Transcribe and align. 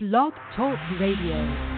Blog 0.00 0.32
Talk 0.54 0.78
Radio. 1.00 1.77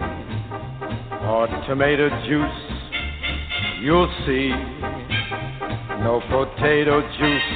or 1.31 1.47
tomato 1.65 2.09
juice, 2.27 2.61
you'll 3.79 4.11
see. 4.27 4.51
No 6.03 6.19
potato 6.27 6.99
juice, 6.99 7.51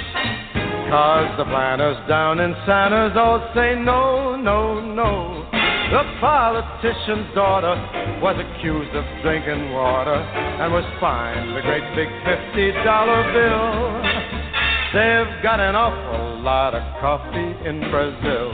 cause 0.87 1.27
the 1.37 1.43
planters 1.43 1.97
down 2.07 2.39
in 2.39 2.55
Santos 2.65 3.17
all 3.17 3.51
say 3.53 3.75
no, 3.75 4.37
no, 4.37 4.79
no. 4.79 5.43
The 5.91 6.03
politician's 6.21 7.35
daughter 7.35 7.75
was 8.21 8.39
accused 8.39 8.95
of 8.95 9.03
drinking 9.21 9.73
water 9.73 10.15
and 10.15 10.71
was 10.71 10.85
fined 11.01 11.57
a 11.57 11.61
great 11.61 11.83
big 11.95 12.07
$50 12.23 12.79
bill. 13.35 14.35
They've 14.95 15.43
got 15.43 15.59
an 15.59 15.75
awful 15.75 16.39
lot 16.41 16.73
of 16.73 16.83
coffee 17.01 17.67
in 17.67 17.81
Brazil. 17.91 18.53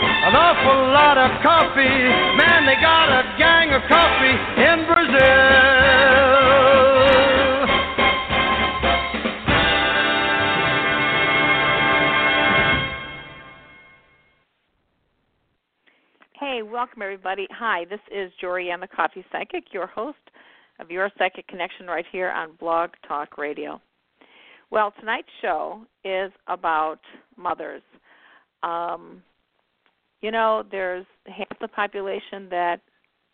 an 0.23 0.35
awful 0.35 0.93
lot 0.93 1.17
of 1.17 1.41
coffee. 1.41 1.81
Man, 2.37 2.67
they 2.67 2.75
got 2.75 3.09
a 3.09 3.23
gang 3.39 3.73
of 3.73 3.81
coffee 3.89 4.37
in 4.61 4.85
Brazil. 4.85 6.11
Hey, 16.39 16.61
welcome 16.61 17.01
everybody. 17.01 17.47
Hi, 17.49 17.85
this 17.89 17.99
is 18.11 18.31
Jorianne 18.43 18.81
the 18.81 18.87
Coffee 18.87 19.25
Psychic, 19.31 19.73
your 19.73 19.87
host 19.87 20.17
of 20.79 20.91
Your 20.91 21.09
Psychic 21.17 21.47
Connection 21.47 21.87
right 21.87 22.05
here 22.11 22.29
on 22.29 22.51
Blog 22.59 22.91
Talk 23.07 23.39
Radio. 23.39 23.81
Well, 24.69 24.93
tonight's 24.99 25.27
show 25.41 25.81
is 26.05 26.31
about 26.47 26.99
mothers. 27.37 27.81
Um, 28.61 29.23
you 30.21 30.31
know, 30.31 30.63
there's 30.71 31.05
half 31.25 31.59
the 31.59 31.67
population 31.67 32.47
that 32.49 32.79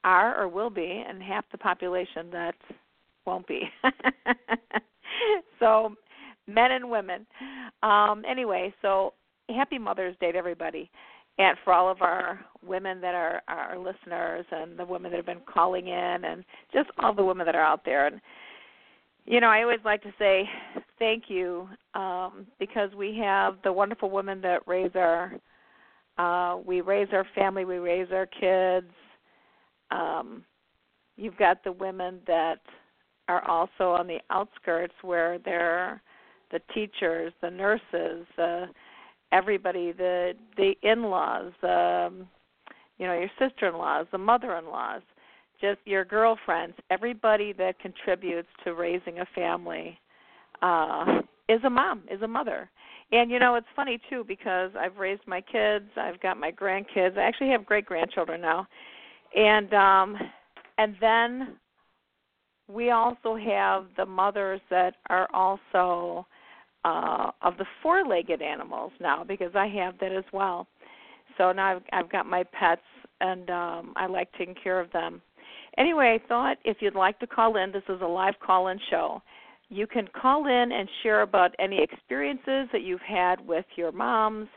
are 0.03 0.41
or 0.41 0.47
will 0.47 0.69
be, 0.69 1.03
and 1.07 1.21
half 1.21 1.45
the 1.51 1.57
population 1.57 2.29
that 2.31 2.55
won't 3.25 3.47
be. 3.47 3.61
so, 5.59 5.93
men 6.47 6.71
and 6.71 6.89
women. 6.89 7.25
Um, 7.83 8.23
anyway, 8.29 8.73
so 8.81 9.13
happy 9.49 9.77
Mother's 9.77 10.15
Day 10.19 10.31
to 10.31 10.37
everybody 10.37 10.89
and 11.37 11.57
for 11.63 11.73
all 11.73 11.89
of 11.89 12.01
our 12.01 12.39
women 12.65 12.99
that 13.01 13.15
are 13.15 13.41
our 13.47 13.77
listeners 13.77 14.45
and 14.51 14.77
the 14.77 14.85
women 14.85 15.11
that 15.11 15.17
have 15.17 15.25
been 15.25 15.41
calling 15.51 15.87
in 15.87 16.23
and 16.23 16.43
just 16.73 16.89
all 16.99 17.13
the 17.13 17.23
women 17.23 17.45
that 17.45 17.55
are 17.55 17.63
out 17.63 17.85
there 17.85 18.07
and 18.07 18.19
you 19.25 19.39
know 19.39 19.47
i 19.47 19.61
always 19.61 19.79
like 19.85 20.01
to 20.01 20.13
say 20.17 20.43
thank 20.99 21.25
you 21.27 21.67
um 21.93 22.47
because 22.59 22.89
we 22.95 23.17
have 23.17 23.57
the 23.63 23.71
wonderful 23.71 24.09
women 24.09 24.41
that 24.41 24.67
raise 24.67 24.91
our 24.95 25.33
uh 26.17 26.57
we 26.65 26.81
raise 26.81 27.07
our 27.11 27.25
family 27.35 27.65
we 27.65 27.77
raise 27.77 28.11
our 28.11 28.25
kids. 28.25 28.91
Um 29.91 30.43
you've 31.15 31.37
got 31.37 31.63
the 31.63 31.71
women 31.71 32.19
that 32.27 32.59
are 33.27 33.45
also 33.47 33.91
on 33.91 34.07
the 34.07 34.19
outskirts 34.29 34.93
where 35.01 35.39
they're 35.39 36.01
the 36.51 36.61
teachers 36.73 37.33
the 37.41 37.49
nurses 37.49 38.25
the 38.37 38.65
everybody 39.31 39.91
the 39.91 40.33
the 40.55 40.73
in-laws 40.83 41.51
um 41.63 42.27
you 42.97 43.05
know 43.05 43.13
your 43.13 43.29
sister-in-laws 43.37 44.07
the 44.11 44.17
mother-in-laws 44.17 45.01
just 45.59 45.79
your 45.85 46.05
girlfriends. 46.05 46.75
Everybody 46.91 47.51
that 47.53 47.79
contributes 47.79 48.47
to 48.63 48.73
raising 48.73 49.19
a 49.19 49.25
family 49.33 49.99
uh 50.61 51.21
is 51.49 51.59
a 51.63 51.69
mom 51.69 52.03
is 52.11 52.21
a 52.21 52.27
mother 52.27 52.69
and 53.11 53.31
you 53.31 53.39
know 53.39 53.55
it's 53.55 53.67
funny 53.75 53.99
too 54.09 54.23
because 54.27 54.71
i've 54.79 54.97
raised 54.97 55.21
my 55.27 55.41
kids 55.41 55.85
i've 55.97 56.19
got 56.21 56.37
my 56.37 56.51
grandkids 56.51 57.17
i 57.17 57.21
actually 57.21 57.49
have 57.49 57.65
great 57.65 57.85
grandchildren 57.85 58.41
now 58.41 58.67
and 59.35 59.73
um 59.73 60.17
and 60.77 60.95
then 61.01 61.57
we 62.67 62.91
also 62.91 63.35
have 63.35 63.85
the 63.95 64.05
mothers 64.05 64.61
that 64.69 64.95
are 65.09 65.27
also 65.33 66.25
uh, 66.85 67.31
of 67.41 67.57
the 67.57 67.65
four-legged 67.81 68.41
animals 68.41 68.91
now 68.99 69.23
because 69.23 69.51
I 69.55 69.67
have 69.67 69.95
that 69.99 70.11
as 70.11 70.23
well. 70.31 70.67
So 71.37 71.51
now 71.51 71.75
I've, 71.75 71.81
I've 71.91 72.11
got 72.11 72.25
my 72.25 72.43
pets 72.43 72.81
and 73.21 73.49
um, 73.49 73.93
I 73.95 74.07
like 74.07 74.29
taking 74.37 74.55
care 74.61 74.79
of 74.79 74.91
them. 74.91 75.21
Anyway, 75.77 76.17
I 76.19 76.27
thought 76.27 76.57
if 76.65 76.77
you'd 76.79 76.95
like 76.95 77.19
to 77.19 77.27
call 77.27 77.57
in, 77.57 77.71
this 77.71 77.83
is 77.89 78.01
a 78.01 78.07
live 78.07 78.35
call-in 78.45 78.79
show. 78.89 79.21
You 79.69 79.87
can 79.87 80.07
call 80.19 80.45
in 80.47 80.71
and 80.71 80.87
share 81.03 81.21
about 81.21 81.53
any 81.59 81.81
experiences 81.81 82.69
that 82.71 82.81
you've 82.83 83.01
had 83.01 83.45
with 83.45 83.65
your 83.75 83.91
moms. 83.91 84.47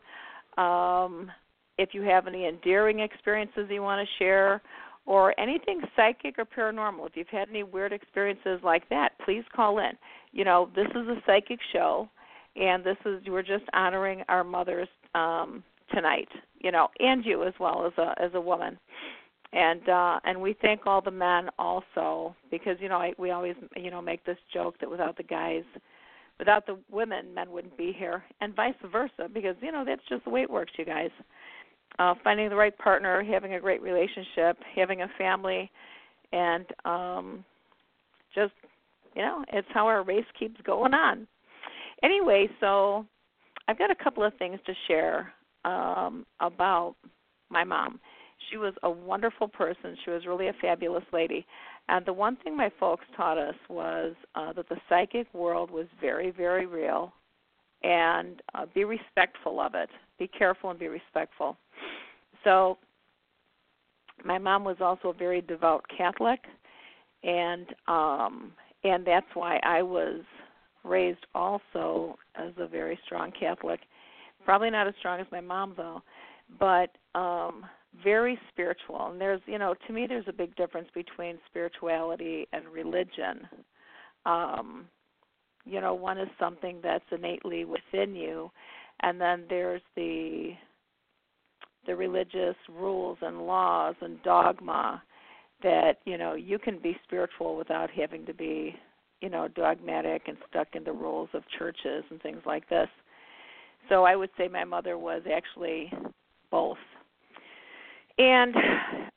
Um, 0.56 1.30
if 1.78 1.90
you 1.92 2.02
have 2.02 2.26
any 2.26 2.46
endearing 2.46 3.00
experiences 3.00 3.66
you 3.70 3.82
want 3.82 4.06
to 4.06 4.22
share, 4.22 4.62
or 5.06 5.38
anything 5.40 5.80
psychic 5.96 6.36
or 6.38 6.44
paranormal. 6.44 7.06
If 7.06 7.16
you've 7.16 7.28
had 7.28 7.48
any 7.48 7.62
weird 7.62 7.92
experiences 7.92 8.60
like 8.62 8.88
that, 8.90 9.12
please 9.24 9.44
call 9.54 9.78
in. 9.78 9.92
You 10.32 10.44
know, 10.44 10.70
this 10.76 10.86
is 10.90 11.08
a 11.08 11.16
psychic 11.26 11.58
show, 11.72 12.08
and 12.56 12.84
this 12.84 12.96
is 13.04 13.20
we're 13.26 13.42
just 13.42 13.64
honoring 13.72 14.22
our 14.28 14.44
mothers 14.44 14.88
um, 15.14 15.64
tonight, 15.92 16.28
you 16.60 16.70
know, 16.70 16.88
and 17.00 17.24
you 17.24 17.44
as 17.44 17.54
well 17.58 17.86
as 17.86 17.92
a 17.98 18.14
as 18.22 18.30
a 18.34 18.40
woman. 18.40 18.78
And 19.52 19.88
uh 19.88 20.20
and 20.24 20.40
we 20.40 20.54
thank 20.62 20.86
all 20.86 21.00
the 21.00 21.10
men 21.10 21.48
also 21.58 22.36
because 22.50 22.76
you 22.80 22.88
know 22.88 22.98
I, 22.98 23.12
we 23.18 23.32
always 23.32 23.56
you 23.76 23.90
know 23.90 24.00
make 24.00 24.24
this 24.24 24.36
joke 24.52 24.76
that 24.80 24.90
without 24.90 25.16
the 25.16 25.24
guys 25.24 25.64
without 26.38 26.66
the 26.66 26.78
women 26.90 27.34
men 27.34 27.50
wouldn't 27.50 27.76
be 27.76 27.92
here 27.96 28.22
and 28.40 28.54
vice 28.54 28.74
versa 28.92 29.28
because 29.32 29.56
you 29.60 29.72
know 29.72 29.84
that's 29.84 30.02
just 30.08 30.24
the 30.24 30.30
way 30.30 30.42
it 30.42 30.50
works 30.50 30.72
you 30.78 30.84
guys. 30.84 31.10
Uh 31.98 32.14
finding 32.22 32.48
the 32.48 32.54
right 32.54 32.76
partner 32.78 33.24
having 33.24 33.54
a 33.54 33.60
great 33.60 33.82
relationship 33.82 34.56
having 34.76 35.02
a 35.02 35.08
family 35.18 35.68
and 36.32 36.66
um 36.84 37.44
just 38.32 38.52
you 39.16 39.22
know 39.22 39.44
it's 39.52 39.68
how 39.74 39.84
our 39.88 40.04
race 40.04 40.24
keeps 40.38 40.60
going 40.62 40.94
on. 40.94 41.26
Anyway 42.04 42.48
so 42.60 43.04
i've 43.66 43.78
got 43.78 43.90
a 43.90 43.96
couple 43.96 44.22
of 44.22 44.32
things 44.38 44.60
to 44.64 44.72
share 44.86 45.32
um 45.64 46.24
about 46.38 46.94
my 47.50 47.64
mom 47.64 47.98
she 48.50 48.56
was 48.56 48.74
a 48.82 48.90
wonderful 48.90 49.48
person. 49.48 49.96
She 50.04 50.10
was 50.10 50.26
really 50.26 50.48
a 50.48 50.54
fabulous 50.60 51.04
lady. 51.12 51.46
And 51.88 52.04
the 52.06 52.12
one 52.12 52.36
thing 52.36 52.56
my 52.56 52.70
folks 52.78 53.04
taught 53.16 53.38
us 53.38 53.54
was 53.68 54.14
uh, 54.34 54.52
that 54.52 54.68
the 54.68 54.76
psychic 54.88 55.32
world 55.34 55.70
was 55.70 55.86
very 56.00 56.30
very 56.30 56.66
real 56.66 57.12
and 57.82 58.42
uh, 58.54 58.66
be 58.74 58.84
respectful 58.84 59.60
of 59.60 59.74
it. 59.74 59.88
Be 60.18 60.28
careful 60.28 60.70
and 60.70 60.78
be 60.78 60.88
respectful. 60.88 61.56
So 62.44 62.78
my 64.24 64.38
mom 64.38 64.64
was 64.64 64.76
also 64.80 65.08
a 65.08 65.14
very 65.14 65.40
devout 65.40 65.84
catholic 65.96 66.40
and 67.22 67.66
um 67.88 68.52
and 68.84 69.06
that's 69.06 69.26
why 69.34 69.60
I 69.62 69.82
was 69.82 70.20
raised 70.84 71.26
also 71.34 72.16
as 72.34 72.52
a 72.56 72.66
very 72.66 72.98
strong 73.04 73.30
Catholic. 73.38 73.80
Probably 74.44 74.70
not 74.70 74.88
as 74.88 74.94
strong 74.98 75.20
as 75.20 75.26
my 75.30 75.40
mom 75.40 75.74
though, 75.76 76.02
but 76.58 76.90
um 77.18 77.64
very 78.04 78.38
spiritual. 78.52 79.10
And 79.10 79.20
there's, 79.20 79.40
you 79.46 79.58
know, 79.58 79.74
to 79.86 79.92
me 79.92 80.06
there's 80.06 80.28
a 80.28 80.32
big 80.32 80.54
difference 80.56 80.88
between 80.94 81.38
spirituality 81.48 82.46
and 82.52 82.64
religion. 82.68 83.48
Um 84.26 84.86
you 85.66 85.80
know, 85.80 85.92
one 85.94 86.18
is 86.18 86.28
something 86.38 86.80
that's 86.82 87.04
innately 87.12 87.64
within 87.66 88.14
you 88.14 88.50
and 89.02 89.20
then 89.20 89.44
there's 89.48 89.82
the 89.96 90.50
the 91.86 91.96
religious 91.96 92.56
rules 92.68 93.18
and 93.22 93.46
laws 93.46 93.94
and 94.00 94.22
dogma 94.22 95.02
that 95.62 95.98
you 96.04 96.18
know 96.18 96.34
you 96.34 96.58
can 96.58 96.78
be 96.78 96.96
spiritual 97.04 97.56
without 97.56 97.90
having 97.90 98.24
to 98.26 98.34
be 98.34 98.74
you 99.20 99.28
know 99.28 99.48
dogmatic 99.48 100.22
and 100.26 100.36
stuck 100.48 100.68
in 100.74 100.84
the 100.84 100.92
rules 100.92 101.28
of 101.34 101.42
churches 101.58 102.04
and 102.10 102.20
things 102.22 102.40
like 102.44 102.68
this 102.68 102.88
so 103.88 104.04
i 104.04 104.14
would 104.14 104.30
say 104.36 104.48
my 104.48 104.64
mother 104.64 104.98
was 104.98 105.22
actually 105.34 105.92
both 106.50 106.78
and 108.20 108.54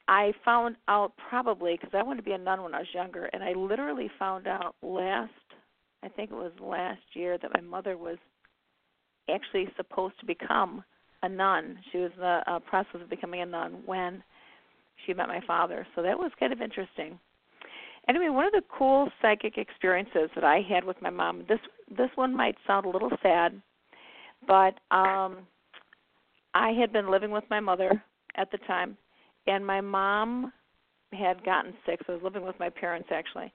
i 0.07 0.31
found 0.43 0.75
out 0.87 1.11
probably 1.29 1.77
because 1.79 1.93
i 1.93 2.01
wanted 2.01 2.17
to 2.17 2.23
be 2.23 2.31
a 2.31 2.37
nun 2.37 2.63
when 2.63 2.73
i 2.73 2.79
was 2.79 2.87
younger 2.93 3.25
and 3.33 3.43
i 3.43 3.53
literally 3.53 4.09
found 4.17 4.47
out 4.47 4.75
last 4.81 5.31
i 6.03 6.07
think 6.07 6.31
it 6.31 6.35
was 6.35 6.51
last 6.59 7.01
year 7.13 7.37
that 7.37 7.53
my 7.53 7.61
mother 7.61 7.97
was 7.97 8.17
actually 9.29 9.67
supposed 9.77 10.19
to 10.19 10.25
become 10.25 10.83
a 11.23 11.29
nun 11.29 11.77
she 11.91 11.97
was 11.99 12.11
in 12.15 12.21
the 12.21 12.41
uh, 12.47 12.59
process 12.59 13.01
of 13.01 13.09
becoming 13.09 13.41
a 13.41 13.45
nun 13.45 13.81
when 13.85 14.23
she 15.05 15.13
met 15.13 15.27
my 15.27 15.41
father. 15.45 15.85
So 15.95 16.01
that 16.01 16.17
was 16.17 16.31
kind 16.39 16.53
of 16.53 16.61
interesting. 16.61 17.19
Anyway, 18.07 18.29
one 18.29 18.45
of 18.45 18.51
the 18.51 18.63
cool 18.77 19.09
psychic 19.21 19.57
experiences 19.57 20.29
that 20.35 20.43
I 20.43 20.59
had 20.61 20.83
with 20.83 21.01
my 21.01 21.09
mom. 21.09 21.45
This 21.47 21.59
this 21.89 22.09
one 22.15 22.35
might 22.35 22.55
sound 22.67 22.85
a 22.85 22.89
little 22.89 23.11
sad, 23.21 23.61
but 24.45 24.75
um 24.91 25.47
I 26.53 26.71
had 26.79 26.91
been 26.91 27.09
living 27.09 27.31
with 27.31 27.45
my 27.49 27.59
mother 27.59 28.03
at 28.35 28.51
the 28.51 28.57
time, 28.59 28.97
and 29.47 29.65
my 29.65 29.81
mom 29.81 30.51
had 31.11 31.43
gotten 31.45 31.73
sick. 31.85 31.99
So 32.05 32.13
I 32.13 32.15
was 32.15 32.23
living 32.23 32.45
with 32.45 32.59
my 32.59 32.69
parents 32.69 33.09
actually, 33.11 33.51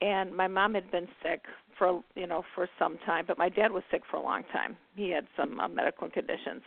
and 0.00 0.34
my 0.34 0.48
mom 0.48 0.74
had 0.74 0.90
been 0.90 1.08
sick 1.22 1.42
for 1.78 2.02
you 2.14 2.26
know 2.26 2.42
for 2.54 2.68
some 2.78 2.98
time, 3.06 3.24
but 3.26 3.38
my 3.38 3.48
dad 3.48 3.70
was 3.70 3.82
sick 3.90 4.02
for 4.10 4.16
a 4.16 4.22
long 4.22 4.42
time. 4.52 4.76
He 4.94 5.10
had 5.10 5.26
some 5.36 5.60
uh, 5.60 5.68
medical 5.68 6.08
conditions. 6.08 6.62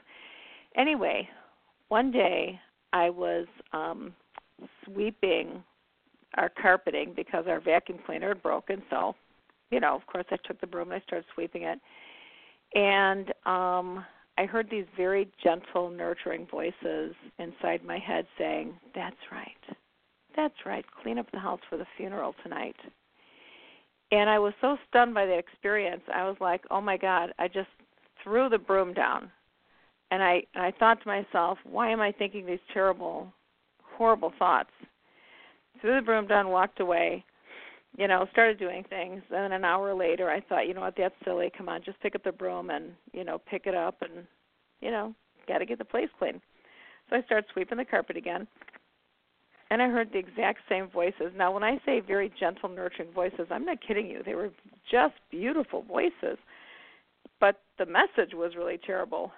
Anyway, 0.75 1.27
one 1.89 2.11
day 2.11 2.59
I 2.91 3.09
was 3.09 3.47
um 3.71 4.13
sweeping 4.85 5.63
our 6.35 6.49
carpeting 6.61 7.13
because 7.15 7.45
our 7.47 7.59
vacuum 7.59 7.99
cleaner 8.05 8.29
had 8.29 8.41
broken. 8.41 8.81
So, 8.89 9.15
you 9.69 9.79
know, 9.79 9.95
of 9.95 10.05
course, 10.07 10.25
I 10.31 10.37
took 10.47 10.59
the 10.61 10.67
broom 10.67 10.91
and 10.91 11.01
I 11.01 11.05
started 11.05 11.25
sweeping 11.33 11.63
it. 11.63 11.79
And 12.75 13.33
um 13.45 14.05
I 14.37 14.45
heard 14.45 14.69
these 14.69 14.85
very 14.97 15.29
gentle, 15.43 15.89
nurturing 15.89 16.47
voices 16.47 17.15
inside 17.37 17.83
my 17.83 17.99
head 17.99 18.25
saying, 18.37 18.79
"That's 18.95 19.31
right. 19.31 19.77
That's 20.35 20.65
right. 20.65 20.85
Clean 21.01 21.19
up 21.19 21.29
the 21.31 21.39
house 21.39 21.61
for 21.69 21.77
the 21.77 21.87
funeral 21.97 22.33
tonight." 22.43 22.77
And 24.11 24.29
I 24.29 24.39
was 24.39 24.53
so 24.61 24.77
stunned 24.87 25.13
by 25.13 25.25
that 25.25 25.37
experience. 25.37 26.03
I 26.13 26.23
was 26.27 26.39
like, 26.39 26.65
"Oh 26.71 26.81
my 26.81 26.97
God!" 26.97 27.33
I 27.39 27.47
just 27.47 27.69
threw 28.23 28.49
the 28.49 28.57
broom 28.57 28.93
down 28.93 29.31
and 30.13 30.21
I 30.21 30.43
and 30.53 30.63
I 30.63 30.71
thought 30.77 31.01
to 31.01 31.07
myself, 31.07 31.57
why 31.63 31.89
am 31.89 31.99
I 31.99 32.11
thinking 32.11 32.45
these 32.45 32.59
terrible, 32.71 33.33
horrible 33.97 34.31
thoughts? 34.37 34.69
Threw 35.81 35.95
the 35.95 36.05
broom 36.05 36.27
down, 36.27 36.49
walked 36.49 36.79
away, 36.79 37.25
you 37.97 38.07
know, 38.07 38.27
started 38.31 38.59
doing 38.59 38.83
things. 38.89 39.21
And 39.29 39.43
then 39.43 39.51
an 39.51 39.65
hour 39.65 39.93
later, 39.93 40.29
I 40.29 40.41
thought, 40.41 40.67
you 40.67 40.73
know 40.73 40.81
what, 40.81 40.95
that's 40.97 41.15
silly. 41.23 41.51
Come 41.55 41.69
on, 41.69 41.83
just 41.83 41.99
pick 42.01 42.15
up 42.15 42.23
the 42.23 42.31
broom 42.31 42.69
and 42.69 42.91
you 43.11 43.23
know, 43.23 43.39
pick 43.49 43.63
it 43.65 43.75
up 43.75 44.01
and 44.01 44.25
you 44.81 44.91
know, 44.91 45.13
got 45.47 45.59
to 45.59 45.65
get 45.65 45.77
the 45.77 45.85
place 45.85 46.09
clean. 46.19 46.41
So 47.09 47.17
I 47.17 47.21
started 47.23 47.45
sweeping 47.53 47.77
the 47.77 47.85
carpet 47.85 48.17
again. 48.17 48.47
And 49.69 49.81
I 49.81 49.87
heard 49.87 50.11
the 50.11 50.19
exact 50.19 50.59
same 50.69 50.87
voices. 50.89 51.31
Now, 51.35 51.51
when 51.51 51.63
I 51.63 51.79
say 51.85 51.99
very 51.99 52.31
gentle, 52.39 52.69
nurturing 52.69 53.11
voices, 53.11 53.47
I'm 53.49 53.65
not 53.65 53.79
kidding 53.85 54.07
you. 54.07 54.21
They 54.23 54.35
were 54.35 54.51
just 54.91 55.15
beautiful 55.31 55.81
voices. 55.81 56.37
But 57.39 57.61
the 57.79 57.85
message 57.85 58.33
was 58.33 58.55
really 58.55 58.79
terrible 58.85 59.31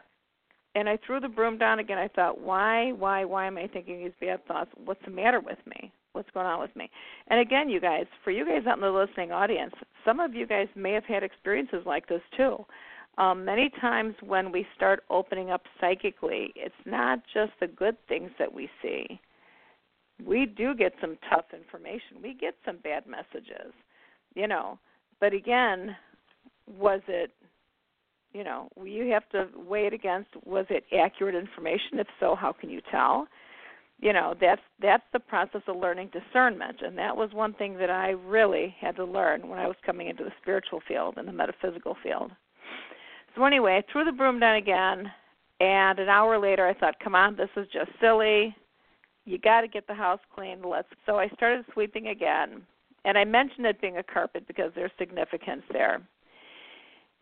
and 0.75 0.89
I 0.89 0.97
threw 1.05 1.19
the 1.19 1.29
broom 1.29 1.57
down 1.57 1.79
again. 1.79 1.97
I 1.97 2.09
thought, 2.09 2.39
why, 2.39 2.91
why, 2.91 3.23
why 3.23 3.47
am 3.47 3.57
I 3.57 3.67
thinking 3.67 4.03
these 4.03 4.11
bad 4.19 4.45
thoughts? 4.45 4.69
What's 4.83 5.03
the 5.05 5.11
matter 5.11 5.39
with 5.39 5.57
me? 5.65 5.91
What's 6.15 6.29
going 6.33 6.45
on 6.45 6.61
with 6.61 6.73
me? 6.75 6.89
And 7.27 7.41
again, 7.41 7.67
you 7.67 7.81
guys, 7.81 8.05
for 8.23 8.31
you 8.31 8.45
guys 8.45 8.65
out 8.65 8.77
in 8.77 8.81
the 8.81 8.89
listening 8.89 9.33
audience, 9.33 9.73
some 10.05 10.21
of 10.21 10.33
you 10.33 10.47
guys 10.47 10.67
may 10.73 10.93
have 10.93 11.03
had 11.03 11.23
experiences 11.23 11.83
like 11.85 12.07
this 12.07 12.21
too. 12.37 12.65
Um, 13.17 13.43
many 13.43 13.69
times 13.81 14.15
when 14.21 14.49
we 14.49 14.65
start 14.75 15.03
opening 15.09 15.51
up 15.51 15.63
psychically, 15.79 16.53
it's 16.55 16.73
not 16.85 17.19
just 17.33 17.51
the 17.59 17.67
good 17.67 17.97
things 18.07 18.31
that 18.39 18.53
we 18.53 18.69
see. 18.81 19.19
We 20.25 20.45
do 20.45 20.73
get 20.73 20.93
some 21.01 21.17
tough 21.29 21.45
information. 21.53 22.21
We 22.23 22.33
get 22.33 22.55
some 22.65 22.77
bad 22.77 23.03
messages, 23.07 23.73
you 24.35 24.47
know. 24.47 24.79
But 25.19 25.33
again, 25.33 25.97
was 26.79 27.01
it 27.07 27.31
you 28.33 28.43
know 28.43 28.69
you 28.83 29.11
have 29.11 29.27
to 29.29 29.47
weigh 29.67 29.85
it 29.87 29.93
against 29.93 30.29
was 30.45 30.65
it 30.69 30.83
accurate 30.97 31.35
information 31.35 31.99
if 31.99 32.07
so 32.19 32.35
how 32.35 32.51
can 32.51 32.69
you 32.69 32.81
tell 32.91 33.27
you 33.99 34.13
know 34.13 34.35
that's 34.39 34.61
that's 34.81 35.03
the 35.13 35.19
process 35.19 35.61
of 35.67 35.77
learning 35.77 36.11
discernment. 36.11 36.77
And 36.81 36.97
that 36.97 37.15
was 37.15 37.31
one 37.33 37.53
thing 37.53 37.77
that 37.77 37.89
i 37.89 38.09
really 38.09 38.75
had 38.79 38.95
to 38.97 39.05
learn 39.05 39.47
when 39.47 39.59
i 39.59 39.67
was 39.67 39.75
coming 39.85 40.07
into 40.09 40.23
the 40.23 40.31
spiritual 40.41 40.81
field 40.87 41.15
and 41.17 41.27
the 41.27 41.33
metaphysical 41.33 41.95
field. 42.03 42.31
So 43.35 43.43
anyway 43.45 43.81
i 43.81 43.91
threw 43.91 44.03
the 44.03 44.11
broom 44.11 44.39
down 44.39 44.55
again 44.55 45.11
and 45.59 45.99
an 45.99 46.09
hour 46.09 46.39
later 46.39 46.67
i 46.67 46.73
thought 46.73 46.99
come 47.03 47.15
on 47.15 47.35
this 47.35 47.49
is 47.55 47.67
just 47.71 47.91
silly. 48.01 48.55
You 49.27 49.39
got 49.39 49.61
to 49.61 49.67
get 49.67 49.87
the 49.87 49.93
house 49.95 50.19
cleaned. 50.33 50.65
Let's 50.65 50.87
so 51.05 51.17
i 51.17 51.27
started 51.29 51.65
sweeping 51.73 52.07
again. 52.07 52.61
And 53.05 53.17
i 53.17 53.23
mentioned 53.23 53.65
it 53.65 53.81
being 53.81 53.97
a 53.97 54.03
carpet 54.03 54.45
because 54.47 54.71
there's 54.75 54.91
significance 54.97 55.63
there 55.71 56.01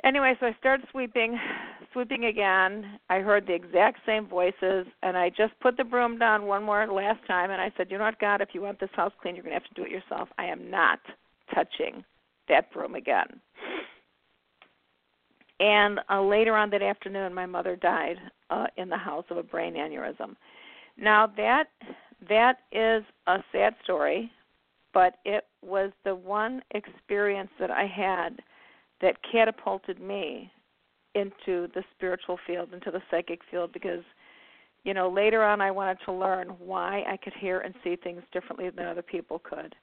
anyway, 0.04 0.34
so 0.40 0.48
I 0.48 0.56
started 0.60 0.88
sweeping, 0.92 1.40
sweeping 1.92 2.26
again. 2.26 3.00
I 3.10 3.20
heard 3.20 3.48
the 3.48 3.54
exact 3.54 4.00
same 4.06 4.28
voices, 4.28 4.86
and 5.02 5.18
I 5.18 5.30
just 5.30 5.60
put 5.62 5.78
the 5.78 5.84
broom 5.84 6.18
down 6.18 6.46
one 6.46 6.64
more 6.64 6.86
last 6.88 7.26
time, 7.28 7.52
and 7.52 7.62
I 7.62 7.72
said, 7.78 7.90
"You 7.90 7.98
know 7.98 8.06
what, 8.06 8.20
God? 8.20 8.42
If 8.42 8.50
you 8.54 8.62
want 8.62 8.80
this 8.80 8.90
house 8.94 9.14
clean, 9.22 9.36
you're 9.36 9.44
going 9.44 9.56
to 9.56 9.60
have 9.60 9.70
to 9.70 9.82
do 9.82 9.86
it 9.86 9.92
yourself. 9.92 10.30
I 10.38 10.46
am 10.46 10.70
not 10.70 11.00
touching 11.54 12.04
that 12.50 12.72
broom 12.72 12.96
again." 12.96 13.40
And 15.60 16.00
uh, 16.10 16.22
later 16.22 16.56
on 16.56 16.70
that 16.72 16.82
afternoon, 16.82 17.34
my 17.34 17.46
mother 17.46 17.76
died 17.76 18.18
uh, 18.50 18.68
in 18.78 18.90
the 18.90 18.98
house 18.98 19.26
of 19.30 19.38
a 19.38 19.44
brain 19.44 19.76
aneurysm. 19.76 20.36
Now 20.98 21.28
that 21.38 21.66
that 22.30 22.60
is 22.72 23.04
a 23.28 23.38
sad 23.52 23.76
story, 23.84 24.32
but 24.94 25.16
it 25.26 25.46
was 25.62 25.92
the 26.04 26.16
one 26.16 26.62
experience 26.72 27.50
that 27.60 27.72
I 27.72 27.86
had 27.86 28.40
that 29.04 29.18
catapulted 29.30 30.00
me 30.00 30.50
into 31.14 31.68
the 31.76 31.84
spiritual 31.96 32.40
field, 32.48 32.74
into 32.74 32.90
the 32.90 33.02
psychic 33.12 33.42
field, 33.52 33.72
because 33.72 34.04
you 34.84 34.94
know 34.96 35.10
later 35.10 35.44
on 35.44 35.62
I 35.62 35.70
wanted 35.70 35.98
to 36.06 36.12
learn 36.12 36.48
why 36.58 37.04
I 37.08 37.18
could 37.18 37.34
hear 37.40 37.60
and 37.60 37.76
see 37.84 37.98
things 37.98 38.24
differently 38.32 38.70
than 38.72 38.88
other 38.88 39.04
people 39.04 39.40
could. 39.40 39.76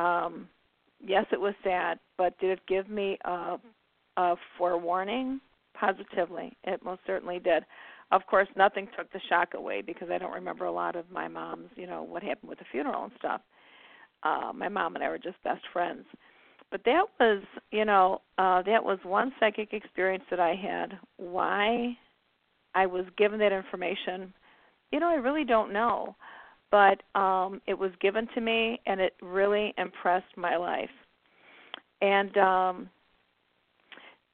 Um, 0.00 0.48
yes, 1.04 1.26
it 1.32 1.40
was 1.40 1.54
sad, 1.62 1.98
but 2.16 2.38
did 2.38 2.50
it 2.50 2.66
give 2.66 2.88
me 2.88 3.18
a, 3.24 3.58
a 4.16 4.36
forewarning? 4.56 5.40
Positively, 5.78 6.56
it 6.62 6.84
most 6.84 7.00
certainly 7.04 7.40
did. 7.40 7.64
of 8.12 8.24
course, 8.26 8.46
nothing 8.56 8.86
took 8.96 9.12
the 9.12 9.20
shock 9.28 9.54
away 9.54 9.82
because 9.82 10.08
I 10.08 10.18
don't 10.18 10.32
remember 10.32 10.66
a 10.66 10.72
lot 10.72 10.94
of 10.94 11.10
my 11.10 11.26
mom's, 11.26 11.70
you 11.74 11.88
know, 11.88 12.04
what 12.04 12.22
happened 12.22 12.48
with 12.48 12.60
the 12.60 12.64
funeral 12.70 13.02
and 13.02 13.12
stuff. 13.18 13.40
Uh, 14.22 14.52
my 14.54 14.68
mom 14.68 14.94
and 14.94 15.02
I 15.02 15.08
were 15.08 15.18
just 15.18 15.42
best 15.42 15.62
friends. 15.72 16.04
But 16.74 16.82
that 16.86 17.04
was, 17.20 17.40
you 17.70 17.84
know, 17.84 18.20
uh, 18.36 18.60
that 18.62 18.82
was 18.82 18.98
one 19.04 19.32
psychic 19.38 19.72
experience 19.72 20.24
that 20.28 20.40
I 20.40 20.56
had. 20.56 20.98
Why 21.18 21.96
I 22.74 22.84
was 22.84 23.04
given 23.16 23.38
that 23.38 23.52
information, 23.52 24.34
you 24.90 24.98
know, 24.98 25.08
I 25.08 25.14
really 25.14 25.44
don't 25.44 25.72
know. 25.72 26.16
But 26.72 27.00
um, 27.14 27.62
it 27.68 27.78
was 27.78 27.92
given 28.00 28.26
to 28.34 28.40
me, 28.40 28.80
and 28.86 29.00
it 29.00 29.14
really 29.22 29.72
impressed 29.78 30.36
my 30.36 30.56
life. 30.56 30.90
And 32.02 32.36
um, 32.38 32.90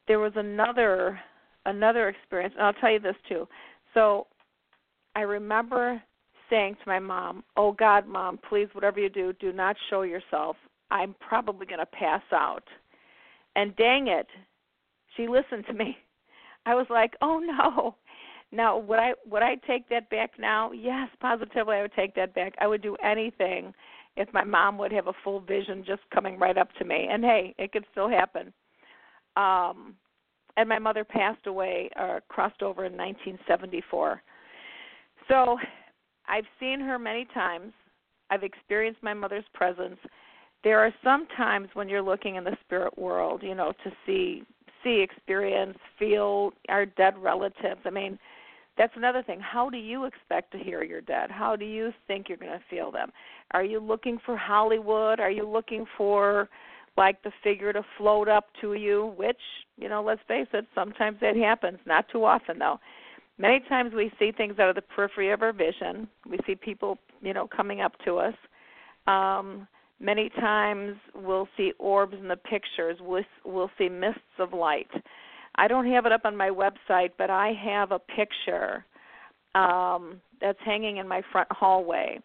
there 0.08 0.18
was 0.18 0.32
another 0.34 1.20
another 1.66 2.08
experience, 2.08 2.54
and 2.56 2.64
I'll 2.64 2.72
tell 2.72 2.90
you 2.90 3.00
this 3.00 3.16
too. 3.28 3.46
So 3.92 4.28
I 5.14 5.20
remember 5.20 6.02
saying 6.48 6.76
to 6.76 6.88
my 6.88 7.00
mom, 7.00 7.44
"Oh 7.58 7.72
God, 7.72 8.06
mom, 8.06 8.38
please 8.48 8.68
whatever 8.72 8.98
you 8.98 9.10
do, 9.10 9.34
do 9.34 9.52
not 9.52 9.76
show 9.90 10.02
yourself. 10.02 10.56
I'm 10.90 11.14
probably 11.20 11.66
going 11.66 11.80
to 11.80 11.86
pass 11.86 12.22
out." 12.32 12.64
And 13.56 13.74
dang 13.76 14.08
it, 14.08 14.26
she 15.16 15.28
listened 15.28 15.66
to 15.66 15.72
me. 15.72 15.96
I 16.66 16.74
was 16.74 16.86
like, 16.90 17.14
"Oh 17.22 17.38
no." 17.38 17.96
Now, 18.52 18.78
would 18.78 18.98
I 18.98 19.12
would 19.26 19.42
I 19.42 19.56
take 19.66 19.88
that 19.90 20.10
back 20.10 20.32
now? 20.38 20.72
Yes, 20.72 21.08
positively 21.20 21.76
I 21.76 21.82
would 21.82 21.94
take 21.94 22.14
that 22.16 22.34
back. 22.34 22.54
I 22.60 22.66
would 22.66 22.82
do 22.82 22.96
anything 22.96 23.72
if 24.16 24.32
my 24.32 24.42
mom 24.42 24.76
would 24.78 24.92
have 24.92 25.06
a 25.06 25.12
full 25.22 25.40
vision 25.40 25.84
just 25.86 26.02
coming 26.12 26.38
right 26.38 26.58
up 26.58 26.68
to 26.78 26.84
me. 26.84 27.06
And 27.10 27.22
hey, 27.24 27.54
it 27.58 27.72
could 27.72 27.84
still 27.92 28.08
happen. 28.08 28.52
Um 29.36 29.94
and 30.56 30.68
my 30.68 30.78
mother 30.78 31.04
passed 31.04 31.46
away 31.46 31.90
or 31.96 32.16
uh, 32.16 32.20
crossed 32.28 32.60
over 32.60 32.84
in 32.84 32.92
1974. 32.92 34.20
So 35.28 35.56
I've 36.28 36.44
seen 36.58 36.80
her 36.80 36.98
many 36.98 37.26
times. 37.32 37.72
I've 38.30 38.42
experienced 38.42 39.02
my 39.02 39.14
mother's 39.14 39.44
presence. 39.54 39.96
There 40.62 40.78
are 40.78 40.92
some 41.02 41.26
times 41.36 41.68
when 41.74 41.88
you're 41.88 42.02
looking 42.02 42.36
in 42.36 42.44
the 42.44 42.56
spirit 42.64 42.98
world, 42.98 43.42
you 43.42 43.54
know, 43.54 43.72
to 43.84 43.90
see 44.06 44.44
see, 44.82 45.00
experience, 45.00 45.76
feel 45.98 46.52
our 46.68 46.86
dead 46.86 47.14
relatives. 47.18 47.80
I 47.84 47.90
mean, 47.90 48.18
that's 48.78 48.92
another 48.96 49.22
thing. 49.22 49.40
How 49.40 49.68
do 49.68 49.76
you 49.76 50.04
expect 50.04 50.52
to 50.52 50.58
hear 50.58 50.82
your 50.82 51.00
dead? 51.00 51.30
How 51.30 51.56
do 51.56 51.64
you 51.64 51.92
think 52.06 52.28
you're 52.28 52.38
going 52.38 52.52
to 52.52 52.64
feel 52.70 52.90
them? 52.90 53.12
Are 53.50 53.64
you 53.64 53.78
looking 53.78 54.18
for 54.24 54.36
Hollywood? 54.36 55.20
Are 55.20 55.30
you 55.30 55.46
looking 55.46 55.84
for 55.98 56.48
like 56.96 57.22
the 57.22 57.32
figure 57.42 57.72
to 57.72 57.84
float 57.98 58.28
up 58.28 58.46
to 58.60 58.74
you, 58.74 59.14
which, 59.16 59.40
you 59.76 59.88
know, 59.88 60.02
let's 60.02 60.20
face 60.26 60.48
it, 60.52 60.66
sometimes 60.74 61.18
that 61.20 61.36
happens, 61.36 61.78
not 61.86 62.06
too 62.10 62.24
often 62.24 62.58
though. 62.58 62.78
Many 63.38 63.60
times 63.68 63.94
we 63.94 64.12
see 64.18 64.32
things 64.32 64.58
out 64.58 64.68
of 64.68 64.74
the 64.74 64.82
periphery 64.82 65.30
of 65.30 65.40
our 65.40 65.52
vision. 65.52 66.08
We 66.28 66.38
see 66.46 66.54
people, 66.54 66.98
you 67.22 67.32
know, 67.32 67.46
coming 67.46 67.80
up 67.80 67.92
to 68.04 68.18
us. 68.18 68.34
Um, 69.06 69.66
many 70.00 70.30
times 70.30 70.96
we'll 71.14 71.48
see 71.56 71.72
orbs 71.78 72.16
in 72.18 72.28
the 72.28 72.36
pictures. 72.36 72.98
We'll, 73.00 73.24
we'll 73.44 73.70
see 73.78 73.88
mists 73.88 74.20
of 74.38 74.52
light. 74.52 74.90
I 75.56 75.68
don't 75.68 75.86
have 75.90 76.06
it 76.06 76.12
up 76.12 76.24
on 76.24 76.36
my 76.36 76.48
website, 76.48 77.10
but 77.18 77.30
I 77.30 77.52
have 77.64 77.92
a 77.92 77.98
picture 77.98 78.84
um, 79.54 80.20
that's 80.40 80.58
hanging 80.64 80.98
in 80.98 81.08
my 81.08 81.22
front 81.32 81.48
hallway 81.50 82.20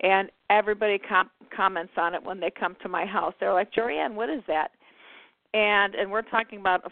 and 0.00 0.30
everybody 0.50 0.98
com- 0.98 1.30
comments 1.54 1.92
on 1.96 2.14
it 2.14 2.22
when 2.22 2.40
they 2.40 2.50
come 2.50 2.76
to 2.82 2.88
my 2.88 3.06
house. 3.06 3.34
They're 3.40 3.52
like, 3.52 3.72
"Jorianne, 3.72 4.14
what 4.14 4.28
is 4.28 4.42
that?" 4.46 4.72
And 5.54 5.94
and 5.94 6.10
we're 6.10 6.22
talking 6.22 6.60
about 6.60 6.84
a, 6.84 6.90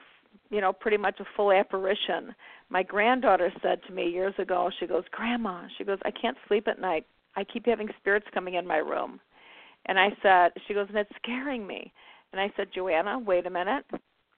you 0.51 0.61
know 0.61 0.73
pretty 0.73 0.97
much 0.97 1.21
a 1.21 1.25
full 1.37 1.53
apparition. 1.53 2.35
My 2.71 2.83
granddaughter 2.83 3.53
said 3.63 3.81
to 3.87 3.93
me 3.93 4.09
years 4.09 4.35
ago, 4.39 4.71
she 4.79 4.87
goes, 4.87 5.05
"Grandma," 5.11 5.67
she 5.77 5.85
goes, 5.85 5.99
"I 6.05 6.11
can't 6.11 6.37
sleep 6.49 6.67
at 6.69 6.81
night. 6.81 7.07
I 7.37 7.45
keep 7.45 7.67
having 7.67 7.89
spirits 7.99 8.27
coming 8.33 8.55
in 8.55 8.67
my 8.67 8.79
room." 8.79 9.21
And 9.87 9.99
I 9.99 10.11
said, 10.23 10.53
she 10.67 10.75
goes, 10.75 10.89
"And 10.89 10.99
it's 10.99 11.15
scaring 11.17 11.67
me." 11.67 11.93
And 12.33 12.41
I 12.41 12.53
said, 12.57 12.73
"Joanna, 12.73 13.19
wait 13.19 13.47
a 13.47 13.51
minute. 13.51 13.85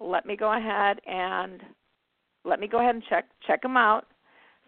Let 0.00 0.26
me 0.26 0.36
go 0.36 0.52
ahead 0.52 1.00
and 1.06 1.62
let 2.44 2.60
me 2.60 2.68
go 2.68 2.80
ahead 2.80 2.94
and 2.94 3.04
check 3.04 3.26
check 3.46 3.62
them 3.62 3.76
out." 3.76 4.06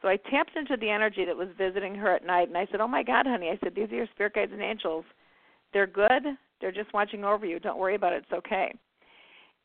So 0.00 0.08
I 0.08 0.16
tapped 0.16 0.56
into 0.56 0.76
the 0.76 0.88
energy 0.88 1.24
that 1.24 1.36
was 1.36 1.48
visiting 1.58 1.94
her 1.96 2.14
at 2.14 2.24
night, 2.24 2.48
and 2.48 2.56
I 2.56 2.66
said, 2.70 2.80
"Oh 2.80 2.88
my 2.88 3.02
God, 3.02 3.26
honey!" 3.26 3.50
I 3.50 3.58
said, 3.62 3.74
"These 3.74 3.90
are 3.90 3.96
your 3.96 4.06
spirit 4.06 4.34
guides 4.34 4.52
and 4.52 4.62
angels. 4.62 5.04
They're 5.72 5.86
good. 5.86 6.36
They're 6.60 6.72
just 6.72 6.92
watching 6.92 7.24
over 7.24 7.44
you. 7.44 7.58
Don't 7.58 7.78
worry 7.78 7.96
about 7.96 8.12
it. 8.12 8.24
It's 8.24 8.32
okay." 8.32 8.72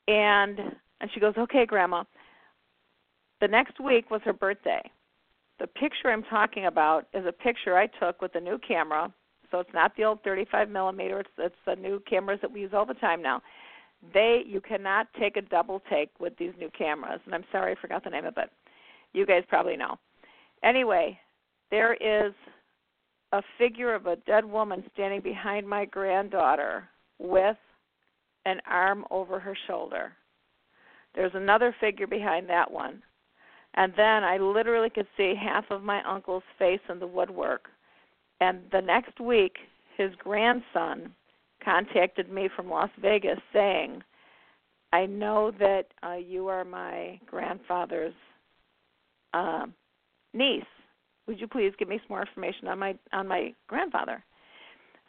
And 0.07 0.59
and 0.99 1.11
she 1.13 1.19
goes, 1.19 1.37
"Okay, 1.37 1.65
Grandma." 1.65 2.03
The 3.39 3.47
next 3.47 3.79
week 3.79 4.09
was 4.09 4.21
her 4.23 4.33
birthday. 4.33 4.81
The 5.59 5.67
picture 5.67 6.09
I'm 6.09 6.23
talking 6.23 6.65
about 6.65 7.07
is 7.13 7.25
a 7.25 7.31
picture 7.31 7.77
I 7.77 7.87
took 7.87 8.21
with 8.21 8.33
the 8.33 8.39
new 8.39 8.57
camera. 8.57 9.13
So 9.53 9.59
it's 9.59 9.73
not 9.73 9.95
the 9.95 10.03
old 10.03 10.23
35 10.23 10.67
millimeter. 10.67 11.19
It's 11.19 11.29
it's 11.37 11.55
the 11.67 11.75
new 11.75 12.01
cameras 12.09 12.39
that 12.41 12.51
we 12.51 12.61
use 12.61 12.71
all 12.73 12.87
the 12.87 12.95
time 12.95 13.21
now. 13.21 13.39
They 14.11 14.41
you 14.47 14.59
cannot 14.59 15.07
take 15.19 15.37
a 15.37 15.41
double 15.41 15.79
take 15.91 16.09
with 16.19 16.35
these 16.37 16.53
new 16.59 16.71
cameras, 16.75 17.21
and 17.25 17.35
I'm 17.35 17.45
sorry 17.51 17.73
I 17.73 17.75
forgot 17.79 18.03
the 18.03 18.09
name 18.09 18.25
of 18.25 18.29
it. 18.29 18.35
But 18.35 18.49
you 19.13 19.27
guys 19.27 19.43
probably 19.47 19.77
know 19.77 19.99
Anyway, 20.63 21.19
there 21.69 21.93
is 21.93 22.33
a 23.31 23.43
figure 23.59 23.93
of 23.93 24.07
a 24.07 24.15
dead 24.15 24.43
woman 24.43 24.83
standing 24.91 25.21
behind 25.21 25.69
my 25.69 25.85
granddaughter 25.85 26.89
with 27.19 27.57
an 28.45 28.59
arm 28.67 29.05
over 29.11 29.39
her 29.39 29.55
shoulder. 29.67 30.13
There's 31.13 31.31
another 31.35 31.75
figure 31.79 32.07
behind 32.07 32.49
that 32.49 32.71
one. 32.71 33.03
And 33.75 33.93
then 33.95 34.23
I 34.23 34.37
literally 34.37 34.89
could 34.89 35.07
see 35.15 35.35
half 35.39 35.65
of 35.69 35.83
my 35.83 36.01
uncle's 36.09 36.43
face 36.57 36.79
in 36.89 36.99
the 36.99 37.07
woodwork. 37.07 37.69
And 38.43 38.59
the 38.73 38.81
next 38.81 39.21
week, 39.21 39.55
his 39.95 40.11
grandson 40.21 41.13
contacted 41.63 42.29
me 42.29 42.49
from 42.53 42.69
Las 42.69 42.89
Vegas 43.01 43.39
saying, 43.53 44.03
I 44.91 45.05
know 45.05 45.49
that 45.59 45.85
uh, 46.05 46.15
you 46.15 46.49
are 46.49 46.65
my 46.65 47.21
grandfather's 47.25 48.13
uh, 49.33 49.67
niece, 50.33 50.65
would 51.25 51.39
you 51.39 51.47
please 51.47 51.71
give 51.79 51.87
me 51.87 51.99
some 51.99 52.07
more 52.09 52.19
information 52.19 52.67
on 52.67 52.79
my 52.79 52.95
on 53.13 53.29
my 53.29 53.53
grandfather? 53.67 54.21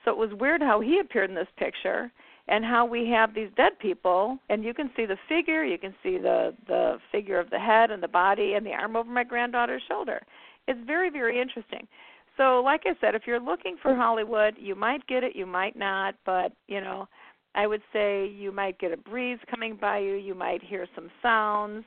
So 0.05 0.13
it 0.13 0.17
was 0.17 0.31
weird 0.39 0.63
how 0.63 0.81
he 0.81 1.01
appeared 1.01 1.29
in 1.29 1.35
this 1.35 1.49
picture 1.59 2.13
and 2.47 2.65
how 2.65 2.85
we 2.87 3.09
have 3.11 3.35
these 3.35 3.49
dead 3.57 3.77
people 3.81 4.39
and 4.49 4.63
you 4.63 4.75
can 4.75 4.91
see 4.97 5.07
the 5.07 5.19
figure, 5.29 5.65
you 5.65 5.77
can 5.77 5.93
see 6.05 6.19
the 6.19 6.55
the 6.69 6.99
figure 7.11 7.41
of 7.41 7.51
the 7.51 7.59
head 7.59 7.91
and 7.91 8.01
the 8.01 8.07
body 8.09 8.55
and 8.55 8.65
the 8.65 8.71
arm 8.71 8.95
over 8.95 9.11
my 9.11 9.25
granddaughter's 9.25 9.83
shoulder. 9.89 10.23
It's 10.69 10.79
very 10.87 11.11
very 11.11 11.41
interesting. 11.41 11.89
So 12.37 12.61
like 12.65 12.83
I 12.85 12.95
said, 13.01 13.15
if 13.15 13.23
you're 13.27 13.41
looking 13.41 13.77
for 13.81 13.95
Hollywood, 13.95 14.55
you 14.59 14.75
might 14.75 15.07
get 15.07 15.23
it, 15.23 15.37
you 15.37 15.47
might 15.47 15.77
not, 15.77 16.15
but 16.27 16.53
you 16.67 16.81
know, 16.81 17.07
I 17.55 17.67
would 17.67 17.83
say 17.93 18.27
you 18.27 18.51
might 18.51 18.79
get 18.79 18.93
a 18.93 18.97
breeze 18.97 19.39
coming 19.49 19.79
by 19.81 19.99
you, 19.99 20.15
you 20.15 20.35
might 20.35 20.63
hear 20.63 20.87
some 20.95 21.11
sounds 21.23 21.85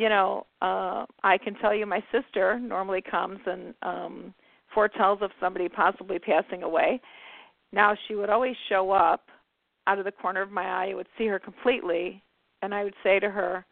you 0.00 0.08
know, 0.08 0.46
uh 0.62 1.04
I 1.22 1.36
can 1.36 1.54
tell 1.56 1.74
you 1.74 1.84
my 1.84 2.02
sister 2.10 2.58
normally 2.58 3.02
comes 3.02 3.38
and 3.44 3.74
um 3.82 4.34
foretells 4.74 5.18
of 5.20 5.30
somebody 5.38 5.68
possibly 5.68 6.18
passing 6.18 6.62
away. 6.62 7.00
Now 7.70 7.94
she 8.08 8.14
would 8.14 8.30
always 8.30 8.56
show 8.70 8.92
up 8.92 9.26
out 9.86 9.98
of 9.98 10.06
the 10.06 10.12
corner 10.12 10.40
of 10.40 10.50
my 10.50 10.64
eye. 10.64 10.90
I 10.92 10.94
would 10.94 11.08
see 11.18 11.26
her 11.26 11.38
completely 11.38 12.22
and 12.62 12.74
I 12.74 12.84
would 12.84 12.94
say 13.02 13.18
to 13.20 13.28
her, 13.30 13.66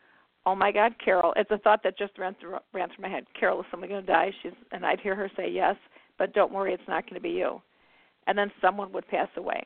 "Oh 0.45 0.55
my 0.55 0.71
God, 0.71 0.95
Carol!" 1.03 1.33
It's 1.37 1.51
a 1.51 1.59
thought 1.59 1.83
that 1.83 1.97
just 1.97 2.19
ran 2.19 2.35
through 2.39 2.59
ran 2.75 2.89
through 2.89 3.03
my 3.03 3.09
head. 3.09 3.25
Carol, 3.39 3.61
is 3.61 3.67
somebody 3.71 3.93
going 3.95 4.05
to 4.05 4.13
die? 4.13 4.31
She's 4.43 4.53
and 4.73 4.85
I'd 4.85 5.01
hear 5.01 5.15
her 5.15 5.31
say, 5.35 5.49
"Yes, 5.49 5.77
but 6.19 6.35
don't 6.35 6.53
worry, 6.53 6.75
it's 6.75 6.89
not 6.89 7.05
going 7.05 7.15
to 7.15 7.21
be 7.21 7.31
you." 7.31 7.63
And 8.27 8.37
then 8.37 8.53
someone 8.61 8.93
would 8.93 9.09
pass 9.09 9.29
away. 9.37 9.65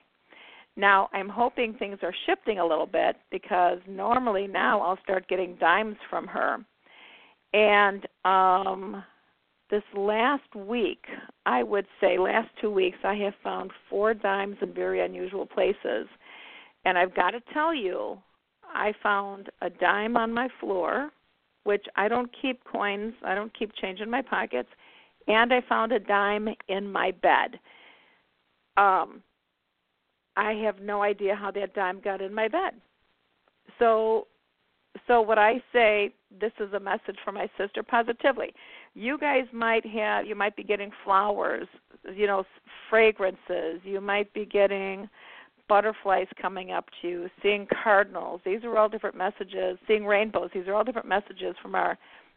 Now, 0.76 1.10
I'm 1.12 1.28
hoping 1.28 1.74
things 1.74 1.98
are 2.02 2.14
shifting 2.26 2.58
a 2.58 2.66
little 2.66 2.86
bit 2.86 3.16
because 3.30 3.78
normally 3.86 4.46
now 4.46 4.80
I'll 4.80 4.98
start 5.02 5.28
getting 5.28 5.56
dimes 5.56 5.96
from 6.08 6.26
her. 6.26 6.64
And 7.52 8.06
um 8.24 9.04
this 9.70 9.82
last 9.96 10.54
week, 10.54 11.06
I 11.46 11.62
would 11.62 11.86
say 11.98 12.18
last 12.18 12.48
2 12.60 12.70
weeks 12.70 12.98
I 13.04 13.14
have 13.14 13.32
found 13.42 13.70
four 13.88 14.12
dimes 14.12 14.56
in 14.60 14.74
very 14.74 15.00
unusual 15.02 15.46
places. 15.46 16.06
And 16.84 16.98
I've 16.98 17.14
got 17.14 17.30
to 17.30 17.40
tell 17.54 17.74
you, 17.74 18.18
I 18.74 18.92
found 19.02 19.48
a 19.62 19.70
dime 19.70 20.16
on 20.16 20.30
my 20.30 20.48
floor, 20.60 21.10
which 21.64 21.86
I 21.96 22.08
don't 22.08 22.30
keep 22.40 22.62
coins, 22.64 23.14
I 23.24 23.34
don't 23.34 23.56
keep 23.58 23.72
change 23.80 24.00
in 24.00 24.10
my 24.10 24.20
pockets, 24.20 24.68
and 25.28 25.52
I 25.52 25.60
found 25.68 25.92
a 25.92 25.98
dime 25.98 26.48
in 26.68 26.90
my 26.90 27.10
bed. 27.10 27.58
Um 28.76 29.22
I 30.36 30.52
have 30.64 30.80
no 30.80 31.02
idea 31.02 31.34
how 31.34 31.50
that 31.50 31.74
dime 31.74 32.00
got 32.00 32.22
in 32.22 32.32
my 32.32 32.48
bed. 32.48 32.74
So 33.78 34.26
so 35.06 35.20
what 35.20 35.38
I 35.38 35.62
say 35.72 36.12
this 36.40 36.52
is 36.60 36.72
a 36.72 36.80
message 36.80 37.16
for 37.24 37.32
my 37.32 37.48
sister 37.58 37.82
positively. 37.82 38.54
You 38.94 39.18
guys 39.18 39.44
might 39.52 39.84
have 39.86 40.26
you 40.26 40.34
might 40.34 40.56
be 40.56 40.62
getting 40.62 40.90
flowers, 41.04 41.66
you 42.14 42.26
know, 42.26 42.44
fragrances, 42.88 43.80
you 43.84 44.00
might 44.00 44.32
be 44.32 44.44
getting 44.46 45.08
butterflies 45.68 46.26
coming 46.40 46.70
up 46.70 46.86
to 47.00 47.08
you, 47.08 47.30
seeing 47.42 47.66
cardinals. 47.82 48.40
These 48.44 48.64
are 48.64 48.76
all 48.76 48.88
different 48.88 49.16
messages. 49.16 49.78
Seeing 49.86 50.04
rainbows. 50.04 50.50
These 50.52 50.66
are 50.66 50.74
all 50.74 50.84
different 50.84 51.08
messages 51.08 51.54
from 51.62 51.74
our 51.74 51.96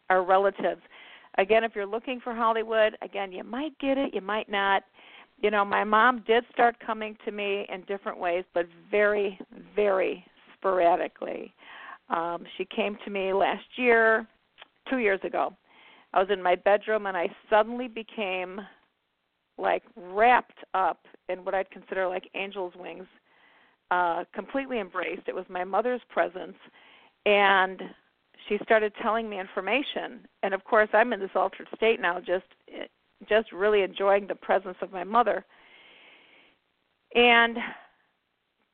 our 0.09 0.23
relatives. 0.23 0.81
Again, 1.37 1.63
if 1.63 1.73
you're 1.75 1.85
looking 1.85 2.19
for 2.21 2.33
Hollywood, 2.33 2.97
again, 3.01 3.31
you 3.31 3.43
might 3.43 3.77
get 3.79 3.97
it, 3.97 4.13
you 4.13 4.21
might 4.21 4.49
not. 4.49 4.83
You 5.41 5.51
know, 5.51 5.65
my 5.65 5.83
mom 5.83 6.23
did 6.25 6.45
start 6.53 6.77
coming 6.85 7.17
to 7.25 7.31
me 7.31 7.65
in 7.71 7.81
different 7.81 8.17
ways, 8.17 8.45
but 8.53 8.67
very, 8.89 9.37
very 9.75 10.25
sporadically. 10.57 11.53
Um, 12.09 12.45
she 12.57 12.65
came 12.65 12.97
to 13.03 13.11
me 13.11 13.33
last 13.33 13.65
year, 13.75 14.25
two 14.89 14.99
years 14.99 15.19
ago. 15.23 15.53
I 16.13 16.19
was 16.19 16.29
in 16.31 16.41
my 16.41 16.55
bedroom 16.55 17.05
and 17.07 17.17
I 17.17 17.27
suddenly 17.49 17.89
became 17.89 18.61
like 19.57 19.83
wrapped 19.95 20.59
up 20.73 20.99
in 21.29 21.43
what 21.43 21.53
I'd 21.53 21.69
consider 21.71 22.07
like 22.07 22.29
angel's 22.33 22.73
wings, 22.77 23.07
uh, 23.91 24.23
completely 24.33 24.79
embraced. 24.79 25.27
It 25.27 25.35
was 25.35 25.45
my 25.49 25.63
mother's 25.63 26.01
presence, 26.09 26.57
and 27.25 27.81
she 28.47 28.57
started 28.63 28.93
telling 29.01 29.29
me 29.29 29.39
information. 29.39 30.27
And 30.43 30.53
of 30.53 30.63
course, 30.63 30.89
I'm 30.93 31.13
in 31.13 31.19
this 31.19 31.29
altered 31.35 31.67
state 31.75 31.99
now, 31.99 32.19
just 32.19 32.45
just 33.27 33.51
really 33.51 33.81
enjoying 33.81 34.27
the 34.27 34.35
presence 34.35 34.77
of 34.81 34.91
my 34.91 35.03
mother. 35.03 35.45
And 37.15 37.57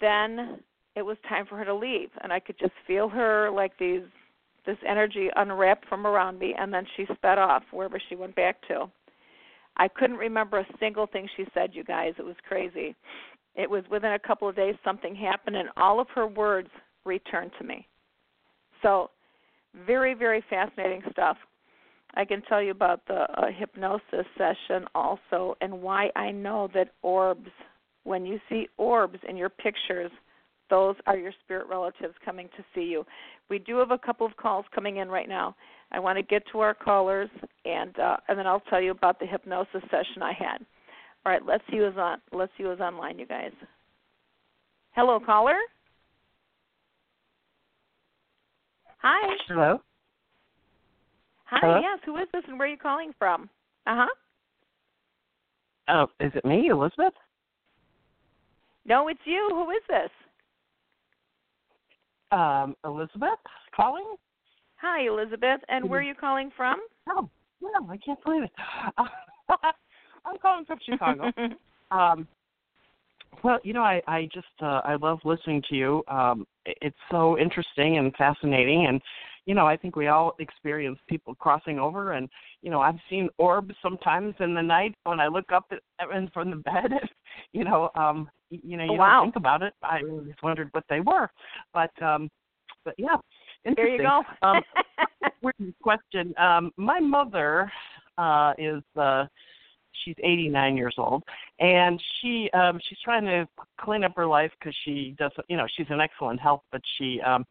then 0.01 0.59
it 0.95 1.03
was 1.03 1.17
time 1.29 1.45
for 1.45 1.57
her 1.57 1.65
to 1.65 1.75
leave, 1.75 2.09
and 2.21 2.33
I 2.33 2.39
could 2.39 2.59
just 2.59 2.73
feel 2.85 3.07
her 3.09 3.49
like 3.51 3.77
these 3.77 4.01
this 4.65 4.77
energy 4.87 5.29
unwrapped 5.35 5.87
from 5.87 6.05
around 6.05 6.37
me, 6.37 6.53
and 6.57 6.71
then 6.73 6.85
she 6.95 7.05
sped 7.15 7.39
off 7.39 7.63
wherever 7.71 7.99
she 8.09 8.15
went 8.15 8.35
back 8.35 8.61
to. 8.67 8.89
I 9.77 9.87
couldn't 9.87 10.17
remember 10.17 10.59
a 10.59 10.67
single 10.79 11.07
thing 11.07 11.27
she 11.35 11.45
said, 11.53 11.71
you 11.73 11.83
guys. 11.83 12.13
It 12.19 12.25
was 12.25 12.35
crazy. 12.47 12.95
It 13.55 13.69
was 13.69 13.83
within 13.89 14.11
a 14.13 14.19
couple 14.19 14.47
of 14.47 14.55
days 14.55 14.75
something 14.83 15.15
happened, 15.15 15.55
and 15.55 15.69
all 15.77 15.99
of 15.99 16.07
her 16.13 16.27
words 16.27 16.69
returned 17.05 17.51
to 17.57 17.65
me. 17.65 17.87
So, 18.81 19.09
very, 19.85 20.13
very 20.13 20.43
fascinating 20.49 21.01
stuff. 21.11 21.37
I 22.13 22.25
can 22.25 22.41
tell 22.43 22.61
you 22.61 22.71
about 22.71 23.05
the 23.07 23.25
uh, 23.37 23.47
hypnosis 23.57 24.25
session 24.37 24.85
also, 24.93 25.55
and 25.61 25.81
why 25.81 26.09
I 26.15 26.31
know 26.31 26.69
that 26.73 26.89
orbs, 27.01 27.49
when 28.03 28.25
you 28.25 28.39
see 28.49 28.67
orbs 28.77 29.19
in 29.27 29.37
your 29.37 29.49
pictures, 29.49 30.11
those 30.69 30.95
are 31.05 31.17
your 31.17 31.33
spirit 31.43 31.67
relatives 31.67 32.15
coming 32.23 32.49
to 32.57 32.63
see 32.73 32.83
you. 32.83 33.05
We 33.49 33.59
do 33.59 33.77
have 33.77 33.91
a 33.91 33.97
couple 33.97 34.25
of 34.25 34.35
calls 34.37 34.65
coming 34.73 34.97
in 34.97 35.09
right 35.09 35.29
now. 35.29 35.55
I 35.91 35.99
want 35.99 36.17
to 36.17 36.23
get 36.23 36.43
to 36.51 36.59
our 36.59 36.73
callers, 36.73 37.29
and 37.65 37.97
uh, 37.99 38.17
and 38.27 38.39
then 38.39 38.47
I'll 38.47 38.61
tell 38.61 38.81
you 38.81 38.91
about 38.91 39.19
the 39.19 39.25
hypnosis 39.25 39.81
session 39.83 40.21
I 40.21 40.33
had. 40.33 40.65
All 41.25 41.31
right, 41.31 41.45
let's 41.45 41.63
see 41.69 41.77
who's 41.77 41.97
on. 41.97 42.19
Let's 42.31 42.51
see 42.57 42.63
who's 42.63 42.79
online, 42.79 43.19
you 43.19 43.25
guys. 43.25 43.51
Hello, 44.91 45.19
caller. 45.19 45.57
Hi. 49.01 49.35
Hello. 49.47 49.81
Hi. 51.45 51.59
Hello? 51.61 51.79
Yes. 51.81 51.99
Who 52.05 52.17
is 52.17 52.27
this, 52.33 52.43
and 52.47 52.59
where 52.59 52.67
are 52.67 52.71
you 52.71 52.77
calling 52.77 53.11
from? 53.17 53.49
Uh 53.87 54.05
huh. 54.05 54.07
Oh, 55.87 56.07
is 56.25 56.31
it 56.35 56.45
me, 56.45 56.67
Elizabeth? 56.67 57.13
No, 58.85 59.07
it's 59.07 59.19
you. 59.25 59.49
Who 59.51 59.69
is 59.71 59.81
this? 59.89 60.11
Um, 62.31 62.75
Elizabeth 62.85 63.39
calling? 63.75 64.15
Hi, 64.77 65.07
Elizabeth. 65.07 65.59
And 65.67 65.89
where 65.89 65.99
are 65.99 66.03
you 66.03 66.15
calling 66.15 66.51
from? 66.55 66.79
Oh, 67.09 67.29
no, 67.61 67.89
I 67.89 67.97
can't 67.97 68.23
believe 68.23 68.43
it. 68.43 68.51
I'm 70.25 70.37
calling 70.41 70.65
from 70.65 70.79
Chicago. 70.85 71.31
um, 71.91 72.27
well, 73.43 73.59
you 73.63 73.73
know, 73.73 73.81
I 73.81 74.01
I 74.07 74.29
just 74.33 74.47
uh, 74.61 74.81
I 74.83 74.95
love 74.95 75.19
listening 75.23 75.63
to 75.69 75.75
you. 75.75 76.03
Um, 76.07 76.45
it's 76.65 76.97
so 77.09 77.37
interesting 77.37 77.97
and 77.97 78.15
fascinating, 78.15 78.87
and 78.87 79.01
you 79.45 79.55
know, 79.55 79.65
I 79.65 79.75
think 79.75 79.95
we 79.95 80.07
all 80.07 80.35
experience 80.39 80.99
people 81.07 81.35
crossing 81.35 81.79
over, 81.79 82.13
and 82.13 82.29
you 82.61 82.69
know, 82.69 82.81
I've 82.81 82.99
seen 83.09 83.29
orbs 83.37 83.75
sometimes 83.81 84.35
in 84.39 84.53
the 84.53 84.61
night 84.61 84.95
when 85.03 85.19
I 85.19 85.27
look 85.27 85.51
up 85.51 85.65
at, 85.71 85.79
and 85.99 86.31
from 86.31 86.51
the 86.51 86.57
bed. 86.57 86.91
you 87.53 87.63
know, 87.63 87.89
um, 87.95 88.29
you 88.49 88.77
know, 88.77 88.83
you 88.83 88.93
wow. 88.93 89.21
don't 89.21 89.25
think 89.27 89.35
about 89.37 89.63
it. 89.63 89.73
I 89.81 90.01
always 90.07 90.35
wondered 90.43 90.69
what 90.73 90.83
they 90.89 90.99
were, 90.99 91.29
but 91.73 91.91
um, 92.01 92.29
but 92.85 92.93
yeah, 92.97 93.15
interesting. 93.65 93.97
there 93.97 94.05
you 94.05 94.23
go. 94.41 94.47
um, 94.47 94.61
weird 95.41 95.73
question. 95.81 96.33
Um, 96.37 96.71
my 96.77 96.99
mother 96.99 97.71
uh, 98.17 98.53
is 98.57 98.83
uh, 98.95 99.25
she's 100.03 100.15
89 100.23 100.77
years 100.77 100.95
old, 100.97 101.23
and 101.59 102.01
she 102.19 102.49
um, 102.53 102.79
she's 102.87 102.99
trying 103.03 103.25
to 103.25 103.47
clean 103.79 104.03
up 104.03 104.13
her 104.15 104.25
life 104.25 104.51
because 104.59 104.75
she 104.83 105.15
doesn't. 105.17 105.45
You 105.49 105.57
know, 105.57 105.67
she's 105.75 105.87
in 105.89 105.99
excellent 105.99 106.39
health, 106.39 106.63
but 106.71 106.81
she 106.97 107.19
um, 107.21 107.45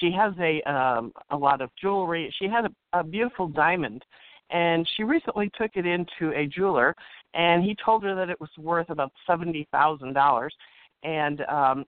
she 0.00 0.10
has 0.12 0.32
a 0.40 0.62
um, 0.62 1.12
a 1.30 1.36
lot 1.36 1.60
of 1.60 1.70
jewelry. 1.80 2.34
She 2.38 2.46
had 2.46 2.66
a, 2.66 2.98
a 2.98 3.04
beautiful 3.04 3.48
diamond, 3.48 4.04
and 4.50 4.88
she 4.96 5.04
recently 5.04 5.50
took 5.58 5.72
it 5.74 5.86
into 5.86 6.32
a 6.36 6.46
jeweler, 6.46 6.94
and 7.34 7.62
he 7.62 7.76
told 7.84 8.02
her 8.04 8.14
that 8.14 8.30
it 8.30 8.40
was 8.40 8.50
worth 8.58 8.90
about 8.90 9.12
seventy 9.26 9.68
thousand 9.72 10.14
dollars, 10.14 10.54
and 11.02 11.42
um, 11.42 11.84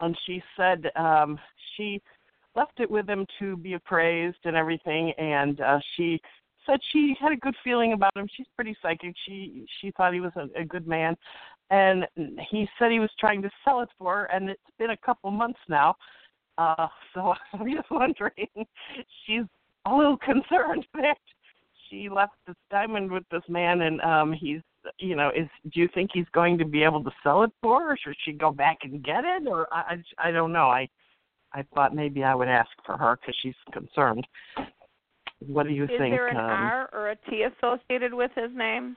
and 0.00 0.16
she 0.26 0.42
said 0.56 0.90
um, 0.96 1.38
she 1.76 2.00
left 2.56 2.78
it 2.78 2.90
with 2.90 3.08
him 3.08 3.26
to 3.38 3.56
be 3.56 3.74
appraised 3.74 4.38
and 4.44 4.56
everything 4.56 5.12
and 5.18 5.60
uh 5.60 5.78
she 5.96 6.20
said 6.66 6.80
she 6.92 7.16
had 7.20 7.32
a 7.32 7.36
good 7.36 7.54
feeling 7.62 7.92
about 7.92 8.16
him. 8.16 8.28
She's 8.36 8.46
pretty 8.54 8.76
psychic. 8.82 9.14
She 9.26 9.66
she 9.80 9.90
thought 9.92 10.14
he 10.14 10.20
was 10.20 10.32
a, 10.36 10.48
a 10.60 10.64
good 10.64 10.86
man. 10.86 11.16
And 11.70 12.06
he 12.50 12.68
said 12.78 12.90
he 12.90 13.00
was 13.00 13.10
trying 13.18 13.42
to 13.42 13.50
sell 13.64 13.80
it 13.80 13.88
for 13.98 14.16
her 14.16 14.24
and 14.26 14.50
it's 14.50 14.60
been 14.78 14.90
a 14.90 14.96
couple 14.98 15.30
months 15.30 15.60
now. 15.68 15.96
Uh 16.58 16.86
so 17.12 17.34
i'm 17.52 17.72
just 17.72 17.90
wondering 17.90 18.48
she's 19.26 19.42
a 19.86 19.94
little 19.94 20.16
concerned 20.16 20.86
that 20.94 21.18
she 21.88 22.08
left 22.08 22.34
this 22.46 22.56
diamond 22.70 23.10
with 23.10 23.24
this 23.30 23.42
man 23.48 23.82
and 23.82 24.00
um 24.02 24.32
he's 24.32 24.60
you 24.98 25.16
know 25.16 25.30
is 25.30 25.48
do 25.72 25.80
you 25.80 25.88
think 25.94 26.10
he's 26.12 26.28
going 26.32 26.58
to 26.58 26.64
be 26.64 26.82
able 26.82 27.02
to 27.02 27.10
sell 27.22 27.42
it 27.42 27.50
for 27.62 27.80
her? 27.80 27.92
Or 27.92 27.96
should 27.96 28.16
she 28.24 28.32
go 28.32 28.52
back 28.52 28.78
and 28.82 29.02
get 29.02 29.24
it? 29.24 29.48
Or 29.48 29.66
i 29.72 29.96
i, 30.18 30.28
I 30.28 30.30
don't 30.30 30.52
know. 30.52 30.68
I 30.68 30.88
I 31.52 31.64
thought 31.74 31.94
maybe 31.94 32.24
I 32.24 32.34
would 32.34 32.48
ask 32.48 32.70
for 32.84 32.96
her 32.96 33.16
because 33.16 33.36
she's 33.40 33.54
concerned. 33.72 34.26
What 35.46 35.66
do 35.66 35.72
you 35.72 35.84
is 35.84 35.90
think? 35.98 36.14
there 36.14 36.28
an 36.28 36.36
um, 36.36 36.42
R 36.44 36.90
or 36.92 37.10
a 37.10 37.16
T 37.28 37.42
associated 37.42 38.12
with 38.14 38.30
his 38.34 38.50
name? 38.54 38.96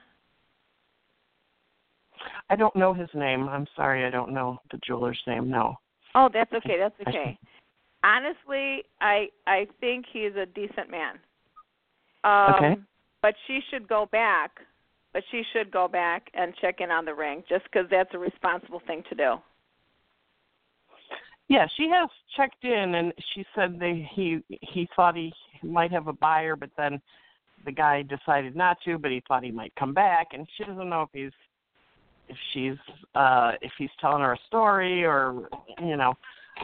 I 2.50 2.56
don't 2.56 2.74
know 2.74 2.92
his 2.92 3.08
name. 3.14 3.48
I'm 3.48 3.66
sorry, 3.76 4.04
I 4.04 4.10
don't 4.10 4.32
know 4.32 4.58
the 4.70 4.78
jeweler's 4.86 5.20
name. 5.26 5.50
No. 5.50 5.76
Oh, 6.14 6.28
that's 6.32 6.52
okay. 6.52 6.76
That's 6.78 6.94
I- 7.06 7.10
okay. 7.10 7.38
Honestly, 8.04 8.84
I 9.00 9.28
I 9.46 9.66
think 9.80 10.06
he's 10.12 10.34
a 10.36 10.46
decent 10.46 10.90
man. 10.90 11.18
Um, 12.24 12.54
Okay. 12.54 12.76
But 13.20 13.34
she 13.46 13.60
should 13.70 13.88
go 13.88 14.06
back. 14.12 14.60
But 15.12 15.22
she 15.30 15.42
should 15.52 15.70
go 15.70 15.88
back 15.88 16.30
and 16.34 16.54
check 16.60 16.80
in 16.80 16.90
on 16.90 17.04
the 17.04 17.14
ring, 17.14 17.42
just 17.48 17.64
because 17.64 17.88
that's 17.90 18.10
a 18.12 18.18
responsible 18.18 18.80
thing 18.86 19.02
to 19.08 19.14
do. 19.14 19.36
Yeah, 21.48 21.66
she 21.76 21.88
has 21.90 22.10
checked 22.36 22.62
in, 22.64 22.94
and 22.94 23.12
she 23.34 23.44
said 23.54 23.78
they 23.80 24.08
he 24.14 24.40
he 24.48 24.88
thought 24.94 25.16
he 25.16 25.32
might 25.62 25.90
have 25.90 26.06
a 26.06 26.12
buyer, 26.12 26.56
but 26.56 26.70
then 26.76 27.00
the 27.64 27.72
guy 27.72 28.02
decided 28.02 28.54
not 28.54 28.76
to. 28.84 28.98
But 28.98 29.10
he 29.10 29.22
thought 29.26 29.42
he 29.42 29.50
might 29.50 29.74
come 29.76 29.94
back, 29.94 30.28
and 30.32 30.46
she 30.56 30.64
doesn't 30.64 30.88
know 30.88 31.02
if 31.02 31.08
he's 31.12 31.32
if 32.28 32.36
she's 32.52 32.76
uh 33.14 33.52
if 33.62 33.72
he's 33.78 33.90
telling 34.00 34.22
her 34.22 34.34
a 34.34 34.38
story 34.46 35.04
or 35.04 35.48
you 35.80 35.96
know 35.96 36.14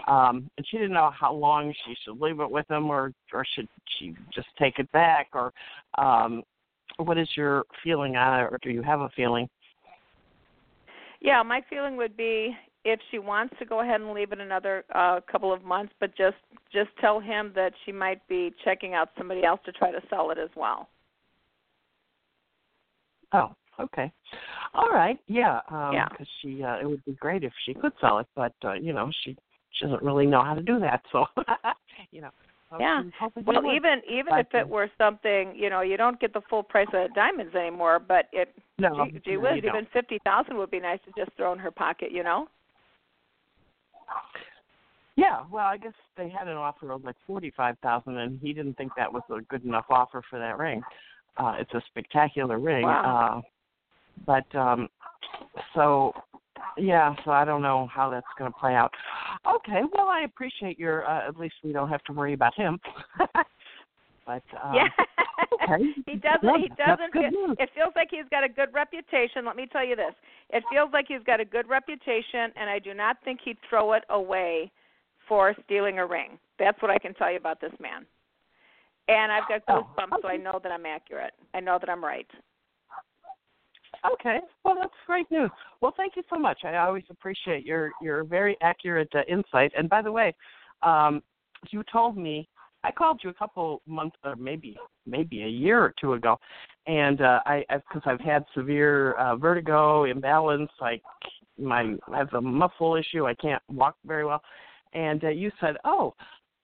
um 0.06 0.50
and 0.56 0.66
she 0.66 0.76
didn't 0.76 0.92
know 0.92 1.10
how 1.18 1.32
long 1.32 1.72
she 1.86 1.94
should 2.04 2.20
leave 2.20 2.40
it 2.40 2.50
with 2.50 2.70
him 2.70 2.90
or 2.90 3.12
or 3.32 3.44
should 3.54 3.68
she 3.98 4.14
just 4.34 4.48
take 4.58 4.78
it 4.78 4.90
back 4.92 5.28
or 5.32 5.52
um 5.96 6.42
what 6.98 7.18
is 7.18 7.28
your 7.36 7.64
feeling 7.82 8.16
on 8.16 8.40
it 8.40 8.44
or 8.44 8.58
do 8.62 8.70
you 8.70 8.82
have 8.82 9.00
a 9.00 9.08
feeling 9.16 9.48
Yeah, 11.20 11.42
my 11.42 11.62
feeling 11.70 11.96
would 11.96 12.16
be 12.16 12.54
if 12.84 13.00
she 13.10 13.18
wants 13.18 13.54
to 13.58 13.64
go 13.64 13.80
ahead 13.80 14.00
and 14.00 14.12
leave 14.12 14.32
it 14.32 14.40
another 14.40 14.84
uh, 14.94 15.20
couple 15.30 15.52
of 15.52 15.62
months, 15.64 15.92
but 16.00 16.16
just 16.16 16.36
just 16.72 16.90
tell 17.00 17.20
him 17.20 17.52
that 17.54 17.72
she 17.84 17.92
might 17.92 18.26
be 18.28 18.52
checking 18.64 18.94
out 18.94 19.08
somebody 19.16 19.44
else 19.44 19.60
to 19.64 19.72
try 19.72 19.90
to 19.90 20.00
sell 20.10 20.30
it 20.30 20.38
as 20.38 20.50
well. 20.56 20.88
oh 23.34 23.54
okay 23.80 24.12
all 24.74 24.90
right 24.90 25.18
yeah 25.26 25.60
um 25.68 25.92
Yeah. 25.94 26.06
because 26.08 26.28
she 26.40 26.62
uh 26.62 26.78
it 26.80 26.88
would 26.88 27.04
be 27.04 27.12
great 27.12 27.42
if 27.42 27.52
she 27.66 27.74
could 27.74 27.92
sell 28.00 28.18
it 28.18 28.26
but 28.36 28.54
uh 28.64 28.74
you 28.74 28.92
know 28.92 29.10
she 29.24 29.36
she 29.72 29.84
doesn't 29.84 30.02
really 30.02 30.26
know 30.26 30.42
how 30.42 30.54
to 30.54 30.62
do 30.62 30.78
that 30.80 31.02
so 31.12 31.26
you 32.12 32.20
know 32.20 32.30
Yeah. 32.78 33.02
she's 33.02 33.12
hoping 33.18 33.44
she 33.44 33.50
Well, 33.50 33.74
even 33.74 34.00
even 34.08 34.30
But, 34.30 34.40
if 34.40 34.54
it 34.54 34.64
uh, 34.66 34.66
were 34.66 34.90
something, 34.98 35.54
you 35.56 35.70
know, 35.70 35.80
you 35.80 35.96
don't 35.96 36.18
get 36.20 36.32
the 36.32 36.42
full 36.48 36.62
price 36.62 36.88
of 36.92 37.14
diamonds 37.14 37.54
anymore, 37.54 37.98
but 37.98 38.26
it 38.32 38.54
no, 38.78 39.06
gee, 39.06 39.20
gee 39.24 39.36
whiz, 39.36 39.58
even 39.64 39.86
fifty 39.92 40.18
thousand 40.24 40.56
would 40.58 40.70
be 40.70 40.80
nice 40.80 41.00
to 41.06 41.12
just 41.16 41.36
throw 41.36 41.52
in 41.52 41.58
her 41.58 41.70
pocket, 41.70 42.10
you 42.12 42.22
know. 42.22 42.48
Yeah, 45.16 45.44
well, 45.50 45.66
I 45.66 45.76
guess 45.76 45.92
they 46.16 46.28
had 46.28 46.48
an 46.48 46.56
offer 46.56 46.90
of 46.90 47.04
like 47.04 47.16
forty-five 47.26 47.76
thousand, 47.82 48.18
and 48.18 48.40
he 48.42 48.52
didn't 48.52 48.74
think 48.74 48.92
that 48.96 49.12
was 49.12 49.22
a 49.30 49.40
good 49.42 49.64
enough 49.64 49.86
offer 49.88 50.22
for 50.28 50.38
that 50.38 50.58
ring. 50.58 50.82
Uh, 51.36 51.56
it's 51.58 51.72
a 51.74 51.82
spectacular 51.88 52.58
ring, 52.58 52.84
Wow. 52.84 53.42
uh, 53.44 53.50
but 54.26 54.58
um, 54.58 54.88
so 55.74 56.12
yeah, 56.76 57.14
so 57.24 57.30
I 57.30 57.44
don't 57.44 57.62
know 57.62 57.88
how 57.92 58.10
that's 58.10 58.26
going 58.38 58.52
to 58.52 58.58
play 58.58 58.74
out. 58.74 58.92
Okay, 59.46 59.82
well, 59.92 60.08
I 60.08 60.22
appreciate 60.22 60.78
your. 60.78 61.08
Uh, 61.08 61.28
at 61.28 61.38
least 61.38 61.54
we 61.62 61.72
don't 61.72 61.88
have 61.88 62.02
to 62.04 62.12
worry 62.12 62.32
about 62.32 62.54
him. 62.54 62.80
But 64.26 64.42
um, 64.62 64.74
yeah, 64.74 64.88
okay. 65.62 65.84
he 66.06 66.16
doesn't. 66.16 66.60
He 66.60 66.68
doesn't. 66.76 67.12
good 67.12 67.32
It, 67.58 67.70
feels 67.74 67.92
like 67.96 68.08
he's 68.10 68.28
got 68.30 68.44
a 68.44 68.48
good 68.48 68.72
reputation. 68.72 69.44
Let 69.44 69.56
me 69.56 69.66
tell 69.66 69.84
you 69.84 69.96
this: 69.96 70.14
it 70.50 70.62
feels 70.70 70.90
like 70.92 71.06
he's 71.08 71.22
got 71.26 71.40
a 71.40 71.44
good 71.44 71.68
reputation, 71.68 72.52
and 72.56 72.70
I 72.70 72.78
do 72.78 72.94
not 72.94 73.16
think 73.24 73.40
he'd 73.44 73.58
throw 73.68 73.92
it 73.92 74.04
away 74.10 74.70
for 75.28 75.54
stealing 75.64 75.98
a 75.98 76.06
ring. 76.06 76.38
That's 76.58 76.80
what 76.82 76.90
I 76.90 76.98
can 76.98 77.14
tell 77.14 77.30
you 77.30 77.38
about 77.38 77.60
this 77.60 77.72
man. 77.80 78.06
And 79.08 79.32
I've 79.32 79.48
got 79.48 79.62
Oh, 79.68 79.86
goosebumps, 79.98 80.22
so 80.22 80.28
I 80.28 80.36
know 80.36 80.60
that 80.62 80.72
I'm 80.72 80.86
accurate. 80.86 81.32
I 81.52 81.60
know 81.60 81.78
that 81.78 81.90
I'm 81.90 82.02
right. 82.02 82.26
Okay. 84.12 84.40
Well, 84.64 84.76
that's 84.78 84.92
great 85.06 85.30
news. 85.30 85.50
Well, 85.80 85.94
thank 85.96 86.16
you 86.16 86.22
so 86.32 86.38
much. 86.38 86.60
I 86.64 86.76
always 86.76 87.04
appreciate 87.10 87.64
your 87.64 87.92
your 88.02 88.24
very 88.24 88.56
accurate 88.60 89.08
uh, 89.14 89.22
insight. 89.28 89.72
And 89.76 89.88
by 89.88 90.02
the 90.02 90.12
way, 90.12 90.34
um, 90.82 91.22
you 91.70 91.82
told 91.90 92.16
me 92.16 92.48
I 92.84 92.92
called 92.92 93.20
you 93.24 93.30
a 93.30 93.34
couple 93.34 93.80
months 93.86 94.16
or 94.24 94.36
maybe 94.36 94.76
maybe 95.06 95.42
a 95.42 95.48
year 95.48 95.82
or 95.82 95.94
two 95.98 96.12
ago, 96.12 96.38
and 96.86 97.20
uh, 97.22 97.40
I 97.46 97.64
because 97.70 98.02
I've 98.04 98.20
had 98.20 98.44
severe 98.54 99.12
uh, 99.14 99.36
vertigo, 99.36 100.04
imbalance, 100.04 100.70
like 100.80 101.02
my 101.58 101.94
I 102.12 102.18
have 102.18 102.32
a 102.34 102.40
muscle 102.40 102.94
issue. 102.96 103.26
I 103.26 103.34
can't 103.34 103.62
walk 103.72 103.96
very 104.06 104.26
well, 104.26 104.42
and 104.92 105.24
uh, 105.24 105.28
you 105.28 105.50
said, 105.60 105.76
"Oh, 105.84 106.14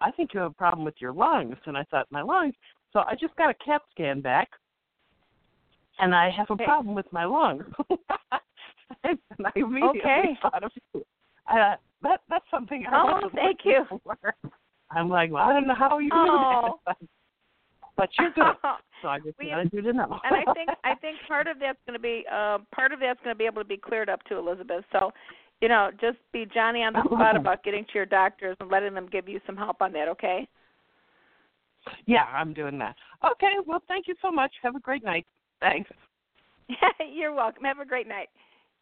I 0.00 0.10
think 0.10 0.34
you 0.34 0.40
have 0.40 0.50
a 0.50 0.54
problem 0.54 0.84
with 0.84 0.96
your 0.98 1.12
lungs." 1.12 1.56
And 1.64 1.76
I 1.76 1.84
thought, 1.84 2.06
"My 2.10 2.22
lungs." 2.22 2.54
So 2.92 3.00
I 3.00 3.14
just 3.18 3.34
got 3.36 3.50
a 3.50 3.54
CAT 3.54 3.80
scan 3.90 4.20
back, 4.20 4.50
and 6.00 6.14
I 6.14 6.30
have 6.30 6.50
a 6.50 6.54
Okay. 6.54 6.64
problem 6.64 6.94
with 6.94 7.10
my 7.12 7.24
lungs. 7.24 7.64
and 9.04 9.18
I 9.42 9.52
immediately 9.56 10.00
Okay. 10.00 10.38
thought 10.42 10.64
of 10.64 10.72
you. 10.92 11.02
Uh, 11.50 11.76
that 12.02 12.20
that's 12.28 12.44
something 12.50 12.84
I 12.86 13.02
Oh, 13.02 13.30
thank 13.34 13.60
you. 13.64 13.84
For. 14.04 14.34
I'm 14.90 15.08
like, 15.08 15.30
well, 15.30 15.44
I 15.48 15.52
don't 15.52 15.66
know 15.66 15.74
how 15.74 15.98
you 15.98 16.10
Oh. 16.12 16.62
do 16.64 16.72
that, 16.86 16.96
but 17.96 18.08
you're 18.18 18.30
good. 18.32 18.54
So 19.02 19.08
I 19.08 19.18
just 19.20 19.38
We- 19.38 19.48
wanted 19.48 19.72
you 19.72 19.82
to 19.82 19.92
know. 19.92 20.20
and 20.24 20.34
I 20.36 20.52
think 20.52 20.70
I 20.84 20.94
think 20.96 21.18
part 21.28 21.46
of 21.46 21.58
that's 21.58 21.78
going 21.86 21.96
to 21.98 22.02
be 22.02 22.24
uh, 22.30 22.58
part 22.74 22.92
of 22.92 23.00
that's 23.00 23.20
going 23.22 23.34
to 23.34 23.38
be 23.38 23.46
able 23.46 23.62
to 23.62 23.68
be 23.68 23.76
cleared 23.76 24.08
up 24.08 24.22
to 24.24 24.36
Elizabeth. 24.36 24.84
So, 24.92 25.12
you 25.60 25.68
know, 25.68 25.90
just 26.00 26.18
be 26.32 26.46
Johnny 26.52 26.82
on 26.82 26.92
the 26.94 27.02
spot 27.04 27.36
about 27.40 27.62
getting 27.62 27.84
to 27.84 27.90
your 27.94 28.06
doctors 28.06 28.56
and 28.60 28.70
letting 28.70 28.94
them 28.94 29.08
give 29.10 29.28
you 29.28 29.40
some 29.46 29.56
help 29.56 29.80
on 29.80 29.92
that. 29.92 30.08
Okay. 30.08 30.48
yeah, 32.06 32.24
I'm 32.24 32.52
doing 32.52 32.78
that. 32.78 32.96
Okay, 33.24 33.54
well, 33.66 33.82
thank 33.88 34.06
you 34.08 34.14
so 34.20 34.30
much. 34.30 34.52
Have 34.62 34.76
a 34.76 34.80
great 34.80 35.04
night. 35.04 35.26
Thanks. 35.60 35.90
You're 37.12 37.34
welcome. 37.34 37.64
Have 37.64 37.78
a 37.80 37.84
great 37.86 38.06
night. 38.08 38.28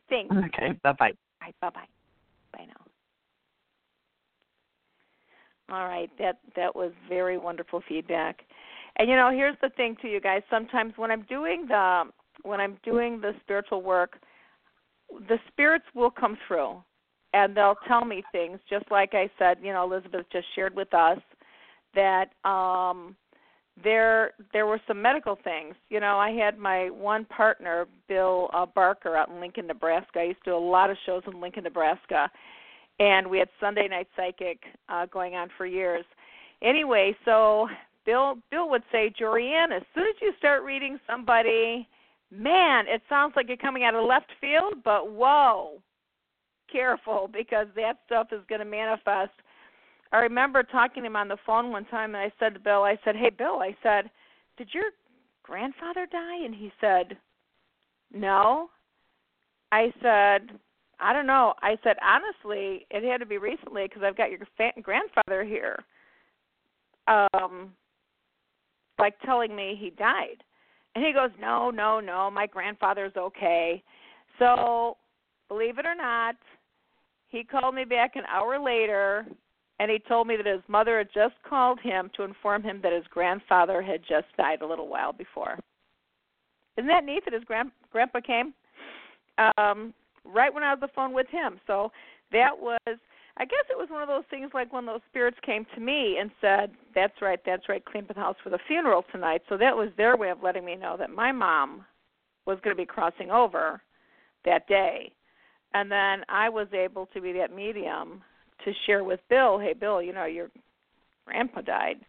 Thanks. 0.09 0.35
Okay, 0.35 0.73
bye 0.83 0.93
bye. 0.93 1.13
Bye. 1.41 1.53
Bye. 1.61 1.71
Bye. 1.71 1.89
Bye 2.53 2.65
now. 2.67 2.88
All 5.71 5.87
right. 5.87 6.11
That 6.19 6.39
that 6.57 6.75
was 6.75 6.93
very 7.09 7.39
wonderful 7.39 7.83
feedback. 7.89 8.41
And 8.97 9.09
you 9.09 9.17
know, 9.17 9.31
here's 9.31 9.57
the 9.63 9.71
thing 9.71 9.97
to 10.03 10.09
you 10.09 10.21
guys. 10.21 10.43
Sometimes 10.51 10.95
when 10.97 11.11
I'm 11.11 11.23
doing 11.23 11.67
the 11.69 12.05
when 12.43 12.61
I'm 12.61 12.79
doing 12.85 13.21
the 13.21 13.33
spiritual 13.43 13.83
work, 13.83 14.19
the 15.29 15.39
spirits 15.49 15.85
will 15.95 16.11
come 16.11 16.39
through 16.47 16.83
and 17.35 17.57
they'll 17.57 17.77
tell 17.87 18.05
me 18.05 18.23
things 18.33 18.59
just 18.69 18.91
like 18.91 19.11
I 19.13 19.31
said, 19.39 19.59
you 19.63 19.73
know, 19.73 19.85
Elizabeth 19.85 20.27
just 20.33 20.47
shared 20.55 20.75
with 20.75 20.93
us 20.95 21.19
that 21.95 22.31
um 22.49 23.17
there 23.85 24.33
there 24.53 24.67
were 24.67 24.81
some 24.89 25.01
medical 25.01 25.37
things. 25.45 25.75
You 25.91 26.01
know, 26.01 26.19
I 26.19 26.31
had 26.31 26.59
my 26.59 26.91
one 26.91 27.25
partner, 27.27 27.87
Bill 28.09 28.51
uh, 28.53 28.67
Barker, 28.67 29.17
out 29.17 29.29
in 29.29 29.41
Lincoln, 29.41 29.67
Nebraska. 29.67 30.21
I 30.21 30.25
used 30.25 30.45
to 30.45 30.51
do 30.51 30.57
a 30.57 30.59
lot 30.59 30.91
of 30.91 30.97
shows 31.07 31.23
in 31.27 31.41
Lincoln, 31.41 31.65
Nebraska, 31.65 32.31
and 32.99 33.29
we 33.29 33.39
had 33.39 33.49
Sunday 33.61 33.89
Night 33.89 34.09
Psychic 34.17 34.63
uh, 34.89 35.07
going 35.07 35.35
on 35.35 35.49
for 35.57 35.67
years. 35.67 36.05
Anyway, 36.63 37.17
so 37.25 37.69
Bill 38.05 38.39
Bill 38.51 38.69
would 38.71 38.83
say, 38.91 39.13
Jorianne, 39.21 39.77
as 39.77 39.83
soon 39.95 40.05
as 40.05 40.15
you 40.21 40.33
start 40.39 40.65
reading 40.65 40.99
somebody, 41.07 41.89
man, 42.31 42.87
it 42.89 43.03
sounds 43.09 43.35
like 43.37 43.49
you're 43.49 43.57
coming 43.57 43.85
out 43.85 43.95
of 43.95 44.05
left 44.05 44.31
field, 44.41 44.75
but 44.85 45.11
whoa, 45.11 45.81
careful 46.71 47.29
because 47.33 47.67
that 47.77 47.99
stuff 48.07 48.29
is 48.33 48.41
going 48.49 48.61
to 48.61 48.65
manifest. 48.65 49.33
I 50.11 50.19
remember 50.19 50.63
talking 50.63 51.03
to 51.03 51.07
him 51.07 51.17
on 51.17 51.29
the 51.29 51.37
phone 51.45 51.71
one 51.71 51.85
time, 51.85 52.15
and 52.15 52.25
I 52.25 52.33
said 52.39 52.55
to 52.55 52.61
Bill, 52.61 52.83
I 52.83 52.99
said, 53.05 53.15
"Hey, 53.15 53.31
Bill," 53.31 53.61
I 53.61 53.77
said, 53.83 54.11
"Did 54.57 54.69
your 54.73 54.91
grandfather 55.43 56.07
die?" 56.11 56.45
And 56.45 56.55
he 56.55 56.73
said, 56.81 57.17
"No." 58.13 58.71
I 59.71 59.93
said, 60.01 60.59
"I 61.01 61.13
don't 61.13 61.27
know." 61.27 61.55
I 61.63 61.79
said, 61.83 61.97
"Honestly, 62.03 62.87
it 62.91 63.05
had 63.05 63.21
to 63.21 63.27
be 63.27 63.39
recently 63.39 63.85
because 63.85 64.03
I've 64.03 64.17
got 64.17 64.31
your 64.31 64.41
fa- 64.57 64.81
grandfather 64.83 65.45
here." 65.45 65.85
Um, 67.07 67.73
like 68.99 69.19
telling 69.21 69.55
me 69.55 69.77
he 69.79 69.91
died. 69.91 70.43
And 70.95 71.05
he 71.05 71.13
goes, 71.13 71.31
No, 71.41 71.71
no, 71.71 72.01
no, 72.01 72.31
my 72.31 72.47
grandfather's 72.47 73.17
okay. 73.17 73.83
So, 74.39 74.97
believe 75.49 75.79
it 75.79 75.87
or 75.87 75.95
not, 75.95 76.37
he 77.29 77.45
called 77.45 77.75
me 77.75 77.85
back 77.85 78.17
an 78.17 78.25
hour 78.29 78.59
later 78.59 79.27
and 79.81 79.91
he 79.91 79.99
told 80.09 80.27
me 80.27 80.37
that 80.37 80.47
his 80.47 80.63
mother 80.67 80.99
had 80.99 81.09
just 81.15 81.35
called 81.49 81.79
him 81.81 82.11
to 82.17 82.25
inform 82.25 82.63
him 82.63 82.81
that 82.83 82.93
his 82.93 83.05
grandfather 83.11 83.81
had 83.81 84.01
just 84.01 84.27
died 84.37 84.61
a 84.61 84.67
little 84.67 84.89
while 84.89 85.13
before. 85.13 85.59
Isn't 86.77 86.89
that 86.89 87.05
neat 87.05 87.25
that 87.25 87.35
his 87.35 87.45
grand 87.45 87.71
grandpa 87.93 88.21
came 88.21 88.55
um 89.57 89.95
right 90.33 90.53
when 90.53 90.63
I 90.63 90.75
was 90.75 90.79
on 90.83 90.89
the 90.89 90.93
phone 90.95 91.15
with 91.15 91.29
him. 91.29 91.61
So 91.67 91.91
that 92.33 92.51
was 92.59 92.99
I 93.41 93.45
guess 93.45 93.65
it 93.71 93.79
was 93.79 93.89
one 93.89 94.03
of 94.03 94.09
those 94.09 94.25
things 94.31 94.51
like 94.53 94.73
when 94.73 94.85
those 94.85 95.01
spirits 95.09 95.39
came 95.47 95.65
to 95.75 95.81
me 95.81 96.19
and 96.21 96.31
said, 96.41 96.73
"That's 96.93 97.23
right, 97.23 97.39
that's 97.47 97.69
right, 97.69 97.85
clean 97.85 98.03
up 98.03 98.15
the 98.15 98.21
house 98.21 98.37
for 98.43 98.51
the 98.51 98.59
funeral 98.67 99.05
tonight." 99.13 99.43
So 99.49 99.57
that 99.57 99.77
was 99.77 99.91
their 99.97 100.17
way 100.17 100.31
of 100.31 100.43
letting 100.43 100.65
me 100.65 100.75
know 100.75 100.97
that 100.97 101.11
my 101.11 101.31
mom 101.31 101.87
was 102.47 102.59
going 102.61 102.77
to 102.77 102.81
be 102.81 102.87
crossing 102.87 103.31
over 103.31 103.81
that 104.45 104.67
day, 104.67 105.13
and 105.73 105.91
then 105.91 106.25
I 106.29 106.49
was 106.49 106.67
able 106.73 107.07
to 107.07 107.21
be 107.21 107.33
that 107.35 107.53
medium 107.55 108.23
to 108.65 108.73
share 108.87 109.05
with 109.05 109.21
Bill, 109.29 109.59
"Hey, 109.59 109.73
Bill, 109.73 110.03
you 110.03 110.13
know 110.13 110.25
your 110.25 110.51
grandpa 111.25 111.61
died." 111.61 112.05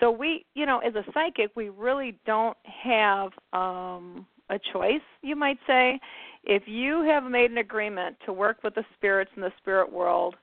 So 0.00 0.10
we, 0.10 0.44
you 0.54 0.66
know, 0.66 0.80
as 0.80 0.96
a 0.96 1.04
psychic, 1.12 1.54
we 1.54 1.68
really 1.68 2.18
don't 2.26 2.58
have 2.64 3.30
um 3.52 4.26
a 4.50 4.58
choice, 4.72 5.00
you 5.22 5.36
might 5.36 5.58
say. 5.66 6.00
If 6.44 6.64
you 6.66 7.02
have 7.04 7.24
made 7.24 7.50
an 7.50 7.58
agreement 7.58 8.16
to 8.26 8.32
work 8.32 8.58
with 8.64 8.74
the 8.74 8.84
spirits 8.96 9.30
in 9.36 9.42
the 9.42 9.52
spirit 9.58 9.92
world, 9.92 10.36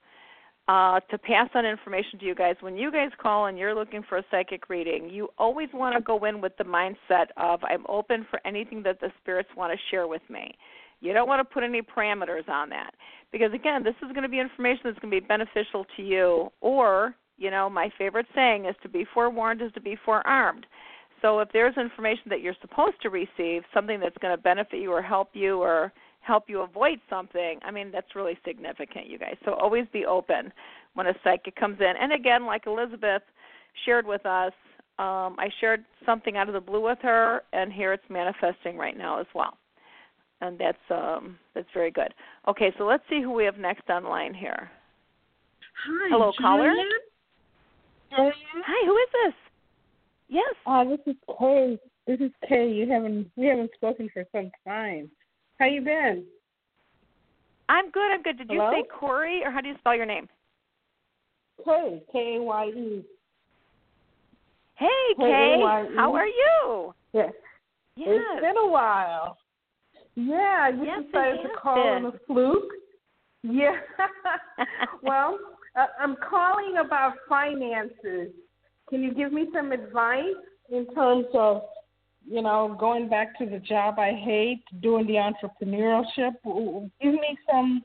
uh, 0.69 0.99
to 1.09 1.17
pass 1.17 1.49
on 1.55 1.65
information 1.65 2.19
to 2.19 2.25
you 2.25 2.35
guys. 2.35 2.55
When 2.59 2.77
you 2.77 2.91
guys 2.91 3.09
call 3.19 3.47
and 3.47 3.57
you're 3.57 3.73
looking 3.73 4.03
for 4.07 4.19
a 4.19 4.23
psychic 4.29 4.69
reading, 4.69 5.09
you 5.09 5.29
always 5.39 5.67
want 5.73 5.95
to 5.95 6.01
go 6.01 6.23
in 6.25 6.41
with 6.41 6.55
the 6.57 6.63
mindset 6.63 7.25
of 7.37 7.63
I'm 7.63 7.83
open 7.89 8.27
for 8.29 8.39
anything 8.45 8.83
that 8.83 8.99
the 8.99 9.11
spirits 9.19 9.49
want 9.57 9.73
to 9.73 9.79
share 9.89 10.07
with 10.07 10.21
me. 10.29 10.53
You 11.01 11.11
don't 11.11 11.27
want 11.27 11.39
to 11.39 11.53
put 11.53 11.63
any 11.63 11.81
parameters 11.81 12.47
on 12.47 12.69
that 12.69 12.91
because 13.31 13.51
again, 13.51 13.83
this 13.83 13.95
is 14.03 14.11
going 14.11 14.21
to 14.21 14.29
be 14.29 14.39
information 14.39 14.81
that's 14.83 14.99
going 14.99 15.11
to 15.11 15.19
be 15.19 15.25
beneficial 15.25 15.87
to 15.97 16.03
you. 16.03 16.51
Or, 16.61 17.15
you 17.39 17.49
know, 17.49 17.67
my 17.67 17.89
favorite 17.97 18.27
saying 18.35 18.65
is 18.65 18.75
to 18.83 18.89
be 18.89 19.07
forewarned 19.11 19.63
is 19.63 19.71
to 19.73 19.81
be 19.81 19.97
forearmed. 20.05 20.67
So 21.21 21.39
if 21.39 21.49
there's 21.51 21.75
information 21.77 22.23
that 22.29 22.41
you're 22.41 22.55
supposed 22.61 23.01
to 23.01 23.09
receive, 23.09 23.63
something 23.73 23.99
that's 23.99 24.17
going 24.17 24.35
to 24.35 24.41
benefit 24.41 24.79
you 24.79 24.91
or 24.91 25.01
help 25.01 25.29
you 25.33 25.61
or 25.61 25.91
help 26.21 26.45
you 26.47 26.61
avoid 26.61 26.99
something, 27.09 27.59
I 27.63 27.71
mean, 27.71 27.91
that's 27.91 28.15
really 28.15 28.37
significant, 28.45 29.07
you 29.07 29.17
guys. 29.17 29.35
So 29.45 29.53
always 29.53 29.85
be 29.91 30.05
open 30.05 30.51
when 30.93 31.07
a 31.07 31.13
psychic 31.23 31.55
comes 31.55 31.79
in. 31.79 31.93
And 31.99 32.13
again, 32.13 32.45
like 32.45 32.67
Elizabeth 32.67 33.21
shared 33.85 34.05
with 34.05 34.25
us, 34.25 34.53
um, 34.99 35.37
I 35.39 35.49
shared 35.61 35.85
something 36.05 36.35
out 36.35 36.49
of 36.49 36.53
the 36.53 36.59
blue 36.59 36.81
with 36.81 36.99
her, 37.03 37.43
and 37.53 37.71
here 37.71 37.93
it's 37.93 38.03
manifesting 38.09 38.75
right 38.77 38.97
now 38.97 39.19
as 39.19 39.27
well. 39.33 39.57
And 40.41 40.59
that's 40.59 40.77
um, 40.89 41.37
that's 41.53 41.67
very 41.73 41.91
good. 41.91 42.13
Okay, 42.47 42.73
so 42.77 42.85
let's 42.85 43.03
see 43.09 43.21
who 43.21 43.31
we 43.31 43.45
have 43.45 43.57
next 43.57 43.89
online 43.89 44.33
here. 44.33 44.69
Hi. 45.85 46.09
Hello, 46.11 46.31
caller. 46.39 46.69
Julian? 46.69 46.87
Hi, 48.11 48.85
who 48.85 48.97
is 48.97 49.07
this? 49.23 49.33
Yes. 50.29 50.55
Uh, 50.65 50.83
this 50.85 50.99
is 51.05 51.15
Kay. 51.39 51.77
This 52.07 52.19
is 52.19 52.31
Kay. 52.47 52.71
You 52.71 52.89
haven't 52.89 53.31
we 53.35 53.47
haven't 53.47 53.71
spoken 53.75 54.09
for 54.13 54.23
some 54.31 54.51
time. 54.65 55.09
How 55.59 55.65
you 55.65 55.81
been? 55.81 56.23
I'm 57.67 57.91
good. 57.91 58.11
I'm 58.11 58.23
good. 58.23 58.37
Did 58.37 58.49
you 58.49 58.61
say 58.71 58.83
Corey, 58.99 59.41
or 59.43 59.51
how 59.51 59.61
do 59.61 59.67
you 59.67 59.75
spell 59.79 59.95
your 59.95 60.05
name? 60.05 60.27
Kay. 61.65 62.01
K 62.11 62.35
A 62.37 62.41
Y 62.41 62.65
E. 62.67 63.03
Hey, 64.79 64.87
Kay. 65.17 65.25
K-A-Y-E. 65.25 65.95
How 65.97 66.13
are 66.15 66.25
you? 66.25 66.93
Yes. 67.11 67.33
Yes. 67.97 68.07
It's 68.11 68.41
been 68.41 68.55
a 68.55 68.67
while. 68.67 69.37
Yeah, 70.15 70.69
you 70.69 70.85
Yes, 70.85 71.01
it 71.01 71.05
decided 71.07 71.41
to 71.43 71.49
call 71.61 71.79
on 71.79 72.03
been. 72.03 72.11
a 72.13 72.19
fluke. 72.25 72.71
Yeah. 73.43 73.75
well, 75.03 75.37
uh, 75.75 75.87
I'm 75.99 76.15
calling 76.17 76.77
about 76.77 77.13
finances. 77.27 78.31
Can 78.89 79.03
you 79.03 79.13
give 79.13 79.31
me 79.31 79.47
some 79.53 79.71
advice 79.71 80.23
in 80.71 80.87
terms 80.95 81.27
of, 81.33 81.61
you 82.27 82.41
know, 82.41 82.75
going 82.79 83.07
back 83.07 83.37
to 83.37 83.45
the 83.45 83.59
job 83.59 83.99
I 83.99 84.13
hate, 84.13 84.63
doing 84.81 85.05
the 85.05 85.13
entrepreneurship? 85.13 86.33
Give 87.01 87.13
me 87.13 87.37
some, 87.49 87.83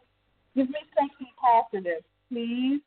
give 0.56 0.68
me 0.68 0.78
something 0.98 1.26
positive, 1.38 2.02
please. 2.30 2.80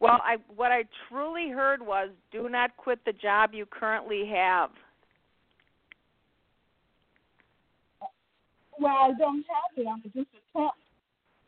Well, 0.00 0.20
I 0.24 0.36
what 0.56 0.72
I 0.72 0.84
truly 1.08 1.50
heard 1.50 1.82
was 1.82 2.08
do 2.32 2.48
not 2.48 2.76
quit 2.78 2.98
the 3.04 3.12
job 3.12 3.50
you 3.52 3.66
currently 3.66 4.26
have. 4.32 4.70
Well, 8.78 8.96
I 8.96 9.12
don't 9.18 9.44
have 9.44 9.76
it. 9.76 9.86
I'm 9.86 10.02
just 10.02 10.16
a 10.16 10.58
temp, 10.58 10.72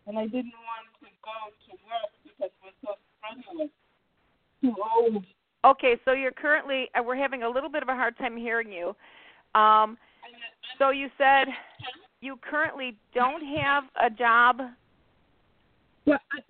and 0.07 0.19
I 0.19 0.25
didn't 0.25 0.53
want 0.53 0.87
to 1.01 1.09
go 1.25 1.49
to 1.65 1.73
work 1.89 2.13
because 2.25 2.51
it 2.51 2.63
was 2.63 2.75
so 2.85 2.93
strenuous, 3.17 3.71
too 4.63 4.75
old. 4.97 5.25
Okay, 5.65 5.97
so 6.05 6.13
you're 6.13 6.33
currently 6.33 6.89
uh, 6.99 7.03
we're 7.03 7.17
having 7.17 7.43
a 7.43 7.49
little 7.49 7.71
bit 7.71 7.83
of 7.83 7.89
a 7.89 7.95
hard 7.95 8.17
time 8.19 8.37
hearing 8.37 8.73
you. 8.73 8.97
Um, 9.55 9.99
so 10.79 10.91
you 10.91 11.09
said 11.19 11.49
you 12.21 12.39
currently 12.49 12.97
don't 13.15 13.43
have 13.59 13.85
a 14.03 14.11
job. 14.11 14.61
Well, 16.07 16.19
I, 16.33 16.41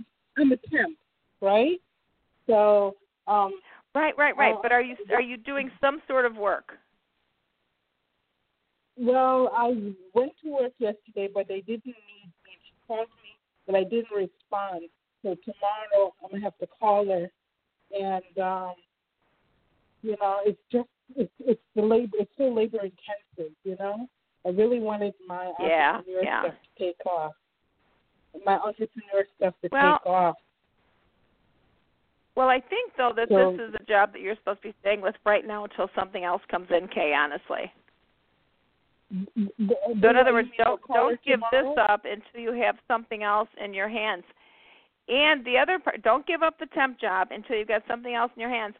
I'm 0.40 0.52
a 0.52 0.56
temp, 0.56 0.96
right? 1.40 1.80
So, 2.46 2.96
um, 3.26 3.52
Right, 3.94 4.16
right, 4.16 4.36
right. 4.36 4.54
Oh, 4.56 4.60
But 4.62 4.72
are 4.72 4.80
you 4.80 4.96
are 5.14 5.20
you 5.20 5.36
doing 5.36 5.70
some 5.80 6.00
sort 6.08 6.24
of 6.24 6.36
work? 6.36 6.72
well, 8.96 9.50
I 9.54 9.68
went 10.14 10.32
to 10.42 10.50
work 10.50 10.72
yesterday, 10.78 11.28
but 11.32 11.48
they 11.48 11.60
didn't 11.60 11.86
need 11.86 12.32
me. 12.44 12.52
She 12.64 12.74
called 12.86 13.08
me, 13.22 13.36
but 13.66 13.74
I 13.74 13.84
didn't 13.84 14.10
respond. 14.14 14.84
So 15.22 15.36
tomorrow 15.44 16.14
I'm 16.22 16.30
gonna 16.30 16.42
have 16.42 16.56
to 16.58 16.66
call 16.66 17.06
her, 17.06 17.30
and 17.98 18.38
um, 18.38 18.74
you 20.02 20.16
know, 20.20 20.40
it's 20.44 20.58
just 20.70 20.88
it's 21.16 21.32
it's 21.40 21.60
the 21.76 21.82
labor. 21.82 22.16
It's 22.20 22.30
so 22.36 22.44
labor 22.48 22.78
intensive, 22.78 23.54
you 23.64 23.76
know. 23.78 24.08
I 24.44 24.48
really 24.50 24.80
wanted 24.80 25.14
my 25.26 25.52
Yeah, 25.60 25.96
entrepreneur 25.98 26.22
yeah. 26.24 26.42
stuff 26.42 26.54
to 26.54 26.84
take 26.84 27.06
off. 27.06 27.32
My 28.44 28.54
entrepreneur 28.58 29.24
stuff 29.36 29.54
to 29.62 29.68
Well, 29.70 29.98
take 29.98 30.06
off. 30.06 30.36
Well, 32.34 32.48
I 32.48 32.60
think 32.60 32.92
though 32.96 33.12
that 33.14 33.28
So- 33.28 33.52
this 33.52 33.68
is 33.68 33.74
a 33.74 33.84
job 33.84 34.12
that 34.12 34.20
you're 34.20 34.36
supposed 34.36 34.62
to 34.62 34.68
be 34.68 34.74
staying 34.80 35.00
with 35.00 35.14
right 35.24 35.46
now 35.46 35.64
until 35.64 35.88
something 35.94 36.24
else 36.24 36.42
comes 36.50 36.70
in. 36.70 36.88
Kay, 36.88 37.12
honestly. 37.14 37.70
Mm, 39.14 39.26
mm, 39.38 39.48
mm, 39.60 40.00
so 40.00 40.08
in 40.08 40.16
other 40.16 40.32
words, 40.32 40.48
don't 40.56 40.80
don't 40.88 41.22
give 41.22 41.40
this 41.52 41.76
up 41.76 42.06
until 42.06 42.40
you 42.40 42.52
have 42.52 42.78
something 42.88 43.22
else 43.22 43.48
in 43.62 43.74
your 43.74 43.88
hands. 43.88 44.24
And 45.08 45.44
the 45.44 45.58
other 45.58 45.78
part, 45.78 46.02
don't 46.02 46.26
give 46.26 46.42
up 46.42 46.58
the 46.58 46.66
temp 46.66 47.00
job 47.00 47.28
until 47.30 47.56
you've 47.56 47.68
got 47.68 47.82
something 47.88 48.14
else 48.14 48.30
in 48.36 48.40
your 48.40 48.50
hands. 48.50 48.74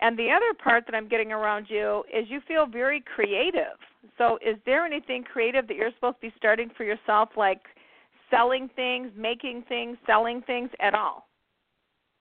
And 0.00 0.16
the 0.18 0.30
other 0.30 0.54
part 0.62 0.84
that 0.86 0.94
I'm 0.94 1.08
getting 1.08 1.32
around 1.32 1.66
you 1.68 2.04
is 2.12 2.28
you 2.28 2.40
feel 2.46 2.66
very 2.66 3.02
creative. 3.14 3.78
So 4.16 4.38
is 4.44 4.56
there 4.64 4.84
anything 4.84 5.24
creative 5.24 5.66
that 5.66 5.76
you're 5.76 5.90
supposed 5.94 6.16
to 6.20 6.28
be 6.28 6.34
starting 6.36 6.70
for 6.76 6.84
yourself, 6.84 7.30
like 7.36 7.62
selling 8.30 8.68
things, 8.76 9.10
making 9.16 9.64
things, 9.68 9.96
selling 10.06 10.42
things 10.42 10.70
at 10.80 10.94
all? 10.94 11.26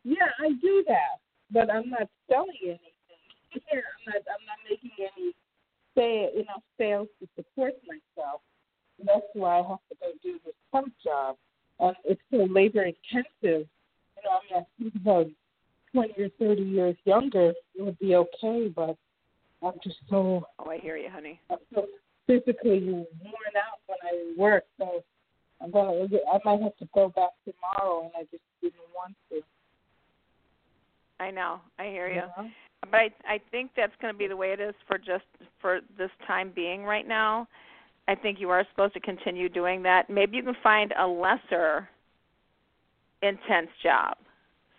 Yeah, 0.04 0.30
I 0.40 0.50
do 0.62 0.84
that, 0.88 1.20
but 1.52 1.70
I'm 1.70 1.90
not 1.90 2.08
selling 2.30 2.58
anything. 2.64 2.80
Yeah, 3.54 3.80
I'm 3.80 4.14
not. 4.14 4.16
I'm 4.16 4.46
not 4.46 4.58
making 4.70 4.92
any 5.00 5.34
say 5.96 6.30
enough 6.36 6.64
sales 6.78 7.08
to 7.20 7.28
support 7.36 7.74
myself. 7.88 8.42
That's 9.04 9.26
why 9.34 9.60
I 9.60 9.68
have 9.68 9.80
to 9.90 9.96
go 10.00 10.08
do 10.24 10.40
this 10.46 10.54
temp 10.74 10.94
job, 11.04 11.36
and 11.80 11.96
it's 12.06 12.22
so 12.32 12.48
labor 12.50 12.84
intensive. 12.84 13.68
You 14.16 14.24
know, 14.24 14.32
I 14.32 14.54
mean, 14.54 14.64
I 14.64 14.82
think 14.82 14.96
about 14.96 15.28
twenty 15.92 16.24
or 16.24 16.30
thirty 16.40 16.64
years 16.64 16.96
younger, 17.06 17.50
it 17.50 17.82
would 17.82 18.00
be 18.00 18.16
okay, 18.16 18.72
but 18.76 18.96
I'm 19.64 19.74
just 19.84 19.98
so 20.10 20.46
Oh, 20.60 20.70
I 20.70 20.78
hear 20.78 20.98
you, 20.98 21.10
honey. 21.10 21.40
I'm 21.50 21.58
so 21.74 21.86
physically 22.26 22.82
worn 22.90 23.56
out 23.56 23.80
when 23.88 23.98
I 24.04 24.34
work. 24.38 24.64
So 24.78 25.04
I'm 25.62 25.72
gonna. 25.72 26.06
I 26.34 26.40
might 26.46 26.62
have 26.62 26.78
to 26.78 26.88
go 26.94 27.10
back 27.10 27.32
tomorrow, 27.46 28.04
and 28.04 28.12
I 28.16 28.24
just 28.32 28.44
didn't 28.62 28.76
want 28.96 29.16
to. 29.32 29.42
I 31.20 31.32
know. 31.32 31.60
I 31.80 31.86
hear 31.86 32.08
you. 32.10 32.16
know? 32.16 32.50
But 32.92 32.96
I 32.96 33.10
I 33.28 33.40
think 33.52 33.72
that's 33.76 33.94
going 34.02 34.14
to 34.14 34.18
be 34.18 34.28
the 34.28 34.36
way 34.36 34.52
it 34.52 34.60
is 34.60 34.76
for 34.88 34.98
just 34.98 35.26
for 35.60 35.80
this 35.98 36.12
time 36.28 36.52
being 36.56 36.84
right 36.84 37.08
now. 37.08 37.48
I 38.08 38.16
think 38.16 38.40
you 38.40 38.50
are 38.50 38.66
supposed 38.72 38.94
to 38.94 39.00
continue 39.00 39.50
doing 39.50 39.84
that. 39.84 40.10
Maybe 40.10 40.38
you 40.38 40.44
can 40.44 40.56
find 40.64 40.94
a 40.98 41.06
lesser 41.06 41.90
intense 43.22 43.70
job, 43.84 44.18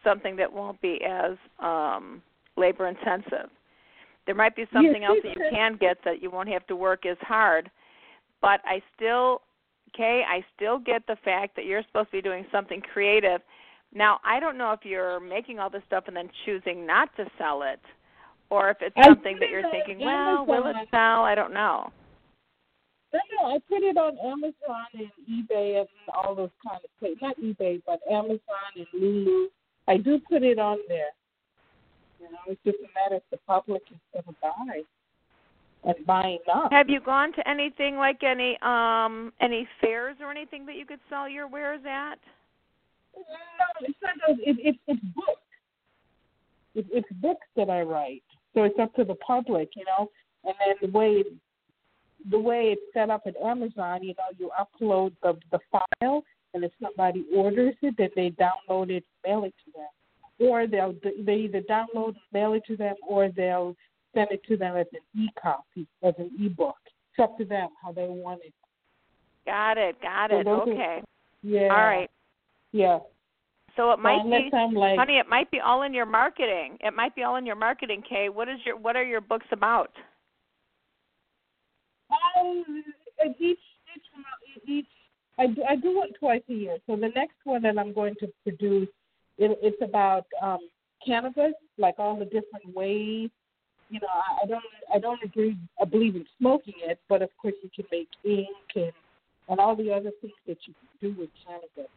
something 0.04 0.36
that 0.36 0.52
won't 0.52 0.80
be 0.80 1.00
as 1.04 1.36
um 1.60 2.22
labor 2.56 2.88
intensive. 2.88 3.50
There 4.26 4.34
might 4.34 4.54
be 4.56 4.66
something 4.72 5.04
else 5.04 5.18
that 5.22 5.36
you 5.36 5.50
can 5.50 5.76
get 5.76 5.98
that 6.04 6.22
you 6.22 6.30
won't 6.30 6.48
have 6.48 6.66
to 6.66 6.76
work 6.76 7.06
as 7.06 7.16
hard. 7.22 7.70
But 8.40 8.60
I 8.64 8.82
still 8.94 9.42
Kay, 9.96 10.22
I 10.28 10.44
still 10.54 10.78
get 10.78 11.06
the 11.06 11.16
fact 11.24 11.56
that 11.56 11.64
you're 11.64 11.82
supposed 11.82 12.10
to 12.10 12.18
be 12.18 12.22
doing 12.22 12.46
something 12.52 12.80
creative. 12.80 13.40
Now, 13.94 14.20
I 14.24 14.38
don't 14.38 14.58
know 14.58 14.72
if 14.72 14.80
you're 14.84 15.18
making 15.18 15.58
all 15.58 15.70
this 15.70 15.82
stuff 15.86 16.04
and 16.08 16.16
then 16.16 16.28
choosing 16.44 16.86
not 16.86 17.14
to 17.16 17.24
sell 17.38 17.62
it, 17.62 17.80
or 18.50 18.70
if 18.70 18.76
it's 18.80 18.94
something 19.02 19.38
that 19.40 19.48
you're 19.50 19.68
thinking, 19.70 20.04
well, 20.04 20.44
will 20.46 20.66
it 20.66 20.76
sell? 20.90 21.22
I 21.22 21.34
don't 21.34 21.54
know. 21.54 21.90
No, 23.12 23.20
no, 23.40 23.54
I 23.54 23.58
put 23.68 23.82
it 23.82 23.96
on 23.96 24.18
Amazon 24.18 24.86
and 24.94 25.10
eBay 25.30 25.80
and 25.80 25.88
all 26.14 26.34
those 26.34 26.50
kind 26.66 26.80
of 26.84 26.90
places. 26.98 27.18
Not 27.22 27.38
eBay, 27.40 27.80
but 27.86 28.00
Amazon 28.10 28.40
and 28.76 28.86
Lulu. 28.92 29.48
I 29.86 29.96
do 29.96 30.20
put 30.30 30.42
it 30.42 30.58
on 30.58 30.78
there. 30.88 31.12
You 32.20 32.30
know, 32.30 32.38
it's 32.48 32.60
just 32.64 32.76
a 32.78 32.88
matter 32.94 33.16
if 33.16 33.22
the 33.30 33.38
public 33.46 33.82
is 33.90 33.96
going 34.12 34.24
to 34.24 34.34
buy 34.42 34.82
and 35.84 36.06
buy 36.06 36.38
enough. 36.44 36.70
Have 36.72 36.90
you 36.90 37.00
gone 37.00 37.32
to 37.34 37.48
anything 37.48 37.96
like 37.96 38.22
any 38.22 38.58
um 38.62 39.32
any 39.40 39.66
fairs 39.80 40.16
or 40.20 40.30
anything 40.30 40.66
that 40.66 40.76
you 40.76 40.84
could 40.84 41.00
sell 41.08 41.28
your 41.28 41.48
wares 41.48 41.80
at? 41.88 42.18
No, 43.16 43.22
it's 43.80 43.98
not. 44.02 44.14
Those, 44.26 44.36
it, 44.44 44.56
it, 44.60 44.76
it's 44.86 45.00
books. 45.14 45.40
It, 46.74 46.86
it's 46.92 47.08
books 47.22 47.46
that 47.56 47.70
I 47.70 47.82
write, 47.82 48.22
so 48.54 48.64
it's 48.64 48.78
up 48.78 48.94
to 48.96 49.04
the 49.04 49.14
public, 49.14 49.70
you 49.76 49.84
know. 49.84 50.10
And 50.44 50.54
then 50.58 50.90
the 50.90 50.96
way 50.96 51.24
the 52.30 52.38
way 52.38 52.72
it's 52.72 52.82
set 52.92 53.10
up 53.10 53.22
at 53.26 53.36
Amazon, 53.36 54.02
you 54.02 54.14
know, 54.14 54.30
you 54.38 54.50
upload 54.58 55.12
the 55.22 55.38
the 55.50 55.58
file, 55.70 56.22
and 56.54 56.64
if 56.64 56.72
somebody 56.82 57.24
orders 57.34 57.74
it, 57.82 57.94
then 57.98 58.10
they 58.16 58.30
download 58.30 58.90
it, 58.90 59.04
mail 59.24 59.44
it 59.44 59.54
to 59.64 59.72
them, 59.72 60.48
or 60.48 60.66
they'll 60.66 60.94
they 61.24 61.34
either 61.34 61.62
download, 61.62 62.14
mail 62.32 62.54
it 62.54 62.64
to 62.66 62.76
them, 62.76 62.94
or 63.08 63.30
they'll 63.30 63.74
send 64.14 64.28
it 64.30 64.42
to 64.44 64.56
them 64.56 64.76
as 64.76 64.86
an 64.92 65.22
e-copy, 65.22 65.86
as 66.02 66.14
an 66.18 66.30
e-book. 66.38 66.76
It's 67.12 67.22
up 67.22 67.36
to 67.38 67.44
them 67.44 67.68
how 67.82 67.92
they 67.92 68.06
want 68.06 68.40
it. 68.44 68.54
Got 69.46 69.78
it, 69.78 70.00
got 70.02 70.30
So 70.30 70.40
it. 70.40 70.46
are- 70.46 70.62
Okay. 70.62 71.02
Yeah. 71.42 71.68
All 71.70 71.84
right. 71.84 72.10
Yeah. 72.72 72.98
So 73.76 73.92
it 73.92 74.00
might 74.00 74.24
be 74.24 74.50
like, 74.76 74.98
honey, 74.98 75.18
it 75.18 75.28
might 75.28 75.48
be 75.52 75.60
all 75.60 75.82
in 75.82 75.94
your 75.94 76.04
marketing. 76.04 76.78
It 76.80 76.94
might 76.94 77.14
be 77.14 77.22
all 77.22 77.36
in 77.36 77.46
your 77.46 77.54
marketing, 77.54 78.02
Kay. 78.02 78.28
What 78.28 78.48
is 78.48 78.58
your 78.66 78.76
what 78.76 78.96
are 78.96 79.04
your 79.04 79.20
books 79.20 79.46
about? 79.52 79.92
Um, 82.10 82.82
and 83.22 83.34
each 83.38 83.58
each 83.94 84.66
each 84.66 84.86
I 85.38 85.46
do, 85.46 85.62
I 85.68 85.76
do 85.76 85.96
one 85.96 86.12
twice 86.18 86.42
a 86.48 86.52
year. 86.52 86.78
So 86.86 86.96
the 86.96 87.10
next 87.14 87.36
one 87.44 87.62
that 87.62 87.78
I'm 87.78 87.92
going 87.92 88.14
to 88.20 88.28
produce, 88.42 88.88
it, 89.38 89.58
it's 89.62 89.80
about 89.82 90.26
um, 90.42 90.58
cannabis, 91.04 91.52
like 91.78 91.94
all 91.98 92.18
the 92.18 92.24
different 92.24 92.74
ways. 92.74 93.30
You 93.90 94.00
know, 94.00 94.08
I, 94.12 94.44
I 94.44 94.46
don't 94.46 94.64
I 94.94 94.98
don't 94.98 95.22
agree. 95.24 95.56
I 95.80 95.84
believe 95.86 96.14
in 96.14 96.26
smoking 96.38 96.74
it, 96.84 96.98
but 97.08 97.22
of 97.22 97.30
course 97.40 97.54
you 97.62 97.70
can 97.74 97.86
make 97.90 98.08
ink 98.24 98.48
and 98.74 98.92
and 99.48 99.58
all 99.58 99.74
the 99.74 99.90
other 99.90 100.10
things 100.20 100.34
that 100.46 100.58
you 100.66 100.74
can 100.74 101.14
do 101.14 101.20
with 101.20 101.30
cannabis. 101.46 101.90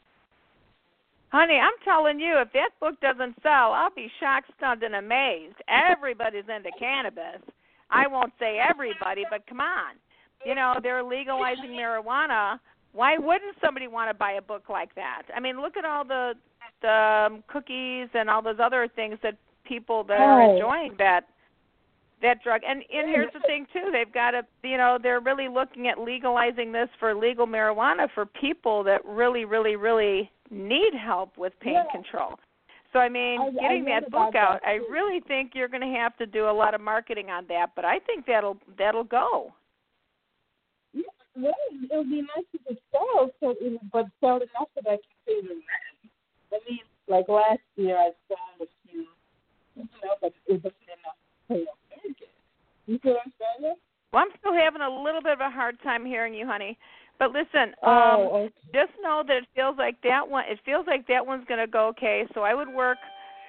Honey, 1.29 1.55
I'm 1.55 1.71
telling 1.83 2.19
you, 2.19 2.39
if 2.39 2.51
that 2.53 2.71
book 2.79 2.99
doesn't 3.01 3.35
sell, 3.41 3.71
I'll 3.71 3.93
be 3.93 4.11
shocked, 4.19 4.51
stunned, 4.57 4.83
and 4.83 4.95
amazed. 4.95 5.55
Everybody's 5.67 6.43
into 6.53 6.71
cannabis. 6.77 7.41
I 7.89 8.07
won't 8.07 8.33
say 8.39 8.57
everybody, 8.59 9.23
but 9.29 9.47
come 9.47 9.61
on. 9.61 9.95
You 10.45 10.55
know, 10.55 10.75
they're 10.81 11.03
legalizing 11.03 11.71
marijuana. 11.71 12.59
Why 12.93 13.17
wouldn't 13.17 13.55
somebody 13.63 13.87
want 13.87 14.09
to 14.09 14.13
buy 14.13 14.33
a 14.33 14.41
book 14.41 14.63
like 14.69 14.93
that? 14.95 15.23
I 15.35 15.39
mean, 15.39 15.61
look 15.61 15.77
at 15.77 15.85
all 15.85 16.03
the 16.03 16.33
the 16.81 17.27
um, 17.29 17.43
cookies 17.47 18.07
and 18.13 18.29
all 18.29 18.41
those 18.41 18.59
other 18.59 18.87
things 18.95 19.17
that 19.21 19.35
people 19.63 20.03
that 20.05 20.19
are 20.19 20.41
Oh. 20.41 20.53
enjoying 20.55 20.95
that 20.97 21.25
that 22.21 22.43
drug. 22.43 22.61
And 22.67 22.83
and 22.93 23.09
here's 23.09 23.31
the 23.33 23.39
thing 23.41 23.65
too, 23.73 23.89
they've 23.91 24.11
got 24.11 24.31
to, 24.31 24.43
you 24.63 24.77
know, 24.77 24.97
they're 25.01 25.19
really 25.21 25.47
looking 25.47 25.87
at 25.87 25.99
legalizing 25.99 26.71
this 26.71 26.89
for 26.99 27.13
legal 27.15 27.47
marijuana 27.47 28.07
for 28.13 28.25
people 28.25 28.83
that 28.83 29.03
really 29.05 29.45
really 29.45 29.75
really 29.75 30.29
need 30.49 30.93
help 30.93 31.37
with 31.37 31.53
pain 31.61 31.73
Yeah. 31.73 31.85
control. 31.91 32.39
So 32.93 32.99
I 32.99 33.07
mean, 33.09 33.39
I- 33.39 33.45
I 33.45 33.51
getting 33.51 33.85
read 33.85 34.03
that 34.03 34.11
book 34.11 34.35
out, 34.35 34.61
that, 34.61 34.67
I 34.67 34.75
really 34.89 35.21
think 35.21 35.55
you're 35.55 35.69
going 35.69 35.81
to 35.89 35.97
have 35.99 36.17
to 36.17 36.25
do 36.25 36.49
a 36.49 36.51
lot 36.51 36.73
of 36.73 36.81
marketing 36.81 37.29
on 37.31 37.45
that, 37.47 37.71
but 37.75 37.85
I 37.85 37.99
think 37.99 38.25
that'll 38.25 38.57
that'll 38.77 39.05
go. 39.05 39.53
Yeah, 41.35 41.43
well, 41.43 41.53
it 41.71 41.97
would 41.97 42.09
be 42.09 42.21
nice 42.21 42.45
if 42.53 42.61
it 42.67 42.81
sells, 42.91 43.31
so 43.39 43.55
it, 43.59 43.81
but 43.91 44.07
sell 44.19 44.37
enough 44.37 44.69
that 44.75 44.85
I 44.87 44.97
can 44.99 45.15
pay 45.25 45.41
the 45.41 45.55
rent. 45.55 46.11
I 46.53 46.59
mean, 46.69 46.79
like 47.07 47.29
last 47.29 47.63
year 47.75 47.97
I 47.97 48.11
sold 48.27 48.67
a 48.67 48.89
few, 48.89 49.05
you 49.75 49.83
know, 50.03 50.15
but 50.21 50.33
it 50.47 50.63
wasn't 50.63 50.91
enough 50.91 51.15
to 51.15 51.53
pay 51.53 51.61
a 51.63 51.73
mortgage. 51.89 52.27
You 52.87 52.99
see 53.01 53.09
what 53.09 53.21
I'm 53.25 53.33
saying? 53.39 53.75
Well, 54.11 54.23
I'm 54.23 54.37
still 54.39 54.53
having 54.53 54.81
a 54.81 54.89
little 54.89 55.21
bit 55.21 55.33
of 55.33 55.39
a 55.39 55.49
hard 55.49 55.81
time 55.83 56.05
hearing 56.05 56.33
you, 56.33 56.45
honey. 56.45 56.77
But 57.17 57.31
listen, 57.31 57.75
um 57.83 58.17
oh, 58.17 58.29
okay. 58.45 58.53
just 58.73 58.91
know 59.01 59.23
that 59.27 59.37
it 59.37 59.47
feels 59.55 59.77
like 59.77 60.01
that 60.01 60.27
one 60.27 60.43
it 60.47 60.59
feels 60.65 60.87
like 60.87 61.07
that 61.07 61.25
one's 61.25 61.45
going 61.47 61.59
to 61.59 61.67
go 61.67 61.87
okay. 61.89 62.25
So 62.33 62.41
I 62.41 62.55
would 62.55 62.67
work 62.67 62.97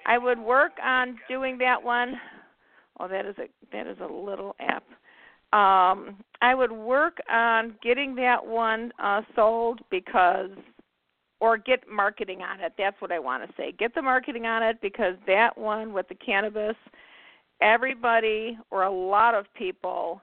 I 0.07 0.18
would 0.18 0.38
work 0.38 0.73
on 0.85 1.16
doing 1.29 1.59
that 1.59 1.83
one. 1.83 2.21
Oh, 3.01 3.09
that 3.09 3.25
is 3.25 3.35
a 3.38 3.49
that 3.73 3.87
is 3.87 3.97
a 4.01 4.12
little 4.12 4.55
app. 4.61 4.85
Um, 5.53 6.17
I 6.41 6.55
would 6.55 6.73
work 6.73 7.19
on 7.31 7.75
getting 7.83 8.15
that 8.17 8.45
one 8.45 8.93
uh, 8.99 9.23
sold 9.37 9.81
because, 9.91 10.51
or 11.41 11.59
get 11.59 11.88
marketing 11.91 12.41
on 12.41 12.61
it. 12.61 12.73
That's 12.79 13.01
what 13.01 13.12
I 13.12 13.19
want 13.19 13.47
to 13.47 13.55
say. 13.57 13.73
Get 13.73 13.95
the 13.95 14.03
marketing 14.03 14.47
on 14.47 14.62
it 14.62 14.79
because 14.81 15.15
that 15.27 15.57
one 15.57 15.93
with 15.93 16.09
the 16.09 16.15
cannabis, 16.15 16.77
everybody 17.61 18.59
or 18.71 18.83
a 18.85 18.91
lot 18.91 19.35
of 19.35 19.47
people 19.55 20.21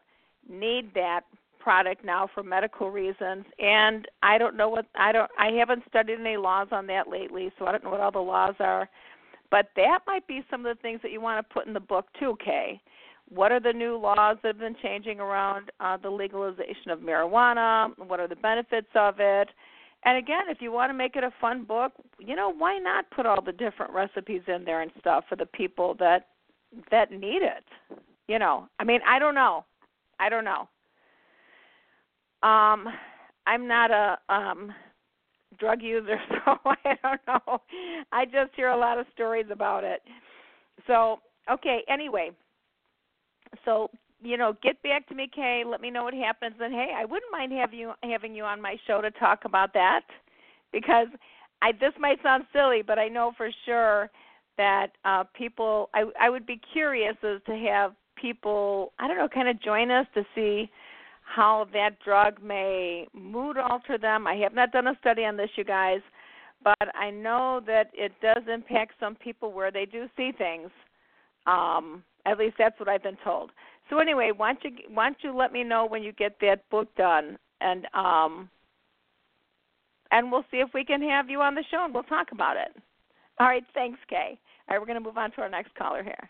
need 0.50 0.94
that 0.94 1.22
product 1.60 2.04
now 2.04 2.28
for 2.34 2.42
medical 2.42 2.90
reasons 2.90 3.46
and 3.60 4.08
I 4.24 4.38
don't 4.38 4.56
know 4.56 4.70
what 4.70 4.86
I 4.96 5.12
don't 5.12 5.30
I 5.38 5.52
haven't 5.52 5.84
studied 5.88 6.20
any 6.20 6.38
laws 6.38 6.70
on 6.72 6.88
that 6.88 7.10
lately 7.10 7.52
so 7.60 7.68
I 7.68 7.72
don't 7.72 7.84
know 7.84 7.90
what 7.90 8.00
all 8.00 8.12
the 8.12 8.20
laws 8.20 8.56
are 8.60 8.90
but 9.52 9.68
that 9.76 10.00
might 10.08 10.26
be 10.26 10.44
some 10.50 10.66
of 10.66 10.76
the 10.76 10.82
things 10.82 11.02
that 11.02 11.12
you 11.12 11.20
want 11.20 11.46
to 11.46 11.54
put 11.54 11.68
in 11.68 11.74
the 11.74 11.80
book 11.80 12.08
too 12.18 12.38
Kay 12.44 12.82
what 13.30 13.52
are 13.52 13.60
the 13.60 13.74
new 13.74 13.98
laws 13.98 14.38
that 14.42 14.50
have 14.50 14.60
been 14.60 14.76
changing 14.82 15.20
around 15.20 15.72
uh, 15.80 15.98
the 15.98 16.10
legalization 16.10 16.92
of 16.92 17.00
marijuana 17.00 17.90
what 18.08 18.20
are 18.20 18.28
the 18.28 18.36
benefits 18.38 18.90
of 18.96 19.16
it 19.20 19.50
and 20.06 20.18
again 20.18 20.44
if 20.50 20.58
you 20.62 20.72
want 20.72 20.90
to 20.90 20.94
make 20.94 21.16
it 21.16 21.24
a 21.24 21.32
fun 21.40 21.64
book 21.64 21.92
you 22.20 22.36
know 22.36 22.52
why 22.52 22.78
not 22.78 23.10
put 23.12 23.26
all 23.26 23.42
the 23.42 23.52
different 23.52 23.92
recipes 23.94 24.42
in 24.48 24.64
there 24.64 24.82
and 24.82 24.92
stuff 25.00 25.24
for 25.30 25.36
the 25.36 25.46
people 25.48 25.96
that 26.00 26.28
that 26.92 27.12
need 27.12 27.42
it 27.42 27.64
you 28.28 28.40
know 28.40 28.68
i 28.80 28.84
mean 28.84 29.00
i 29.08 29.20
don't 29.20 29.36
know 29.36 29.66
i 30.20 30.30
don't 30.30 30.46
know 30.46 30.68
um, 32.42 32.88
I'm 33.46 33.68
not 33.68 33.92
a 33.92 34.18
um 34.34 34.72
drug 35.58 35.82
user, 35.82 36.18
so 36.46 36.58
I 36.66 36.96
don't 37.04 37.22
know. 37.28 37.62
I 38.12 38.26
just 38.26 38.56
hear 38.56 38.70
a 38.70 38.78
lot 38.78 39.00
of 39.00 39.06
stories 39.14 39.48
about 39.52 39.84
it. 39.84 40.02
So, 40.88 41.20
okay, 41.52 41.80
anyway. 41.90 42.32
So, 43.70 43.92
you 44.20 44.36
know, 44.36 44.58
get 44.64 44.82
back 44.82 45.08
to 45.10 45.16
me, 45.16 45.30
Kay. 45.34 45.62
Let 45.64 45.80
me 45.80 45.92
know 45.92 46.04
what 46.04 46.16
happens, 46.16 46.56
and 46.60 46.74
hey, 46.74 46.92
I 46.98 47.06
wouldn't 47.06 47.32
mind 47.32 47.52
have 47.54 47.72
you 47.72 47.94
having 48.02 48.34
you 48.34 48.44
on 48.44 48.60
my 48.60 48.78
show 48.88 49.00
to 49.00 49.12
talk 49.12 49.46
about 49.46 49.74
that, 49.76 50.02
because 50.74 51.06
I 51.62 51.74
this 51.74 51.94
might 52.00 52.18
sound 52.24 52.46
silly, 52.52 52.82
but 52.82 52.98
I 52.98 53.08
know 53.10 53.32
for 53.38 53.52
sure 53.68 54.10
that 54.58 54.88
uh 55.06 55.24
people. 55.36 55.92
I 55.94 56.06
I 56.20 56.32
would 56.32 56.48
be 56.48 56.60
curious 56.74 57.16
as 57.22 57.42
to 57.46 57.56
have 57.70 57.94
people. 58.16 58.92
I 58.98 59.08
don't 59.08 59.18
know, 59.18 59.30
kind 59.30 59.48
of 59.48 59.62
join 59.62 59.92
us 59.92 60.08
to 60.16 60.24
see 60.34 60.72
how 61.22 61.68
that 61.72 62.00
drug 62.04 62.42
may 62.42 63.06
mood 63.14 63.58
alter 63.58 64.00
them. 64.00 64.26
I 64.26 64.34
have 64.38 64.56
not 64.56 64.72
done 64.72 64.88
a 64.88 64.98
study 65.00 65.26
on 65.26 65.38
this, 65.38 65.52
you 65.56 65.64
guys, 65.64 66.02
but 66.64 66.96
I 66.96 67.12
know 67.12 67.62
that 67.68 67.92
it 67.94 68.14
does 68.20 68.44
impact 68.52 68.94
some 69.00 69.14
people 69.14 69.54
where 69.54 69.70
they 69.70 69.86
do 69.86 70.08
see 70.18 70.32
things. 70.36 70.72
Um, 71.46 72.04
at 72.26 72.38
least 72.38 72.56
that's 72.58 72.80
what 72.80 72.90
I've 72.90 73.04
been 73.04 73.18
told. 73.24 73.52
So 73.90 74.00
anyway, 74.00 74.32
why 74.36 74.54
don't 74.54 74.64
you 74.64 74.72
why 74.94 75.06
don't 75.06 75.18
you 75.22 75.36
let 75.36 75.52
me 75.52 75.64
know 75.64 75.86
when 75.86 76.04
you 76.04 76.12
get 76.12 76.38
that 76.42 76.70
book 76.70 76.88
done, 76.96 77.38
and 77.62 77.88
um, 77.94 78.50
and 80.12 80.32
we'll 80.32 80.46
see 80.52 80.58
if 80.58 80.70
we 80.74 80.84
can 80.84 81.02
have 81.02 81.30
you 81.30 81.42
on 81.42 81.56
the 81.56 81.64
show 81.72 81.84
and 81.86 81.94
we'll 81.94 82.04
talk 82.04 82.32
about 82.32 82.58
it. 82.58 82.76
All 83.40 83.48
right, 83.48 83.64
thanks, 83.74 84.00
Kay. 84.10 84.38
All 84.68 84.76
right, 84.76 84.80
we're 84.80 84.86
going 84.86 85.02
to 85.02 85.06
move 85.06 85.18
on 85.18 85.32
to 85.32 85.42
our 85.42 85.50
next 85.50 85.74
caller 85.76 86.04
here. 86.04 86.30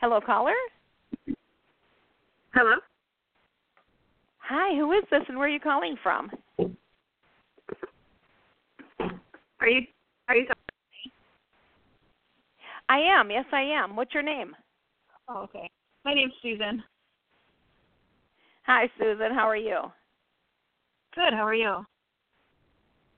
Hello, 0.00 0.20
caller. 0.20 0.52
Hello. 2.54 2.76
Hi, 4.38 4.74
who 4.76 4.92
is 4.92 5.04
this 5.10 5.22
and 5.28 5.36
where 5.36 5.46
are 5.46 5.50
you 5.50 5.60
calling 5.60 5.96
from? 6.02 6.30
Are 9.60 9.68
you 9.68 9.82
are 10.28 10.36
you 10.36 10.46
I 12.88 12.98
am. 12.98 13.30
Yes, 13.30 13.44
I 13.52 13.62
am. 13.62 13.96
What's 13.96 14.14
your 14.14 14.22
name? 14.22 14.54
Oh, 15.28 15.42
okay. 15.42 15.70
My 16.04 16.14
name's 16.14 16.32
Susan. 16.42 16.82
Hi, 18.66 18.88
Susan. 18.98 19.32
How 19.34 19.48
are 19.48 19.56
you? 19.56 19.80
Good. 21.14 21.32
How 21.32 21.46
are 21.46 21.54
you? 21.54 21.84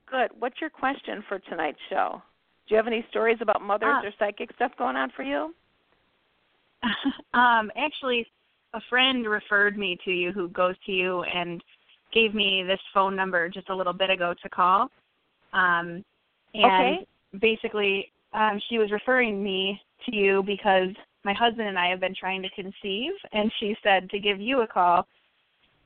Good. 0.09 0.31
What's 0.39 0.59
your 0.59 0.69
question 0.69 1.23
for 1.27 1.39
tonight's 1.39 1.79
show? 1.89 2.21
Do 2.67 2.73
you 2.73 2.77
have 2.77 2.87
any 2.87 3.05
stories 3.09 3.37
about 3.41 3.61
mothers 3.61 3.95
uh, 4.03 4.07
or 4.07 4.11
psychic 4.19 4.53
stuff 4.55 4.71
going 4.77 4.95
on 4.95 5.11
for 5.15 5.23
you? 5.23 5.53
um, 7.33 7.71
actually, 7.77 8.25
a 8.73 8.79
friend 8.89 9.27
referred 9.27 9.77
me 9.77 9.97
to 10.05 10.11
you 10.11 10.31
who 10.31 10.49
goes 10.49 10.75
to 10.85 10.91
you 10.91 11.23
and 11.23 11.63
gave 12.13 12.33
me 12.33 12.63
this 12.65 12.79
phone 12.93 13.15
number 13.15 13.49
just 13.49 13.69
a 13.69 13.75
little 13.75 13.93
bit 13.93 14.09
ago 14.09 14.33
to 14.41 14.49
call. 14.49 14.89
Um, 15.53 16.03
and 16.53 16.99
okay. 16.99 17.07
basically, 17.39 18.11
um, 18.33 18.59
she 18.69 18.77
was 18.77 18.91
referring 18.91 19.43
me 19.43 19.81
to 20.05 20.15
you 20.15 20.43
because 20.45 20.89
my 21.23 21.33
husband 21.33 21.67
and 21.67 21.77
I 21.77 21.87
have 21.89 21.99
been 21.99 22.15
trying 22.15 22.41
to 22.41 22.49
conceive, 22.49 23.11
and 23.31 23.51
she 23.59 23.75
said 23.83 24.09
to 24.09 24.19
give 24.19 24.39
you 24.39 24.61
a 24.61 24.67
call 24.67 25.07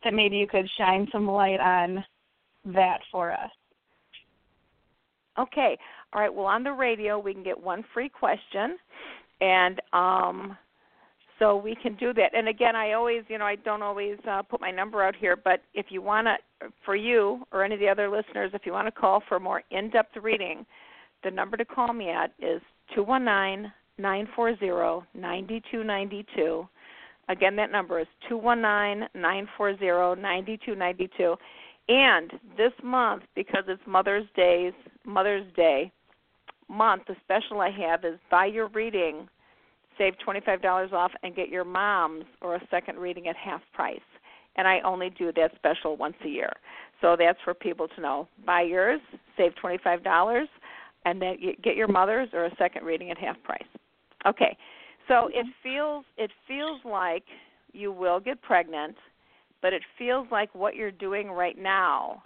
that 0.04 0.14
maybe 0.14 0.38
you 0.38 0.48
could 0.48 0.70
shine 0.78 1.08
some 1.12 1.28
light 1.28 1.60
on 1.60 2.04
that 2.66 3.00
for 3.12 3.32
us. 3.32 3.52
Okay. 5.38 5.78
All 6.14 6.22
right. 6.22 6.34
Well, 6.34 6.46
on 6.46 6.64
the 6.64 6.72
radio, 6.72 7.20
we 7.20 7.34
can 7.34 7.44
get 7.44 7.62
one 7.62 7.84
free 7.94 8.08
question, 8.08 8.78
and 9.42 9.82
um, 9.92 10.58
so 11.40 11.58
we 11.58 11.76
can 11.76 11.96
do 11.96 12.14
that. 12.14 12.34
And 12.34 12.48
again, 12.48 12.76
I 12.76 12.94
always, 12.94 13.24
you 13.28 13.38
know, 13.38 13.46
I 13.46 13.56
don't 13.56 13.82
always 13.82 14.18
uh, 14.30 14.42
put 14.44 14.62
my 14.62 14.72
number 14.72 15.04
out 15.04 15.16
here, 15.16 15.36
but 15.36 15.62
if 15.74 15.88
you 15.90 16.02
want 16.02 16.28
to, 16.28 16.70
for 16.86 16.96
you 16.96 17.46
or 17.52 17.66
any 17.66 17.74
of 17.74 17.82
the 17.82 17.90
other 17.90 18.10
listeners, 18.10 18.52
if 18.54 18.62
you 18.66 18.72
want 18.72 18.88
to 18.88 18.92
call 18.92 19.22
for 19.28 19.36
a 19.36 19.40
more 19.40 19.62
in-depth 19.72 20.16
reading, 20.22 20.66
the 21.26 21.32
number 21.32 21.58
to 21.58 21.66
call 21.66 21.92
me 21.92 22.10
at 22.10 22.32
is 22.40 22.62
two 22.94 23.04
one 23.04 23.26
nine 23.26 23.74
nine 23.98 24.30
four 24.36 24.58
zero 24.60 25.04
ninety 25.14 25.62
two 25.72 25.84
ninety 25.84 26.26
two. 26.36 26.66
Again, 27.28 27.56
that 27.58 27.72
number 27.72 28.00
is 28.00 28.08
two 28.30 28.38
one 28.38 28.62
nine 28.62 29.10
nine 29.14 29.50
four 29.58 29.78
zero 29.78 30.14
ninety 30.14 30.58
two 30.66 30.76
ninety 30.76 31.10
two. 31.18 31.36
And 31.90 32.32
this 32.56 32.72
month, 32.84 33.24
because 33.36 33.64
it's 33.68 33.82
Mother's 33.86 34.26
Day's 34.36 34.74
Mother's 35.06 35.52
Day 35.56 35.92
month, 36.70 37.04
the 37.08 37.16
special 37.24 37.60
I 37.60 37.72
have 37.72 38.06
is 38.06 38.18
buy 38.32 38.46
your 38.46 38.68
reading 38.70 39.28
save 39.98 40.14
$25 40.28 40.94
off 40.94 41.12
and 41.24 41.36
get 41.36 41.50
your 41.50 41.64
mom's 41.64 42.26
or 42.42 42.56
a 42.56 42.62
second 42.70 42.98
reading 42.98 43.28
at 43.28 43.36
half 43.36 43.62
price. 43.74 44.00
And 44.58 44.68
I 44.68 44.80
only 44.82 45.10
do 45.10 45.32
that 45.34 45.52
special 45.56 45.98
once 45.98 46.16
a 46.24 46.30
year. 46.30 46.52
So 47.02 47.16
that's 47.18 47.40
for 47.44 47.54
people 47.54 47.88
to 47.90 48.02
know. 48.02 48.28
Buy 48.46 48.62
yours, 48.62 49.02
save 49.38 49.52
$25, 49.62 50.46
and 51.06 51.22
then 51.22 51.38
get 51.64 51.76
your 51.76 51.88
mother's 51.88 52.30
or 52.34 52.46
a 52.46 52.56
second 52.58 52.84
reading 52.84 53.12
at 53.12 53.18
half 53.18 53.42
price. 53.44 53.64
Okay. 54.26 54.58
So 55.08 55.30
it 55.34 55.46
feels 55.64 56.04
it 56.18 56.32
feels 56.48 56.82
like 56.84 57.24
you 57.74 57.92
will 57.92 58.20
get 58.20 58.42
pregnant, 58.42 58.96
but 59.62 59.74
it 59.74 59.84
feels 59.98 60.28
like 60.32 60.54
what 60.56 60.76
you're 60.76 60.92
doing 60.92 61.30
right 61.30 61.58
now 61.58 62.24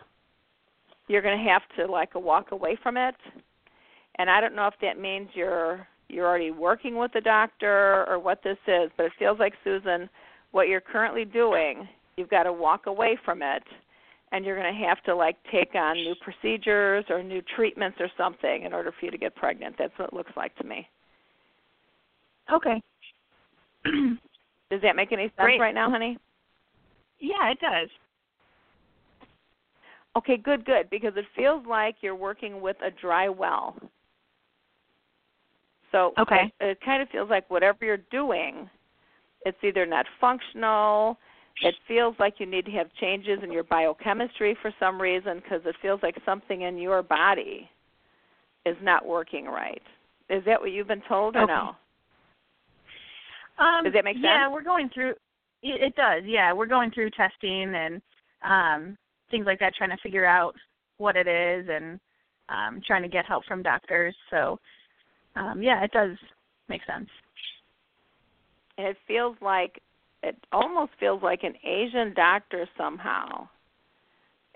you're 1.09 1.23
going 1.23 1.37
to 1.37 1.51
have 1.51 1.63
to 1.75 1.91
like 1.91 2.15
walk 2.15 2.51
away 2.51 2.77
from 2.81 2.95
it. 2.95 3.15
And 4.17 4.29
I 4.29 4.39
don't 4.39 4.55
know 4.55 4.67
if 4.67 4.75
that 4.81 4.97
means 4.97 5.27
you're 5.33 5.85
you're 6.07 6.25
already 6.25 6.51
working 6.51 6.95
with 6.95 7.13
a 7.15 7.21
doctor 7.21 8.05
or 8.07 8.17
what 8.17 8.41
this 8.43 8.57
is, 8.67 8.89
but 8.95 9.07
it 9.07 9.11
feels 9.19 9.37
like 9.37 9.53
Susan, 9.63 10.09
what 10.51 10.67
you're 10.67 10.81
currently 10.81 11.23
doing, 11.23 11.87
you've 12.17 12.29
got 12.29 12.43
to 12.43 12.53
walk 12.53 12.87
away 12.87 13.17
from 13.23 13.43
it 13.43 13.61
and 14.31 14.45
you're 14.45 14.59
going 14.59 14.73
to 14.73 14.87
have 14.87 15.01
to 15.03 15.15
like 15.15 15.37
take 15.51 15.73
on 15.75 15.95
new 15.95 16.15
procedures 16.21 17.05
or 17.09 17.23
new 17.23 17.41
treatments 17.55 17.97
or 17.99 18.09
something 18.17 18.63
in 18.63 18.73
order 18.73 18.93
for 18.97 19.05
you 19.05 19.11
to 19.11 19.17
get 19.17 19.35
pregnant. 19.35 19.75
That's 19.77 19.93
what 19.97 20.09
it 20.09 20.13
looks 20.13 20.31
like 20.37 20.55
to 20.57 20.63
me. 20.63 20.87
Okay. 22.51 22.81
does 23.85 24.81
that 24.81 24.95
make 24.95 25.11
any 25.11 25.23
sense 25.23 25.33
Great. 25.37 25.59
right 25.59 25.75
now, 25.75 25.89
honey? 25.89 26.17
Yeah, 27.19 27.51
it 27.51 27.59
does. 27.59 27.89
Okay, 30.17 30.37
good, 30.37 30.65
good, 30.65 30.89
because 30.89 31.13
it 31.15 31.25
feels 31.35 31.65
like 31.67 31.97
you're 32.01 32.15
working 32.15 32.61
with 32.61 32.77
a 32.85 32.89
dry 32.89 33.29
well. 33.29 33.75
So 35.91 36.13
okay. 36.19 36.51
it, 36.59 36.65
it 36.65 36.77
kind 36.83 37.01
of 37.01 37.09
feels 37.09 37.29
like 37.29 37.49
whatever 37.49 37.85
you're 37.85 37.97
doing, 38.11 38.69
it's 39.45 39.57
either 39.63 39.85
not 39.85 40.05
functional. 40.19 41.17
It 41.61 41.75
feels 41.87 42.15
like 42.19 42.35
you 42.37 42.45
need 42.45 42.65
to 42.65 42.71
have 42.71 42.87
changes 42.99 43.39
in 43.43 43.51
your 43.51 43.63
biochemistry 43.63 44.57
for 44.61 44.73
some 44.79 45.01
reason 45.01 45.41
because 45.43 45.61
it 45.65 45.75
feels 45.81 45.99
like 46.01 46.15
something 46.25 46.61
in 46.61 46.77
your 46.77 47.03
body 47.03 47.69
is 48.65 48.77
not 48.81 49.05
working 49.05 49.45
right. 49.45 49.81
Is 50.29 50.43
that 50.45 50.61
what 50.61 50.71
you've 50.71 50.87
been 50.87 51.03
told 51.07 51.35
or 51.35 51.43
okay. 51.43 51.53
no? 51.53 51.75
Um, 53.63 53.83
Does 53.83 53.93
that 53.93 54.05
make 54.05 54.15
sense? 54.15 54.25
Yeah, 54.25 54.49
we're 54.49 54.63
going 54.63 54.89
through. 54.93 55.11
It, 55.61 55.81
it 55.81 55.95
does. 55.95 56.23
Yeah, 56.25 56.53
we're 56.53 56.65
going 56.65 56.91
through 56.91 57.09
testing 57.11 57.73
and 57.75 58.01
um, 58.43 58.97
things 59.31 59.45
like 59.45 59.59
that, 59.59 59.75
trying 59.75 59.89
to 59.89 59.97
figure 60.01 60.25
out 60.25 60.55
what 60.97 61.15
it 61.15 61.27
is 61.27 61.67
and 61.69 61.99
um, 62.47 62.81
trying 62.85 63.01
to 63.01 63.09
get 63.09 63.25
help 63.25 63.43
from 63.45 63.63
doctors. 63.63 64.15
So 64.29 64.59
um, 65.35 65.61
yeah, 65.61 65.83
it 65.83 65.91
does 65.91 66.17
make 66.67 66.81
sense. 66.85 67.09
And 68.77 68.87
it 68.87 68.97
feels 69.07 69.35
like 69.41 69.81
it 70.23 70.35
almost 70.51 70.91
feels 70.99 71.23
like 71.23 71.43
an 71.43 71.53
Asian 71.63 72.13
doctor 72.13 72.67
somehow 72.77 73.47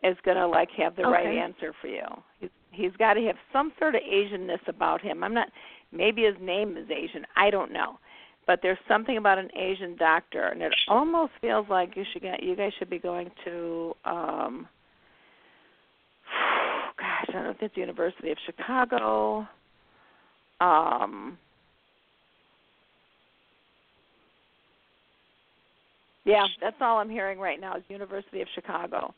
is 0.03 0.17
going 0.25 0.37
to 0.37 0.47
like 0.47 0.69
have 0.77 0.95
the 0.95 1.03
okay. 1.03 1.11
right 1.11 1.37
answer 1.37 1.73
for 1.79 1.87
you. 1.87 2.05
He's, 2.39 2.49
he's 2.71 2.91
got 2.97 3.13
to 3.13 3.21
have 3.21 3.37
some 3.51 3.71
sort 3.79 3.95
of 3.95 4.01
Asianness 4.01 4.67
about 4.67 5.01
him. 5.01 5.23
I'm 5.23 5.33
not 5.33 5.47
maybe 5.91 6.23
his 6.23 6.35
name 6.41 6.77
is 6.77 6.89
Asian. 6.89 7.25
I 7.35 7.49
don't 7.49 7.71
know. 7.71 7.99
But 8.45 8.59
there's 8.61 8.77
something 8.89 9.15
about 9.15 9.37
an 9.37 9.49
Asian 9.55 9.95
doctor 9.95 10.47
and 10.47 10.61
it 10.61 10.73
almost 10.89 11.31
feels 11.39 11.67
like 11.69 11.95
you 11.95 12.03
should 12.11 12.23
get 12.23 12.43
you 12.43 12.55
guys 12.55 12.73
should 12.77 12.89
be 12.89 12.99
going 12.99 13.31
to 13.45 13.95
um 14.03 14.67
gosh, 16.99 17.25
I 17.29 17.31
don't 17.31 17.43
know 17.45 17.51
if 17.51 17.61
it's 17.61 17.75
the 17.75 17.81
University 17.81 18.31
of 18.31 18.37
Chicago. 18.45 19.47
Um 20.59 21.37
Yeah, 26.25 26.45
that's 26.61 26.75
all 26.81 26.99
I'm 26.99 27.09
hearing 27.09 27.39
right 27.39 27.59
now 27.59 27.75
is 27.75 27.83
University 27.89 28.41
of 28.41 28.47
Chicago. 28.55 29.13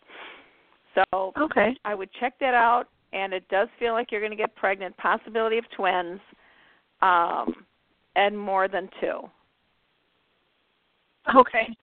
So 0.96 1.34
Okay. 1.38 1.76
I 1.84 1.94
would 1.94 2.10
check 2.20 2.34
that 2.40 2.54
out, 2.54 2.86
and 3.14 3.34
it 3.34 3.48
does 3.50 3.68
feel 3.80 3.94
like 3.94 4.12
you're 4.12 4.22
going 4.22 4.32
to 4.32 4.38
get 4.38 4.56
pregnant. 4.56 4.96
Possibility 4.98 5.58
of 5.58 5.66
twins, 5.76 6.20
um, 7.02 7.66
and 8.16 8.38
more 8.38 8.68
than 8.68 8.90
two. 9.00 9.30
Okay. 11.36 11.76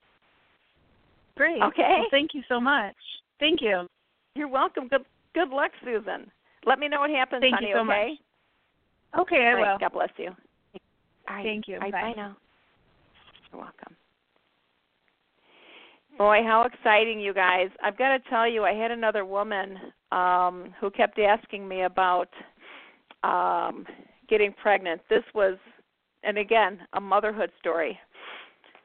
Great. 1.37 1.63
Okay. 1.63 1.97
Well, 1.99 2.07
thank 2.11 2.35
you 2.35 2.43
so 2.49 2.61
much. 2.61 2.95
Thank 3.39 3.61
you. 3.61 3.87
You're 4.35 4.49
welcome. 4.49 4.89
Good 4.89 5.05
good 5.35 5.49
luck, 5.49 5.73
Susan. 5.85 6.31
Let 6.65 6.79
me 6.79 6.89
know 6.89 7.01
what 7.01 7.11
happens, 7.11 7.41
Thank 7.41 7.55
honey. 7.55 7.69
you 7.69 7.75
so 7.75 7.81
okay. 7.81 8.19
much. 9.15 9.23
Okay, 9.23 9.51
I 9.51 9.55
right, 9.55 9.73
will. 9.73 9.79
God 9.79 9.93
bless 9.93 10.11
you. 10.17 10.31
Right. 11.29 11.43
Thank 11.43 11.69
you. 11.69 11.79
Right, 11.79 11.93
Bye. 11.93 12.01
bye 12.01 12.13
now. 12.17 12.37
You're 13.53 13.61
welcome. 13.61 13.97
Boy, 16.23 16.45
how 16.45 16.63
exciting, 16.63 17.19
you 17.19 17.35
guys. 17.35 17.69
I've 17.83 17.99
got 17.99 18.17
to 18.17 18.31
tell 18.31 18.49
you, 18.49 18.63
I 18.63 18.75
had 18.75 18.93
another 18.93 19.25
woman 19.25 19.77
um, 20.13 20.73
who 20.81 20.89
kept 20.89 21.19
asking 21.19 21.67
me 21.67 21.83
about 21.83 22.29
um, 23.25 23.85
getting 24.29 24.53
pregnant. 24.53 25.01
This 25.11 25.25
was, 25.35 25.59
and 26.23 26.39
again, 26.39 26.79
a 26.93 27.01
motherhood 27.01 27.51
story. 27.59 27.99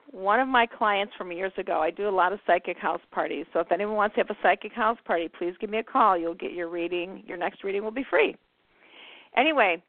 One 0.09 0.39
of 0.39 0.47
my 0.47 0.65
clients 0.65 1.13
from 1.15 1.31
years 1.31 1.51
ago, 1.59 1.79
I 1.79 1.91
do 1.91 2.09
a 2.09 2.09
lot 2.09 2.33
of 2.33 2.39
psychic 2.47 2.79
house 2.79 3.01
parties. 3.11 3.45
So 3.53 3.59
if 3.59 3.71
anyone 3.71 3.97
wants 3.97 4.15
to 4.15 4.21
have 4.21 4.31
a 4.31 4.37
psychic 4.41 4.73
house 4.73 4.97
party, 5.05 5.29
please 5.37 5.53
give 5.61 5.69
me 5.69 5.77
a 5.77 5.83
call. 5.83 6.17
You'll 6.17 6.33
get 6.33 6.53
your 6.53 6.69
reading. 6.69 7.21
Your 7.27 7.37
next 7.37 7.63
reading 7.63 7.83
will 7.83 7.91
be 7.91 8.05
free. 8.09 8.35
Anyway, 9.37 9.83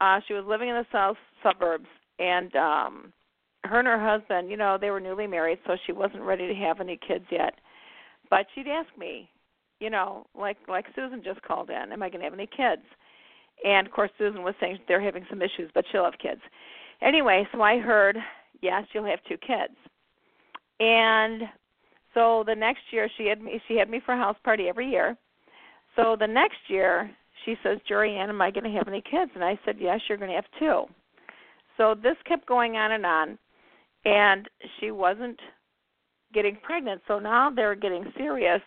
uh, 0.00 0.20
she 0.28 0.34
was 0.34 0.44
living 0.46 0.68
in 0.68 0.76
the 0.76 0.86
south 0.92 1.16
suburbs, 1.42 1.88
and 2.20 2.54
um, 2.54 3.12
her 3.64 3.78
and 3.78 3.88
her 3.88 4.00
husband, 4.00 4.50
you 4.50 4.56
know, 4.56 4.78
they 4.80 4.90
were 4.90 5.00
newly 5.00 5.26
married, 5.26 5.58
so 5.66 5.76
she 5.86 5.92
wasn't 5.92 6.22
ready 6.22 6.46
to 6.46 6.54
have 6.54 6.80
any 6.80 6.98
kids 7.06 7.24
yet. 7.30 7.54
But 8.30 8.46
she'd 8.54 8.68
ask 8.68 8.88
me, 8.98 9.28
you 9.80 9.90
know, 9.90 10.26
like 10.38 10.56
like 10.68 10.86
Susan 10.94 11.22
just 11.24 11.42
called 11.42 11.70
in, 11.70 11.92
am 11.92 12.02
I 12.02 12.08
going 12.08 12.20
to 12.20 12.24
have 12.24 12.34
any 12.34 12.46
kids? 12.46 12.82
And 13.64 13.86
of 13.86 13.92
course, 13.92 14.10
Susan 14.18 14.42
was 14.42 14.54
saying 14.60 14.78
they're 14.86 15.00
having 15.00 15.26
some 15.28 15.42
issues, 15.42 15.70
but 15.74 15.84
she'll 15.90 16.04
have 16.04 16.18
kids. 16.18 16.40
Anyway, 17.02 17.46
so 17.52 17.62
I 17.62 17.78
heard, 17.78 18.16
yes, 18.60 18.84
you'll 18.92 19.06
have 19.06 19.20
two 19.28 19.36
kids. 19.36 19.74
And 20.80 21.42
so 22.12 22.44
the 22.46 22.54
next 22.54 22.82
year, 22.90 23.08
she 23.16 23.26
had 23.26 23.40
me 23.40 23.60
she 23.68 23.76
had 23.76 23.88
me 23.88 24.00
for 24.04 24.14
a 24.14 24.18
house 24.18 24.36
party 24.44 24.68
every 24.68 24.90
year. 24.90 25.16
So 25.96 26.16
the 26.18 26.26
next 26.26 26.58
year, 26.68 27.10
she 27.44 27.56
says, 27.62 27.78
Jorianne, 27.88 28.28
am 28.28 28.40
I 28.40 28.50
going 28.50 28.64
to 28.64 28.76
have 28.76 28.88
any 28.88 29.02
kids? 29.02 29.30
And 29.34 29.44
I 29.44 29.58
said, 29.64 29.76
yes, 29.78 30.00
you're 30.08 30.18
going 30.18 30.30
to 30.30 30.34
have 30.34 30.44
two. 30.58 30.84
So 31.76 31.94
this 31.94 32.16
kept 32.26 32.46
going 32.46 32.76
on 32.76 32.92
and 32.92 33.06
on 33.06 33.38
and 34.04 34.48
she 34.78 34.90
wasn't 34.90 35.38
getting 36.32 36.56
pregnant. 36.62 37.00
So 37.08 37.18
now 37.18 37.50
they're 37.50 37.74
getting 37.74 38.04
serious. 38.16 38.60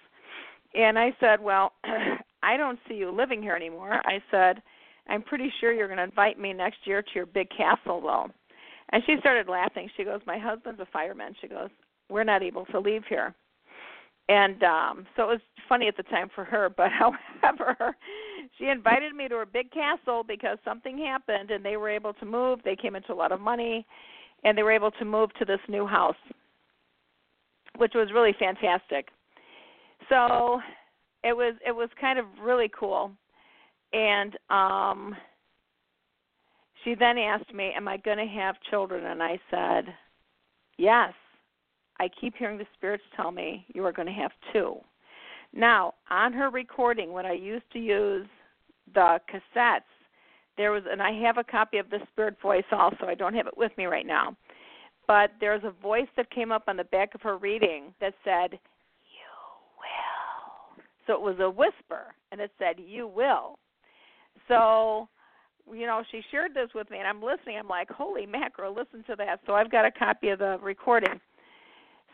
And 0.74 0.98
I 0.98 1.16
said, 1.20 1.42
Well, 1.42 1.74
I 2.44 2.58
don't 2.58 2.80
see 2.88 2.96
you 2.96 3.12
living 3.12 3.42
here 3.42 3.56
anymore. 3.56 4.02
I 4.06 4.22
said, 4.32 4.62
I'm 5.10 5.22
pretty 5.22 5.52
sure 5.60 5.72
you're 5.72 5.88
going 5.88 5.98
to 5.98 6.04
invite 6.04 6.40
me 6.40 6.54
next 6.54 6.80
year 6.86 7.02
to 7.02 7.10
your 7.16 7.26
big 7.26 7.50
castle, 7.50 8.02
though. 8.02 8.28
And 8.92 9.04
she 9.06 9.16
started 9.20 9.48
laughing. 9.50 9.90
She 9.98 10.04
goes, 10.04 10.22
My 10.26 10.38
husband's 10.38 10.80
a 10.80 10.88
fireman. 10.92 11.34
She 11.42 11.48
goes, 11.48 11.70
We're 12.10 12.24
not 12.24 12.44
able 12.44 12.66
to 12.68 12.80
leave 12.80 13.04
here. 13.10 13.34
And 14.30 14.62
um 14.64 15.08
so 15.16 15.24
it 15.24 15.28
was 15.28 15.40
funny 15.70 15.88
at 15.88 15.98
the 15.98 16.04
time 16.04 16.30
for 16.34 16.44
her, 16.44 16.70
but 16.70 16.90
however, 17.42 17.96
she 18.58 18.68
invited 18.68 19.14
me 19.14 19.28
to 19.28 19.36
her 19.36 19.46
big 19.46 19.72
castle 19.72 20.24
because 20.26 20.58
something 20.64 20.98
happened 20.98 21.52
and 21.52 21.64
they 21.64 21.78
were 21.78 21.90
able 21.90 22.14
to 22.14 22.26
move. 22.26 22.60
They 22.64 22.76
came 22.76 22.96
into 22.96 23.14
a 23.14 23.16
lot 23.16 23.32
of 23.32 23.42
money 23.42 23.86
and 24.44 24.58
they 24.58 24.64
were 24.64 24.72
able 24.72 24.92
to 24.92 25.06
move 25.06 25.34
to 25.36 25.46
this 25.46 25.60
new 25.68 25.86
house, 25.86 26.16
which 27.78 27.94
was 27.96 28.10
really 28.14 28.36
fantastic. 28.40 29.10
So 30.10 30.62
it 31.24 31.36
was 31.36 31.56
it 31.66 31.72
was 31.72 31.90
kind 32.00 32.20
of 32.20 32.26
really 32.42 32.70
cool, 32.78 33.12
and 33.94 34.38
um, 34.50 35.16
she 36.84 36.96
then 36.96 37.18
asked 37.18 37.54
me, 37.54 37.74
"Am 37.76 37.88
I 37.88 37.98
going 37.98 38.18
to 38.18 38.26
have 38.26 38.56
children?" 38.70 39.06
And 39.06 39.22
I 39.22 39.40
said, 39.52 39.94
"Yes." 40.78 41.14
I 42.00 42.10
keep 42.22 42.36
hearing 42.36 42.60
the 42.60 42.68
spirits 42.76 43.04
tell 43.16 43.32
me 43.32 43.66
you 43.74 43.84
are 43.84 43.92
going 43.92 44.08
to 44.08 44.14
have 44.14 44.32
two. 44.54 44.78
Now, 45.54 45.96
on 46.10 46.34
her 46.34 46.50
recording, 46.50 47.12
when 47.12 47.26
I 47.26 47.34
used 47.34 47.66
to 47.74 47.80
use 47.80 48.28
the 48.94 49.20
cassettes, 49.28 49.82
there 50.58 50.72
was 50.72 50.84
and 50.89 51.01
I 51.01 51.12
have 51.24 51.38
a 51.38 51.43
copy 51.43 51.78
of 51.78 51.89
the 51.89 51.99
spirit 52.12 52.36
voice 52.41 52.66
also. 52.72 53.05
I 53.08 53.16
don't 53.16 53.36
have 53.36 53.47
it 53.47 53.58
with 53.58 53.72
me 53.78 53.86
right 53.86 54.05
now. 54.05 54.36
But 55.08 55.32
there's 55.39 55.64
a 55.64 55.72
voice 55.72 56.08
that 56.18 56.30
came 56.32 56.51
up 56.51 56.64
on 56.68 56.76
the 56.76 56.84
back 56.86 57.16
of 57.16 57.22
her 57.22 57.38
reading 57.38 57.93
that 58.01 58.14
said, 58.24 58.53
"You 58.53 59.30
will." 59.80 60.84
So 61.05 61.14
it 61.14 61.22
was 61.22 61.39
a 61.39 61.49
whisper 61.49 62.14
and 62.32 62.41
it 62.41 62.51
said, 62.58 62.80
"You 62.80 63.08
will." 63.08 63.58
So, 64.47 65.08
you 65.72 65.86
know, 65.86 66.03
she 66.12 66.22
shared 66.32 66.53
this 66.53 66.74
with 66.74 66.89
me 66.89 66.97
and 66.97 67.08
I'm 67.08 67.22
listening. 67.22 67.58
I'm 67.58 67.68
like, 67.68 67.89
"Holy 67.89 68.26
mackerel, 68.26 68.74
listen 68.74 69.03
to 69.03 69.16
that." 69.16 69.39
So 69.45 69.55
I've 69.55 69.72
got 69.72 69.86
a 69.86 69.91
copy 69.91 70.30
of 70.30 70.39
the 70.39 70.58
recording. 70.62 71.22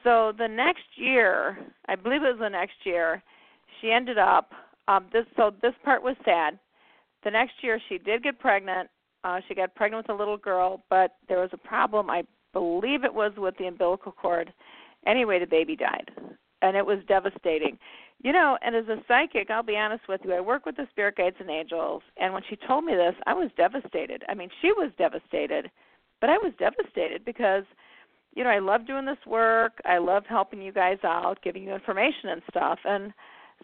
So 0.03 0.33
the 0.37 0.47
next 0.47 0.97
year, 0.97 1.57
I 1.87 1.95
believe 1.95 2.23
it 2.23 2.31
was 2.31 2.39
the 2.39 2.49
next 2.49 2.85
year, 2.85 3.23
she 3.79 3.91
ended 3.91 4.17
up 4.17 4.53
um 4.87 5.07
this 5.13 5.25
so 5.37 5.51
this 5.61 5.73
part 5.83 6.03
was 6.03 6.15
sad 6.25 6.59
the 7.24 7.32
next 7.32 7.53
year 7.61 7.80
she 7.89 7.97
did 7.97 8.24
get 8.24 8.39
pregnant. 8.39 8.89
Uh 9.24 9.39
she 9.47 9.55
got 9.55 9.76
pregnant 9.76 10.05
with 10.07 10.15
a 10.15 10.19
little 10.19 10.38
girl 10.38 10.84
but 10.89 11.15
there 11.28 11.39
was 11.39 11.49
a 11.53 11.57
problem 11.57 12.09
i 12.09 12.24
believe 12.53 13.03
it 13.03 13.13
was 13.13 13.32
with 13.38 13.55
the 13.57 13.65
umbilical 13.65 14.11
cord. 14.11 14.53
Anyway 15.07 15.39
the 15.39 15.45
baby 15.45 15.76
died 15.76 16.11
and 16.61 16.78
it 16.78 16.86
was 16.86 16.99
devastating. 17.07 17.78
You 18.21 18.32
know 18.32 18.57
and 18.61 18.76
as 18.76 18.88
a 18.88 19.01
psychic 19.07 19.49
i'll 19.49 19.63
be 19.63 19.78
honest 19.78 20.03
with 20.07 20.21
you 20.24 20.34
i 20.34 20.39
work 20.39 20.65
with 20.65 20.76
the 20.78 20.88
spirit 20.91 21.17
guides 21.17 21.36
and 21.39 21.49
angels 21.49 22.03
and 22.17 22.34
when 22.34 22.43
she 22.49 22.55
told 22.67 22.86
me 22.86 22.93
this 22.95 23.15
i 23.26 23.34
was 23.34 23.49
devastated. 23.57 24.24
I 24.30 24.34
mean 24.34 24.49
she 24.61 24.71
was 24.71 24.91
devastated 24.97 25.69
but 26.21 26.30
i 26.30 26.38
was 26.38 26.53
devastated 26.59 27.26
because 27.26 27.63
you 28.36 28.43
know 28.43 28.49
i 28.49 28.59
love 28.59 28.88
doing 28.88 29.05
this 29.05 29.26
work. 29.28 29.74
I 29.86 29.97
love 29.97 30.24
helping 30.28 30.61
you 30.61 30.71
guys 30.71 30.99
out 31.03 31.38
giving 31.43 31.63
you 31.63 31.74
information 31.74 32.30
and 32.30 32.41
stuff 32.49 32.80
and 32.86 33.13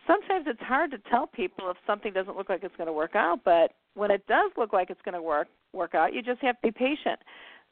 sometimes 0.07 0.45
it's 0.47 0.61
hard 0.61 0.91
to 0.91 0.97
tell 1.09 1.27
people 1.27 1.69
if 1.69 1.77
something 1.85 2.13
doesn't 2.13 2.37
look 2.37 2.49
like 2.49 2.63
it's 2.63 2.75
going 2.75 2.87
to 2.87 2.93
work 2.93 3.15
out, 3.15 3.39
but 3.43 3.71
when 3.95 4.11
it 4.11 4.25
does 4.27 4.51
look 4.57 4.73
like 4.73 4.89
it's 4.89 5.01
going 5.03 5.15
to 5.15 5.21
work 5.21 5.47
work 5.73 5.95
out, 5.95 6.13
you 6.13 6.21
just 6.21 6.41
have 6.41 6.55
to 6.61 6.67
be 6.67 6.71
patient. 6.71 7.19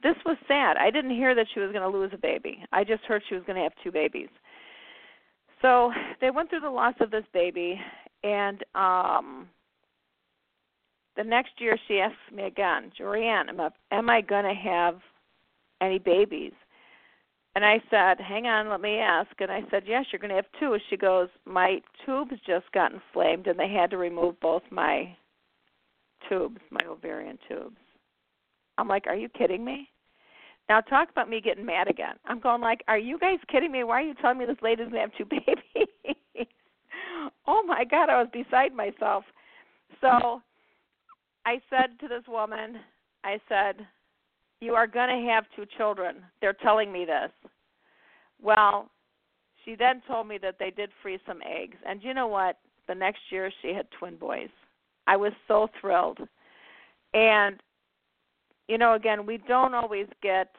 This 0.04 0.16
was 0.26 0.38
sad. 0.48 0.78
I 0.78 0.92
didn't 0.92 1.12
hear 1.12 1.34
that 1.34 1.48
she 1.54 1.60
was 1.60 1.72
going 1.72 1.90
to 1.90 1.98
lose 1.98 2.12
a 2.14 2.18
baby. 2.18 2.64
I 2.72 2.84
just 2.84 3.04
heard 3.04 3.24
she 3.28 3.36
was 3.36 3.44
going 3.46 3.56
to 3.56 3.64
have 3.64 3.74
two 3.84 3.92
babies. 3.92 4.30
So 5.62 5.92
they 6.22 6.30
went 6.30 6.50
through 6.50 6.60
the 6.60 6.70
loss 6.70 6.94
of 7.00 7.10
this 7.10 7.26
baby, 7.34 7.80
and 8.24 8.64
um 8.76 9.48
the 11.16 11.24
next 11.24 11.54
year 11.60 11.78
she 11.88 12.00
asks 12.00 12.18
me 12.32 12.44
again, 12.44 12.92
Jorianne, 13.00 13.50
am 13.50 13.60
I, 13.60 13.70
am 13.92 14.10
I 14.10 14.22
going 14.22 14.46
to 14.46 14.54
have 14.54 15.00
any 15.82 15.98
babies? 15.98 16.54
And 17.58 17.66
I 17.66 17.82
said, 17.90 18.24
Hang 18.24 18.46
on, 18.46 18.70
let 18.70 18.82
me 18.82 19.00
ask. 19.00 19.32
And 19.40 19.52
I 19.52 19.64
said, 19.72 19.82
Yes, 19.88 20.06
you're 20.12 20.20
going 20.20 20.30
to 20.30 20.36
have 20.36 20.46
two. 20.60 20.78
She 20.92 20.96
goes, 20.96 21.28
My 21.44 21.82
tubes 22.06 22.36
just 22.46 22.72
got 22.72 22.94
inflamed, 22.94 23.48
and 23.48 23.58
they 23.58 23.68
had 23.68 23.90
to 23.90 23.98
remove 23.98 24.40
both 24.40 24.62
my 24.70 25.18
tubes, 26.30 26.62
my 26.70 26.86
ovarian 26.88 27.40
tubes. 27.48 27.78
I'm 28.78 28.88
like, 28.88 29.08
Are 29.08 29.16
you 29.16 29.28
kidding 29.28 29.66
me? 29.66 29.90
Now 30.70 30.82
talk 30.82 31.10
about 31.10 31.32
me 31.32 31.42
getting 31.42 31.66
mad 31.66 31.90
again. 31.90 32.18
I'm 32.26 32.40
going 32.40 32.62
like, 32.62 32.84
Are 32.88 33.00
you 33.00 33.18
guys 33.18 33.40
kidding 33.52 33.72
me? 33.72 33.84
Why 33.84 34.02
are 34.02 34.08
you 34.08 34.14
telling 34.22 34.38
me 34.38 34.46
this 34.46 34.62
lady's 34.62 34.90
going 34.90 34.92
to 34.92 35.00
have 35.00 35.18
two 35.18 35.26
babies? 35.76 36.48
oh 37.48 37.64
my 37.64 37.86
God, 37.86 38.10
I 38.10 38.22
was 38.22 38.30
beside 38.32 38.72
myself. 38.76 39.24
So 40.00 40.44
I 41.44 41.60
said 41.72 42.00
to 42.02 42.08
this 42.08 42.28
woman, 42.28 42.76
I 43.24 43.40
said, 43.50 43.88
you 44.62 44.74
are 44.74 44.88
going 44.88 45.10
to 45.10 45.32
have 45.32 45.46
two 45.56 45.66
children. 45.78 46.18
They're 46.42 46.54
telling 46.54 46.92
me 46.92 47.06
this. 47.06 47.32
Well, 48.42 48.90
she 49.64 49.76
then 49.76 50.02
told 50.08 50.28
me 50.28 50.38
that 50.42 50.56
they 50.60 50.72
did 50.72 50.90
freeze 51.02 51.20
some 51.28 51.42
eggs. 51.46 51.78
And 51.88 52.04
you 52.04 52.14
know 52.14 52.28
what? 52.28 52.58
The 52.88 52.96
next 52.96 53.20
year 53.32 53.52
she 53.62 53.74
had 53.74 53.88
twin 53.92 54.16
boys. 54.16 54.50
I 55.08 55.16
was 55.18 55.34
so 55.48 55.68
thrilled. 55.80 56.20
And, 57.14 57.58
you 58.68 58.78
know, 58.78 58.94
again, 58.94 59.26
we 59.26 59.38
don't 59.38 59.74
always 59.74 60.08
get, 60.22 60.56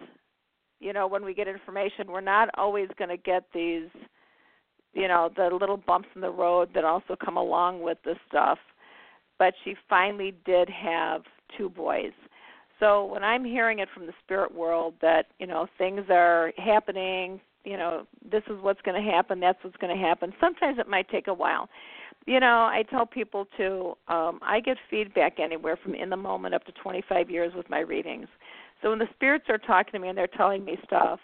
you 0.80 0.92
know, 0.92 1.06
when 1.06 1.24
we 1.24 1.34
get 1.34 1.48
information, 1.48 2.08
we're 2.08 2.20
not 2.20 2.48
always 2.56 2.88
going 2.98 3.10
to 3.10 3.16
get 3.16 3.44
these, 3.52 3.88
you 4.94 5.08
know, 5.08 5.30
the 5.36 5.50
little 5.58 5.76
bumps 5.76 6.08
in 6.14 6.20
the 6.20 6.30
road 6.30 6.70
that 6.74 6.84
also 6.84 7.16
come 7.22 7.36
along 7.36 7.82
with 7.82 7.98
this 8.04 8.16
stuff. 8.28 8.58
But 9.38 9.54
she 9.64 9.74
finally 9.88 10.34
did 10.44 10.68
have 10.68 11.22
two 11.56 11.68
boys. 11.68 12.12
So 12.80 13.04
when 13.04 13.24
I'm 13.24 13.44
hearing 13.44 13.80
it 13.80 13.88
from 13.92 14.06
the 14.06 14.12
spirit 14.24 14.54
world 14.54 14.94
that, 15.02 15.26
you 15.38 15.46
know, 15.46 15.66
things 15.78 16.02
are 16.10 16.52
happening, 16.56 17.40
you 17.64 17.76
know, 17.76 18.06
this 18.30 18.42
is 18.48 18.60
what's 18.60 18.80
going 18.82 19.02
to 19.02 19.10
happen, 19.10 19.40
that's 19.40 19.62
what's 19.62 19.76
going 19.76 19.94
to 19.94 20.02
happen. 20.02 20.32
Sometimes 20.40 20.78
it 20.78 20.88
might 20.88 21.08
take 21.08 21.26
a 21.26 21.34
while. 21.34 21.68
You 22.26 22.40
know, 22.40 22.68
I 22.70 22.84
tell 22.90 23.06
people 23.06 23.46
to 23.56 23.94
um 24.08 24.38
I 24.42 24.60
get 24.60 24.76
feedback 24.90 25.38
anywhere 25.40 25.78
from 25.82 25.94
in 25.94 26.10
the 26.10 26.16
moment 26.16 26.54
up 26.54 26.64
to 26.64 26.72
25 26.72 27.30
years 27.30 27.52
with 27.54 27.68
my 27.70 27.80
readings. 27.80 28.28
So 28.82 28.90
when 28.90 28.98
the 28.98 29.08
spirits 29.14 29.46
are 29.48 29.58
talking 29.58 29.92
to 29.92 29.98
me 29.98 30.08
and 30.08 30.16
they're 30.16 30.26
telling 30.26 30.64
me 30.64 30.78
stuff, 30.84 31.20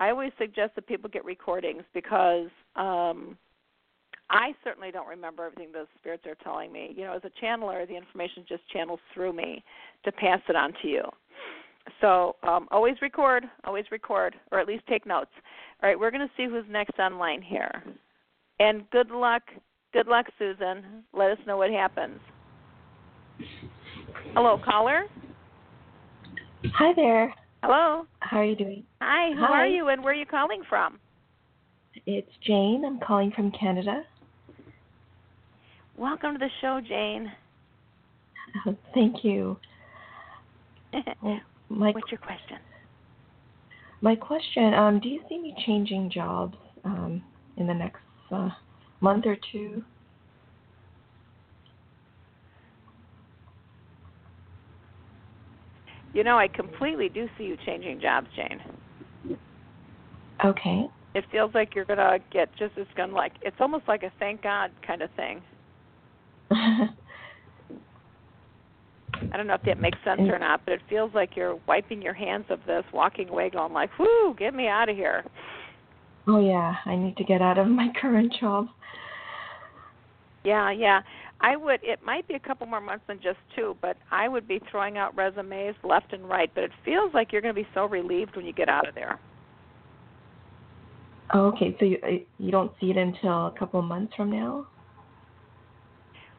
I 0.00 0.10
always 0.10 0.32
suggest 0.38 0.74
that 0.76 0.86
people 0.86 1.10
get 1.10 1.24
recordings 1.24 1.82
because 1.92 2.48
um 2.76 3.36
I 4.30 4.54
certainly 4.62 4.90
don't 4.90 5.08
remember 5.08 5.46
everything 5.46 5.72
those 5.72 5.86
spirits 5.98 6.24
are 6.26 6.36
telling 6.44 6.72
me. 6.72 6.94
You 6.96 7.04
know, 7.04 7.14
as 7.14 7.22
a 7.24 7.44
channeler, 7.44 7.86
the 7.88 7.96
information 7.96 8.44
just 8.48 8.68
channels 8.70 9.00
through 9.14 9.32
me 9.32 9.62
to 10.04 10.12
pass 10.12 10.40
it 10.48 10.56
on 10.56 10.72
to 10.82 10.88
you. 10.88 11.02
So 12.00 12.36
um, 12.42 12.68
always 12.70 12.96
record, 13.00 13.44
always 13.64 13.86
record, 13.90 14.34
or 14.52 14.60
at 14.60 14.66
least 14.66 14.82
take 14.86 15.06
notes. 15.06 15.30
All 15.82 15.88
right, 15.88 15.98
we're 15.98 16.10
going 16.10 16.26
to 16.26 16.32
see 16.36 16.44
who's 16.44 16.64
next 16.68 16.98
online 16.98 17.40
here. 17.40 17.82
And 18.60 18.88
good 18.90 19.10
luck, 19.10 19.42
good 19.92 20.06
luck, 20.06 20.26
Susan. 20.38 21.04
Let 21.14 21.30
us 21.30 21.38
know 21.46 21.56
what 21.56 21.70
happens. 21.70 22.20
Hello, 24.34 24.60
caller. 24.62 25.04
Hi 26.74 26.92
there. 26.94 27.34
Hello. 27.62 28.04
How 28.20 28.38
are 28.38 28.44
you 28.44 28.56
doing? 28.56 28.84
Hi. 29.00 29.32
Who 29.34 29.40
Hi. 29.40 29.60
are 29.60 29.66
you, 29.66 29.88
and 29.88 30.02
where 30.02 30.12
are 30.12 30.16
you 30.16 30.26
calling 30.26 30.62
from? 30.68 30.98
It's 32.06 32.30
Jane. 32.46 32.84
I'm 32.84 33.00
calling 33.00 33.32
from 33.34 33.50
Canada. 33.52 34.02
Welcome 35.98 36.34
to 36.34 36.38
the 36.38 36.48
show, 36.60 36.80
Jane. 36.86 37.32
Thank 38.94 39.24
you. 39.24 39.56
Well, 41.20 41.40
my 41.68 41.90
What's 41.90 42.10
your 42.10 42.18
question? 42.18 42.56
my 44.00 44.14
question: 44.14 44.72
um, 44.74 45.00
Do 45.00 45.08
you 45.08 45.20
see 45.28 45.38
me 45.38 45.54
changing 45.66 46.10
jobs 46.10 46.56
um, 46.84 47.22
in 47.56 47.66
the 47.66 47.74
next 47.74 48.00
uh, 48.30 48.48
month 49.00 49.26
or 49.26 49.36
two? 49.52 49.82
You 56.14 56.24
know, 56.24 56.38
I 56.38 56.48
completely 56.48 57.08
do 57.10 57.28
see 57.36 57.44
you 57.44 57.56
changing 57.66 58.00
jobs, 58.00 58.28
Jane. 58.34 59.36
Okay. 60.44 60.86
It 61.14 61.24
feels 61.30 61.50
like 61.54 61.74
you're 61.74 61.84
gonna 61.84 62.18
get 62.32 62.48
just 62.56 62.78
as 62.78 62.86
gonna 62.96 63.12
like 63.12 63.32
it's 63.42 63.56
almost 63.60 63.86
like 63.88 64.04
a 64.04 64.12
thank 64.18 64.42
God 64.42 64.70
kind 64.86 65.02
of 65.02 65.10
thing. 65.16 65.42
I 66.50 66.88
don't 69.36 69.46
know 69.46 69.54
if 69.54 69.62
that 69.64 69.80
makes 69.80 69.98
sense 70.04 70.20
or 70.22 70.38
not, 70.38 70.64
but 70.64 70.74
it 70.74 70.80
feels 70.88 71.12
like 71.14 71.36
you're 71.36 71.58
wiping 71.66 72.00
your 72.00 72.14
hands 72.14 72.46
of 72.50 72.60
this, 72.66 72.84
walking 72.92 73.28
away, 73.28 73.50
going 73.50 73.72
like, 73.72 73.90
"Whoo, 73.98 74.34
get 74.38 74.54
me 74.54 74.68
out 74.68 74.88
of 74.88 74.96
here." 74.96 75.24
oh 76.28 76.40
yeah, 76.40 76.74
I 76.84 76.94
need 76.94 77.16
to 77.16 77.24
get 77.24 77.40
out 77.40 77.58
of 77.58 77.66
my 77.66 77.88
current 78.00 78.32
job. 78.38 78.68
Yeah, 80.44 80.70
yeah. 80.70 81.00
I 81.40 81.56
would. 81.56 81.80
It 81.82 82.00
might 82.04 82.26
be 82.26 82.34
a 82.34 82.40
couple 82.40 82.66
more 82.66 82.80
months 82.80 83.04
than 83.06 83.18
just 83.22 83.38
two, 83.54 83.76
but 83.80 83.96
I 84.10 84.28
would 84.28 84.48
be 84.48 84.60
throwing 84.70 84.98
out 84.98 85.16
resumes 85.16 85.76
left 85.84 86.12
and 86.12 86.28
right. 86.28 86.50
But 86.54 86.64
it 86.64 86.70
feels 86.84 87.12
like 87.14 87.32
you're 87.32 87.42
going 87.42 87.54
to 87.54 87.60
be 87.60 87.68
so 87.74 87.84
relieved 87.84 88.34
when 88.36 88.44
you 88.44 88.52
get 88.52 88.68
out 88.68 88.88
of 88.88 88.94
there. 88.94 89.18
Oh, 91.32 91.46
okay, 91.48 91.76
so 91.78 91.84
you 91.84 91.98
you 92.38 92.50
don't 92.50 92.72
see 92.80 92.90
it 92.90 92.96
until 92.96 93.46
a 93.48 93.54
couple 93.58 93.80
months 93.82 94.14
from 94.16 94.30
now? 94.30 94.66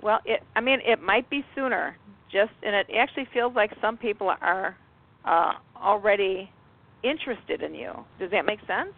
Well, 0.01 0.19
it. 0.25 0.41
I 0.55 0.61
mean, 0.61 0.79
it 0.85 1.01
might 1.01 1.29
be 1.29 1.43
sooner. 1.55 1.95
Just 2.31 2.51
and 2.63 2.75
it 2.75 2.87
actually 2.95 3.27
feels 3.33 3.55
like 3.55 3.71
some 3.81 3.97
people 3.97 4.31
are 4.41 4.77
uh, 5.25 5.53
already 5.77 6.49
interested 7.03 7.61
in 7.61 7.73
you. 7.73 7.91
Does 8.19 8.31
that 8.31 8.45
make 8.45 8.59
sense? 8.61 8.93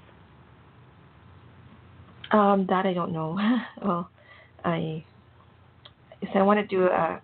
Um, 2.31 2.65
that 2.69 2.85
I 2.85 2.93
don't 2.93 3.11
know. 3.11 3.37
well, 3.83 4.09
I 4.63 5.03
so 6.33 6.39
I 6.39 6.43
want 6.43 6.59
to 6.59 6.67
do 6.67 6.85
a 6.85 7.21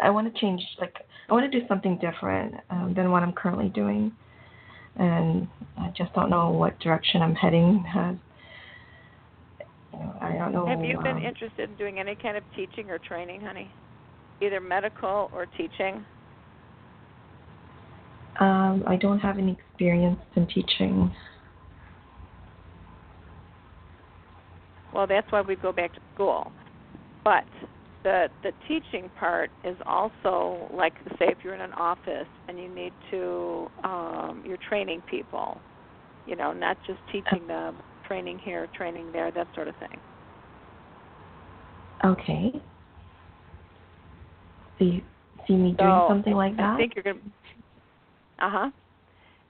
I 0.00 0.10
want 0.10 0.32
to 0.32 0.40
change 0.40 0.60
like 0.80 0.94
I 1.28 1.32
want 1.32 1.50
to 1.50 1.60
do 1.60 1.66
something 1.66 1.98
different 1.98 2.54
um, 2.70 2.94
than 2.94 3.10
what 3.10 3.22
I'm 3.22 3.32
currently 3.32 3.68
doing, 3.68 4.12
and 4.96 5.48
I 5.78 5.92
just 5.96 6.12
don't 6.14 6.30
know 6.30 6.50
what 6.50 6.78
direction 6.80 7.22
I'm 7.22 7.34
heading. 7.34 7.84
Uh, 7.96 8.14
I 10.20 10.32
don't 10.36 10.52
know. 10.52 10.66
Have 10.66 10.84
you 10.84 10.98
been 11.02 11.16
um, 11.16 11.22
interested 11.22 11.70
in 11.70 11.76
doing 11.76 11.98
any 11.98 12.16
kind 12.16 12.36
of 12.36 12.44
teaching 12.54 12.90
or 12.90 12.98
training, 12.98 13.40
honey? 13.40 13.72
Either 14.40 14.60
medical 14.60 15.30
or 15.32 15.46
teaching? 15.46 16.04
um, 18.40 18.84
I 18.86 18.96
don't 18.96 19.18
have 19.20 19.38
any 19.38 19.52
experience 19.52 20.20
in 20.34 20.46
teaching. 20.48 21.10
Well, 24.92 25.06
that's 25.06 25.30
why 25.30 25.40
we 25.42 25.56
go 25.56 25.72
back 25.72 25.92
to 25.94 26.00
school. 26.14 26.52
But 27.24 27.48
the 28.04 28.28
the 28.42 28.52
teaching 28.68 29.10
part 29.18 29.50
is 29.64 29.76
also 29.86 30.68
like 30.72 30.94
say 31.18 31.26
if 31.28 31.38
you're 31.42 31.54
in 31.54 31.60
an 31.60 31.72
office 31.72 32.28
and 32.48 32.58
you 32.58 32.72
need 32.72 32.94
to 33.10 33.68
um 33.84 34.42
you're 34.44 34.58
training 34.68 35.02
people, 35.06 35.62
you 36.24 36.36
know, 36.36 36.52
not 36.52 36.78
just 36.86 37.00
teaching 37.10 37.46
them, 37.46 37.80
training 38.06 38.38
here, 38.38 38.68
training 38.76 39.10
there, 39.12 39.30
that 39.32 39.48
sort 39.54 39.68
of 39.68 39.74
thing. 39.76 40.00
Okay. 42.04 42.52
So 44.78 44.84
you 44.84 45.02
see 45.46 45.54
me 45.54 45.74
doing 45.78 45.90
So, 45.90 46.06
something 46.08 46.34
like 46.34 46.56
that? 46.56 46.74
I 46.74 46.76
think 46.76 46.92
you're 46.94 47.04
going 47.04 47.16
to 47.16 48.46
Uh-huh. 48.46 48.70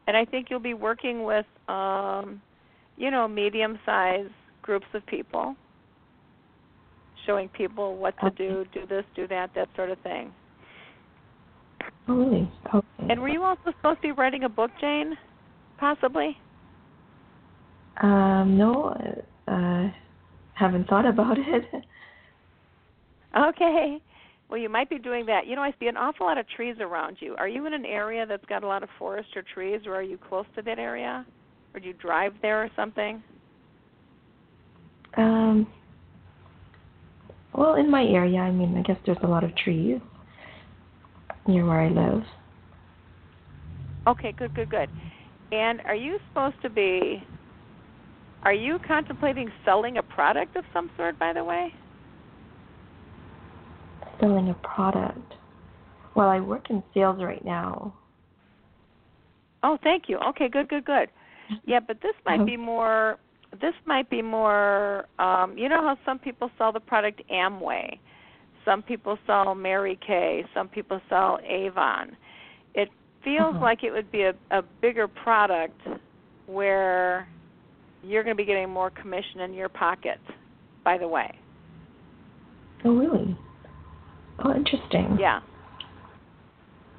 And 0.06 0.16
I 0.16 0.24
think 0.24 0.46
you'll 0.50 0.60
be 0.60 0.74
working 0.74 1.24
with 1.24 1.46
um 1.68 2.40
you 2.98 3.10
know, 3.10 3.28
medium-sized 3.28 4.32
groups 4.62 4.86
of 4.94 5.04
people 5.06 5.54
showing 7.26 7.48
people 7.50 7.96
what 7.96 8.14
to 8.20 8.26
Okay. 8.26 8.36
do, 8.36 8.64
do 8.72 8.86
this, 8.86 9.04
do 9.14 9.26
that, 9.28 9.50
that 9.54 9.68
sort 9.76 9.90
of 9.90 9.98
thing. 9.98 10.32
Oh, 12.08 12.14
really? 12.14 12.50
Okay. 12.72 12.86
And 13.10 13.20
were 13.20 13.28
you 13.28 13.42
also 13.42 13.72
supposed 13.76 14.00
to 14.00 14.08
be 14.08 14.12
writing 14.12 14.44
a 14.44 14.48
book, 14.48 14.70
Jane? 14.80 15.14
Possibly. 15.78 16.38
Um, 18.02 18.56
no, 18.58 18.94
uh, 19.48 19.88
haven't 20.54 20.88
thought 20.88 21.06
about 21.06 21.38
it. 21.38 21.64
Okay. 23.36 23.98
Well, 24.48 24.60
you 24.60 24.68
might 24.68 24.88
be 24.88 24.98
doing 24.98 25.26
that. 25.26 25.46
You 25.46 25.56
know, 25.56 25.62
I 25.62 25.74
see 25.80 25.88
an 25.88 25.96
awful 25.96 26.26
lot 26.26 26.38
of 26.38 26.48
trees 26.48 26.76
around 26.80 27.16
you. 27.20 27.34
Are 27.36 27.48
you 27.48 27.66
in 27.66 27.74
an 27.74 27.84
area 27.84 28.26
that's 28.26 28.44
got 28.46 28.62
a 28.62 28.66
lot 28.66 28.82
of 28.82 28.88
forest 28.98 29.28
or 29.34 29.42
trees, 29.42 29.80
or 29.86 29.94
are 29.94 30.02
you 30.02 30.18
close 30.18 30.46
to 30.54 30.62
that 30.62 30.78
area, 30.78 31.26
or 31.74 31.80
do 31.80 31.88
you 31.88 31.94
drive 31.94 32.32
there 32.42 32.62
or 32.62 32.70
something? 32.76 33.22
Um, 35.16 35.66
well, 37.54 37.74
in 37.74 37.90
my 37.90 38.04
area, 38.04 38.38
I 38.38 38.50
mean, 38.52 38.76
I 38.76 38.82
guess 38.82 38.98
there's 39.04 39.18
a 39.22 39.26
lot 39.26 39.42
of 39.42 39.56
trees 39.56 40.00
near 41.48 41.66
where 41.66 41.80
I 41.80 41.88
live. 41.88 42.22
Okay, 44.06 44.32
good, 44.38 44.54
good, 44.54 44.68
good. 44.68 44.88
And 45.50 45.80
are 45.86 45.94
you 45.96 46.18
supposed 46.28 46.56
to 46.62 46.70
be? 46.70 47.26
Are 48.46 48.54
you 48.54 48.78
contemplating 48.86 49.50
selling 49.64 49.96
a 49.98 50.04
product 50.04 50.54
of 50.54 50.62
some 50.72 50.88
sort, 50.96 51.18
by 51.18 51.32
the 51.32 51.42
way? 51.42 51.72
Selling 54.20 54.50
a 54.50 54.54
product. 54.54 55.34
Well, 56.14 56.28
I 56.28 56.38
work 56.38 56.70
in 56.70 56.80
sales 56.94 57.20
right 57.20 57.44
now. 57.44 57.92
Oh, 59.64 59.78
thank 59.82 60.04
you. 60.06 60.18
Okay, 60.28 60.48
good, 60.48 60.68
good, 60.68 60.84
good. 60.84 61.08
Yeah, 61.66 61.80
but 61.80 62.00
this 62.02 62.14
might 62.24 62.46
be 62.46 62.56
more. 62.56 63.16
This 63.60 63.74
might 63.84 64.08
be 64.10 64.22
more. 64.22 65.06
Um, 65.18 65.58
you 65.58 65.68
know 65.68 65.82
how 65.82 65.98
some 66.06 66.20
people 66.20 66.48
sell 66.56 66.70
the 66.70 66.78
product 66.78 67.22
Amway, 67.28 67.98
some 68.64 68.80
people 68.80 69.18
sell 69.26 69.56
Mary 69.56 69.98
Kay, 70.06 70.44
some 70.54 70.68
people 70.68 71.00
sell 71.08 71.40
Avon. 71.44 72.16
It 72.76 72.90
feels 73.24 73.56
Uh-huh. 73.56 73.64
like 73.64 73.82
it 73.82 73.90
would 73.90 74.12
be 74.12 74.22
a, 74.22 74.34
a 74.52 74.62
bigger 74.80 75.08
product 75.08 75.80
where 76.46 77.26
you're 78.08 78.22
going 78.22 78.36
to 78.36 78.40
be 78.40 78.46
getting 78.46 78.70
more 78.70 78.90
commission 78.90 79.40
in 79.40 79.52
your 79.54 79.68
pocket. 79.68 80.20
By 80.84 80.98
the 80.98 81.08
way, 81.08 81.30
Oh, 82.84 82.94
really? 82.94 83.36
Oh, 84.44 84.54
interesting. 84.54 85.16
yeah. 85.18 85.40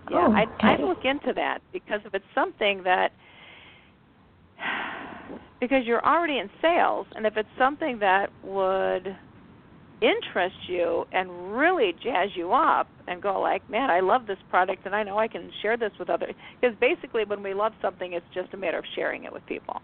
Yeah, 0.09 0.27
Oh, 0.27 0.33
I'd, 0.33 0.47
I'd 0.61 0.79
look 0.79 1.05
into 1.05 1.33
that 1.35 1.59
because 1.71 2.01
if 2.05 2.13
it's 2.13 2.25
something 2.33 2.81
that 2.83 3.11
because 5.59 5.85
you're 5.85 6.05
already 6.05 6.39
in 6.39 6.49
sales 6.61 7.05
and 7.15 7.25
if 7.25 7.35
it's 7.37 7.49
something 7.57 7.99
that 7.99 8.29
would 8.43 9.15
interest 10.01 10.55
you 10.67 11.05
and 11.11 11.57
really 11.57 11.93
jazz 12.03 12.29
you 12.35 12.53
up 12.53 12.87
and 13.07 13.19
go 13.21 13.41
like 13.41 13.67
man 13.69 13.89
i 13.89 13.99
love 13.99 14.27
this 14.27 14.37
product 14.47 14.85
and 14.85 14.93
i 14.93 15.01
know 15.01 15.17
i 15.17 15.27
can 15.27 15.49
share 15.63 15.75
this 15.75 15.91
with 15.97 16.07
others 16.07 16.35
because 16.61 16.77
basically 16.79 17.23
when 17.25 17.41
we 17.41 17.51
love 17.53 17.71
something 17.81 18.13
it's 18.13 18.25
just 18.31 18.53
a 18.53 18.57
matter 18.57 18.77
of 18.77 18.85
sharing 18.95 19.23
it 19.23 19.33
with 19.33 19.43
people 19.47 19.81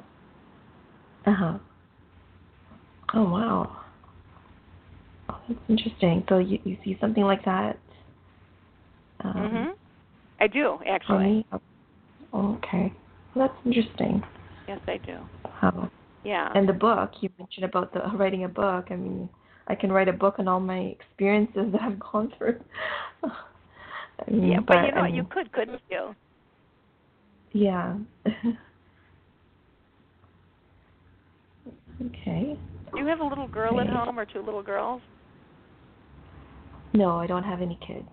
Uh 1.25 1.33
huh. 1.33 1.57
Oh 3.13 3.23
wow. 3.23 3.77
Oh, 5.29 5.39
that's 5.47 5.59
interesting. 5.69 6.23
So 6.29 6.39
you 6.39 6.59
you 6.63 6.77
see 6.83 6.97
something 6.99 7.23
like 7.23 7.43
that? 7.45 7.79
Um, 9.23 9.33
mhm 9.35 9.67
I 10.39 10.47
do 10.47 10.79
actually. 10.87 11.45
Oh, 12.33 12.55
okay. 12.55 12.91
Well, 13.35 13.47
that's 13.47 13.65
interesting. 13.65 14.21
Yes, 14.67 14.79
I 14.87 14.97
do. 15.05 15.19
How? 15.59 15.89
Yeah. 16.23 16.51
And 16.55 16.67
the 16.67 16.73
book 16.73 17.11
you 17.21 17.29
mentioned 17.37 17.65
about 17.65 17.93
the 17.93 17.99
writing 18.17 18.43
a 18.43 18.49
book. 18.49 18.87
I 18.89 18.95
mean, 18.95 19.29
I 19.67 19.75
can 19.75 19.91
write 19.91 20.09
a 20.09 20.13
book 20.13 20.35
on 20.39 20.47
all 20.47 20.59
my 20.59 20.79
experiences 20.79 21.67
that 21.71 21.81
I've 21.81 21.99
gone 21.99 22.33
through. 22.37 22.59
I 23.23 24.31
mean, 24.31 24.51
yeah, 24.51 24.59
but, 24.59 24.85
you 24.85 24.91
know 24.91 24.97
I 24.97 25.01
what? 25.01 25.13
You 25.13 25.23
could, 25.29 25.51
couldn't 25.51 25.81
you? 25.89 26.15
Yeah. 27.51 27.95
Okay. 32.05 32.57
Do 32.93 32.99
you 32.99 33.07
have 33.07 33.19
a 33.19 33.25
little 33.25 33.47
girl 33.47 33.79
at 33.79 33.87
home 33.87 34.19
or 34.19 34.25
two 34.25 34.41
little 34.41 34.63
girls? 34.63 35.01
No, 36.93 37.17
I 37.17 37.27
don't 37.27 37.43
have 37.43 37.61
any 37.61 37.77
kids. 37.85 38.07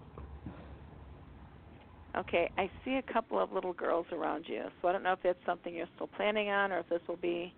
Okay, 2.16 2.50
I 2.58 2.68
see 2.84 2.96
a 2.96 3.12
couple 3.12 3.38
of 3.38 3.52
little 3.52 3.72
girls 3.72 4.06
around 4.10 4.46
you, 4.48 4.64
so 4.80 4.88
I 4.88 4.92
don't 4.92 5.02
know 5.02 5.12
if 5.12 5.20
that's 5.22 5.38
something 5.46 5.74
you're 5.74 5.86
still 5.94 6.08
planning 6.08 6.48
on 6.48 6.72
or 6.72 6.78
if 6.78 6.88
this 6.88 7.00
will 7.06 7.16
be 7.16 7.52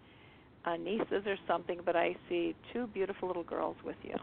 uh, 0.66 0.76
nieces 0.76 1.24
or 1.26 1.37
something. 1.49 1.80
But 1.85 1.97
I 1.97 2.14
see 2.28 2.55
two 2.72 2.87
beautiful 2.89 3.28
little 3.28 3.45
girls 3.45 3.76
with 3.85 3.97
you. 4.03 4.14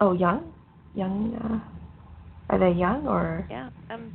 Oh, 0.00 0.12
young? 0.12 0.52
Young? 0.94 1.34
Uh, 1.36 2.52
are 2.52 2.58
they 2.58 2.78
young 2.78 3.06
or? 3.06 3.46
Yeah, 3.50 3.70
um, 3.90 4.12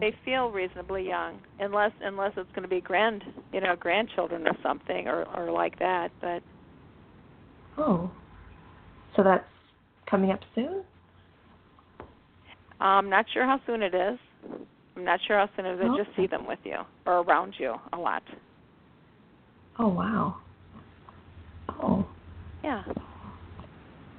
they 0.00 0.14
feel 0.24 0.50
reasonably 0.50 1.06
young, 1.06 1.40
unless 1.58 1.92
unless 2.02 2.32
it's 2.36 2.50
going 2.54 2.62
to 2.62 2.68
be 2.68 2.80
grand, 2.80 3.24
you 3.52 3.60
know, 3.60 3.74
grandchildren 3.76 4.46
or 4.46 4.56
something 4.62 5.08
or 5.08 5.24
or 5.36 5.50
like 5.50 5.78
that. 5.78 6.10
But 6.20 6.42
Oh. 7.78 8.10
So 9.16 9.22
that's 9.22 9.44
coming 10.10 10.30
up 10.30 10.40
soon? 10.54 10.82
I'm 12.80 13.08
not 13.08 13.26
sure 13.32 13.44
how 13.44 13.60
soon 13.66 13.82
it 13.82 13.94
is. 13.94 14.18
I'm 14.96 15.04
not 15.04 15.20
sure 15.26 15.38
how 15.38 15.48
soon 15.56 15.66
it 15.66 15.74
is. 15.74 15.80
I 15.82 15.96
just 15.96 16.16
see 16.16 16.26
them 16.26 16.46
with 16.46 16.58
you 16.64 16.76
or 17.06 17.20
around 17.20 17.54
you 17.58 17.74
a 17.92 17.96
lot. 17.96 18.22
Oh, 19.78 19.88
wow. 19.88 20.36
Oh. 21.68 22.06
Yeah. 22.64 22.82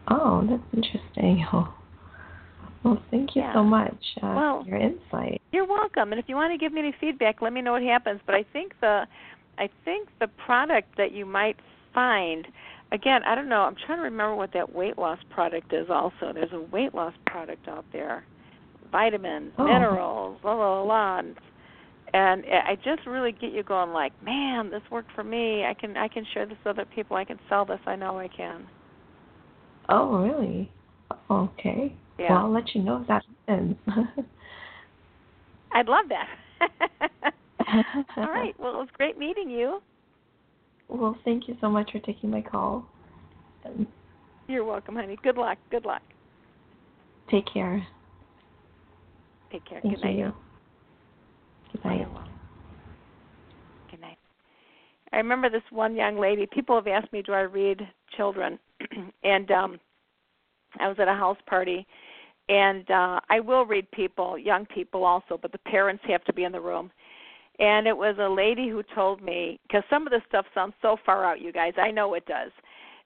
Oh, 0.09 0.45
that's 0.49 0.63
interesting. 0.73 1.45
Oh. 1.51 1.73
Well, 2.83 3.01
thank 3.11 3.35
you 3.35 3.41
Yeah. 3.41 3.53
so 3.53 3.63
much 3.63 4.17
uh, 4.21 4.33
Well- 4.35 4.63
for 4.63 4.69
your 4.69 4.77
insight. 4.77 5.41
You're 5.51 5.65
welcome. 5.65 6.11
And 6.13 6.19
if 6.19 6.29
you 6.29 6.35
want 6.35 6.53
to 6.53 6.57
give 6.57 6.71
me 6.71 6.79
any 6.79 6.91
feedback, 6.93 7.41
let 7.41 7.51
me 7.53 7.61
know 7.61 7.73
what 7.73 7.83
happens. 7.83 8.21
But 8.25 8.35
I 8.35 8.43
think 8.43 8.79
the 8.79 9.07
I 9.57 9.69
think 9.83 10.07
the 10.19 10.27
product 10.29 10.95
that 10.95 11.11
you 11.11 11.25
might 11.25 11.57
find 11.93 12.47
again, 12.91 13.23
I 13.23 13.35
don't 13.35 13.49
know, 13.49 13.61
I'm 13.63 13.75
trying 13.75 13.97
to 13.99 14.03
remember 14.03 14.35
what 14.35 14.51
that 14.53 14.73
weight 14.73 14.97
loss 14.97 15.19
product 15.29 15.73
is 15.73 15.89
also. 15.89 16.31
There's 16.33 16.53
a 16.53 16.61
weight 16.61 16.95
loss 16.95 17.13
product 17.27 17.67
out 17.67 17.85
there. 17.91 18.23
Vitamins, 18.91 19.53
Oh. 19.57 19.65
minerals, 19.65 20.39
la 20.43 20.53
la 20.53 20.81
la 20.81 20.81
la 20.83 21.17
and, 21.19 21.37
and 22.13 22.45
I 22.45 22.75
just 22.83 23.05
really 23.05 23.31
get 23.33 23.51
you 23.51 23.61
going 23.63 23.91
like, 23.91 24.13
Man, 24.23 24.71
this 24.71 24.81
worked 24.89 25.11
for 25.11 25.23
me. 25.23 25.65
I 25.65 25.73
can 25.73 25.97
I 25.97 26.07
can 26.07 26.25
share 26.33 26.45
this 26.45 26.57
with 26.63 26.77
other 26.77 26.85
people, 26.85 27.17
I 27.17 27.25
can 27.25 27.39
sell 27.49 27.65
this, 27.65 27.79
I 27.85 27.95
know 27.95 28.17
I 28.17 28.29
can. 28.29 28.65
Oh, 29.89 30.23
really? 30.23 30.71
Okay. 31.29 31.95
Yeah. 32.19 32.33
Well, 32.33 32.45
I'll 32.45 32.51
let 32.51 32.75
you 32.75 32.81
know 32.81 33.01
if 33.01 33.07
that 33.07 33.23
happens. 33.47 33.75
I'd 35.71 35.87
love 35.87 36.05
that. 36.09 37.33
All 38.17 38.25
right. 38.25 38.53
Well, 38.59 38.73
it 38.73 38.77
was 38.77 38.89
great 38.93 39.17
meeting 39.17 39.49
you. 39.49 39.81
Well, 40.89 41.17
thank 41.23 41.47
you 41.47 41.55
so 41.61 41.69
much 41.69 41.91
for 41.91 41.99
taking 41.99 42.29
my 42.29 42.41
call. 42.41 42.85
You're 44.47 44.65
welcome, 44.65 44.95
honey. 44.95 45.17
Good 45.23 45.37
luck. 45.37 45.57
Good 45.69 45.85
luck. 45.85 46.01
take 47.29 47.45
care. 47.51 47.85
Take 49.51 49.65
care. 49.65 49.79
Thank 49.81 49.95
Good 49.95 50.03
night. 50.03 50.17
you. 50.17 50.33
Good 51.71 51.85
night. 51.85 52.07
Good 53.91 54.01
night. 54.01 54.17
I 55.13 55.17
remember 55.17 55.49
this 55.49 55.61
one 55.69 55.95
young 55.95 56.19
lady. 56.19 56.47
People 56.51 56.75
have 56.75 56.87
asked 56.87 57.13
me, 57.13 57.21
do 57.21 57.33
I 57.33 57.41
read 57.41 57.81
children? 58.17 58.59
and 59.23 59.49
um 59.51 59.79
I 60.79 60.87
was 60.87 60.97
at 60.99 61.07
a 61.07 61.13
house 61.13 61.37
party 61.47 61.85
and 62.49 62.89
uh 62.91 63.19
I 63.29 63.39
will 63.39 63.65
read 63.65 63.89
people, 63.91 64.37
young 64.37 64.65
people 64.65 65.05
also, 65.05 65.39
but 65.41 65.51
the 65.51 65.59
parents 65.59 66.03
have 66.07 66.23
to 66.25 66.33
be 66.33 66.43
in 66.43 66.51
the 66.51 66.59
room. 66.59 66.91
And 67.59 67.87
it 67.87 67.95
was 67.95 68.15
a 68.19 68.29
lady 68.29 68.69
who 68.69 68.83
told 68.95 69.21
me 69.21 69.59
because 69.63 69.83
some 69.89 70.07
of 70.07 70.11
this 70.11 70.21
stuff 70.27 70.45
sounds 70.53 70.73
so 70.81 70.97
far 71.05 71.25
out, 71.25 71.41
you 71.41 71.51
guys. 71.51 71.73
I 71.77 71.91
know 71.91 72.13
it 72.15 72.25
does. 72.25 72.51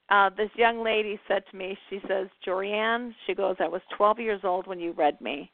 Uh 0.08 0.30
this 0.36 0.50
young 0.56 0.82
lady 0.82 1.20
said 1.28 1.44
to 1.50 1.56
me, 1.56 1.78
she 1.90 2.00
says, 2.08 2.28
"Jorianne, 2.46 3.14
she 3.26 3.34
goes, 3.34 3.56
I 3.60 3.68
was 3.68 3.82
12 3.96 4.18
years 4.18 4.40
old 4.42 4.66
when 4.66 4.80
you 4.80 4.92
read 4.92 5.20
me. 5.20 5.50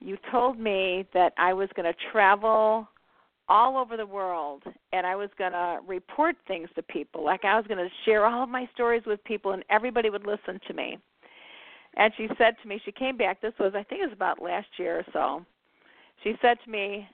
You 0.00 0.16
told 0.30 0.58
me 0.58 1.06
that 1.14 1.32
I 1.38 1.52
was 1.52 1.68
going 1.74 1.92
to 1.92 1.98
travel 2.12 2.86
all 3.48 3.76
over 3.76 3.96
the 3.96 4.06
world 4.06 4.62
and 4.92 5.06
I 5.06 5.16
was 5.16 5.30
going 5.38 5.52
to 5.52 5.78
report 5.86 6.36
things 6.46 6.68
to 6.76 6.82
people. 6.82 7.24
Like 7.24 7.44
I 7.44 7.56
was 7.56 7.66
going 7.66 7.78
to 7.78 7.88
share 8.04 8.26
all 8.26 8.42
of 8.42 8.48
my 8.48 8.68
stories 8.74 9.02
with 9.06 9.22
people 9.24 9.52
and 9.52 9.64
everybody 9.70 10.10
would 10.10 10.26
listen 10.26 10.60
to 10.68 10.74
me. 10.74 10.98
And 11.98 12.12
she 12.16 12.28
said 12.38 12.54
to 12.62 12.68
me, 12.68 12.80
she 12.84 12.92
came 12.92 13.16
back, 13.16 13.40
this 13.40 13.52
was, 13.58 13.72
I 13.74 13.82
think 13.82 14.02
it 14.02 14.06
was 14.06 14.12
about 14.14 14.40
last 14.40 14.68
year 14.78 15.00
or 15.00 15.04
so. 15.12 15.44
She 16.22 16.34
said 16.40 16.56
to 16.64 16.70
me, 16.70 17.06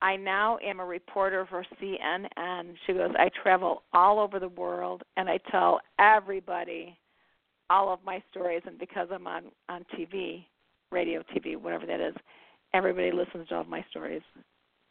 I 0.00 0.16
now 0.16 0.58
am 0.64 0.78
a 0.78 0.84
reporter 0.84 1.46
for 1.50 1.66
CNN. 1.82 2.28
She 2.86 2.92
goes, 2.92 3.10
I 3.18 3.30
travel 3.42 3.82
all 3.92 4.20
over 4.20 4.38
the 4.38 4.48
world 4.48 5.02
and 5.16 5.28
I 5.28 5.38
tell 5.50 5.80
everybody 5.98 6.96
all 7.68 7.92
of 7.92 7.98
my 8.04 8.22
stories. 8.30 8.62
And 8.64 8.78
because 8.78 9.08
I'm 9.12 9.26
on, 9.26 9.44
on 9.68 9.84
TV, 9.98 10.44
radio, 10.92 11.24
TV, 11.34 11.56
whatever 11.56 11.84
that 11.86 12.00
is, 12.00 12.14
everybody 12.72 13.10
listens 13.10 13.48
to 13.48 13.56
all 13.56 13.60
of 13.62 13.68
my 13.68 13.84
stories. 13.90 14.22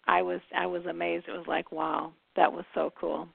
I 0.08 0.22
was 0.22 0.40
I 0.56 0.66
was 0.66 0.86
amazed. 0.86 1.26
It 1.28 1.38
was 1.38 1.48
like, 1.48 1.72
wow, 1.72 2.14
that 2.36 2.52
was 2.52 2.64
so 2.74 2.94
cool. 3.00 3.28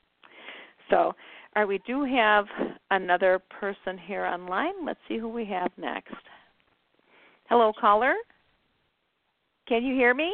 So, 0.91 1.13
all 1.55 1.63
right, 1.63 1.69
we 1.69 1.81
do 1.87 2.05
have 2.05 2.47
another 2.91 3.41
person 3.61 3.99
here 4.07 4.25
online. 4.25 4.87
Let's 4.87 5.01
see 5.09 5.19
who 5.19 5.29
we 5.29 5.45
have 5.47 5.71
next. 5.77 6.15
Hello, 7.49 7.73
caller. 7.79 8.15
Can 9.69 9.85
you 9.85 9.95
hear 9.95 10.15
me? 10.15 10.33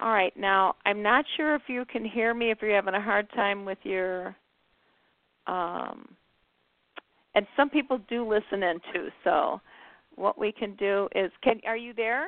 All 0.00 0.12
right. 0.12 0.32
Now, 0.36 0.76
I'm 0.86 1.02
not 1.02 1.24
sure 1.36 1.56
if 1.56 1.62
you 1.66 1.84
can 1.84 2.04
hear 2.04 2.32
me 2.32 2.50
if 2.52 2.58
you're 2.62 2.74
having 2.74 2.94
a 2.94 3.02
hard 3.02 3.28
time 3.34 3.64
with 3.64 3.78
your 3.82 4.36
um 5.46 6.14
and 7.34 7.46
some 7.56 7.70
people 7.70 7.98
do 8.08 8.28
listen 8.28 8.62
in 8.62 8.78
too. 8.92 9.08
So, 9.24 9.60
what 10.14 10.38
we 10.38 10.52
can 10.52 10.74
do 10.76 11.08
is 11.14 11.32
can 11.42 11.60
are 11.66 11.76
you 11.76 11.92
there? 11.94 12.26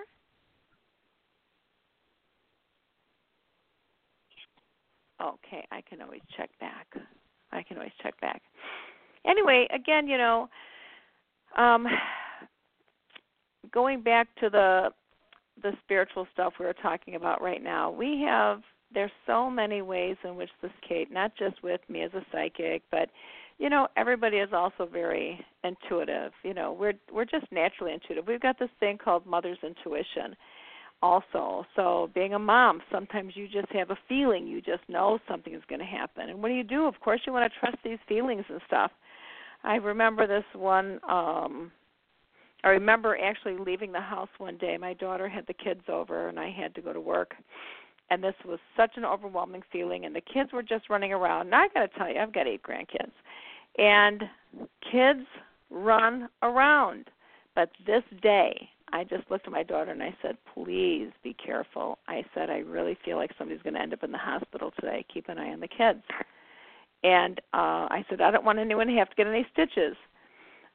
Okay, 5.23 5.66
I 5.71 5.83
can 5.83 6.01
always 6.01 6.23
check 6.37 6.51
back. 6.61 6.87
I 7.53 7.62
can 7.62 7.77
always 7.77 7.93
check 8.03 8.18
back. 8.21 8.43
Anyway, 9.27 9.66
again, 9.73 10.07
you 10.07 10.18
know, 10.18 10.49
um 11.57 11.87
going 13.73 14.03
back 14.03 14.29
to 14.41 14.49
the 14.51 14.91
the 15.62 15.73
spiritual 15.85 16.27
stuff 16.33 16.55
we 16.59 16.66
are 16.66 16.73
talking 16.75 17.16
about 17.16 17.43
right 17.43 17.62
now, 17.62 17.91
we 17.91 18.23
have 18.27 18.62
there's 18.93 19.11
so 19.27 19.51
many 19.51 19.83
ways 19.83 20.16
in 20.25 20.37
which 20.37 20.51
this 20.62 20.73
Kate, 20.87 21.12
not 21.12 21.33
just 21.37 21.62
with 21.62 21.81
me 21.89 22.03
as 22.03 22.12
a 22.14 22.25
psychic, 22.33 22.83
but 22.91 23.09
you 23.59 23.68
know, 23.68 23.89
everybody 23.97 24.39
is 24.39 24.49
also 24.55 24.89
very 24.91 25.45
intuitive. 25.64 26.33
You 26.43 26.55
know, 26.55 26.73
we're 26.73 26.95
we're 27.12 27.27
just 27.27 27.47
naturally 27.53 27.93
intuitive. 27.93 28.27
We've 28.27 28.41
got 28.41 28.59
this 28.59 28.71
thing 28.81 28.97
called 28.97 29.27
mother's 29.27 29.59
intuition 29.62 30.35
also. 31.03 31.64
So 31.76 32.11
being 32.14 32.34
a 32.34 32.38
mom, 32.38 32.80
sometimes 32.92 33.34
you 33.36 33.48
just 33.48 33.70
have 33.72 33.90
a 33.90 33.98
feeling, 34.09 34.46
you 34.46 34.61
just 34.61 34.82
know 34.88 35.18
something 35.28 35.55
is 35.55 35.62
going 35.68 35.80
to 35.80 35.84
happen. 35.84 36.28
And 36.28 36.42
what 36.42 36.48
do 36.48 36.55
you 36.55 36.64
do? 36.64 36.86
Of 36.86 37.01
course 37.01 37.20
you 37.26 37.32
want 37.32 37.51
to 37.51 37.59
trust 37.59 37.78
these 37.84 37.98
feelings 38.09 38.44
and 38.48 38.61
stuff. 38.66 38.90
I 39.62 39.76
remember 39.76 40.26
this 40.26 40.44
one 40.55 41.01
um 41.09 41.72
I 42.62 42.68
remember 42.68 43.16
actually 43.16 43.57
leaving 43.57 43.92
the 43.92 44.01
house 44.01 44.28
one 44.38 44.59
day. 44.59 44.76
My 44.76 44.92
daughter 44.92 45.28
had 45.28 45.46
the 45.46 45.55
kids 45.55 45.80
over 45.88 46.28
and 46.28 46.38
I 46.38 46.51
had 46.51 46.74
to 46.74 46.82
go 46.82 46.92
to 46.92 47.01
work. 47.01 47.34
And 48.11 48.22
this 48.22 48.34
was 48.44 48.59
such 48.76 48.92
an 48.96 49.05
overwhelming 49.05 49.62
feeling 49.72 50.05
and 50.05 50.14
the 50.14 50.20
kids 50.20 50.53
were 50.53 50.62
just 50.62 50.90
running 50.90 51.12
around. 51.12 51.48
Now 51.48 51.62
I 51.62 51.68
got 51.72 51.90
to 51.90 51.98
tell 51.98 52.12
you, 52.12 52.18
I've 52.20 52.34
got 52.34 52.46
8 52.46 52.61
grandkids. 52.62 53.12
And 53.78 54.24
kids 54.92 55.26
run 55.70 56.28
around. 56.42 57.07
But 57.55 57.70
this 57.86 58.03
day, 58.20 58.68
I 58.93 59.05
just 59.05 59.30
looked 59.30 59.47
at 59.47 59.53
my 59.53 59.62
daughter 59.62 59.91
and 59.93 60.03
I 60.03 60.16
said, 60.22 60.36
"Please 60.55 61.11
be 61.22 61.34
careful." 61.34 61.99
I 62.09 62.24
said, 62.34 62.51
"I 62.51 62.59
really 62.59 62.97
feel 63.05 63.16
like 63.16 63.30
somebody's 63.38 63.62
going 63.62 63.74
to 63.74 63.80
end 63.80 63.93
up 63.93 64.03
in 64.03 64.12
the 64.12 64.18
hospital 64.18 64.72
today. 64.72 65.05
Keep 65.12 65.28
an 65.28 65.38
eye 65.38 65.53
on 65.53 65.61
the 65.61 65.68
kids." 65.68 66.03
And 67.03 67.41
uh 67.55 67.88
I 67.91 68.05
said, 68.09 68.20
"I 68.20 68.30
don't 68.30 68.45
want 68.45 68.59
anyone 68.59 68.86
to 68.88 68.95
have 68.95 69.11
to 69.11 69.16
get 69.16 69.26
any 69.26 69.47
stitches." 69.53 69.97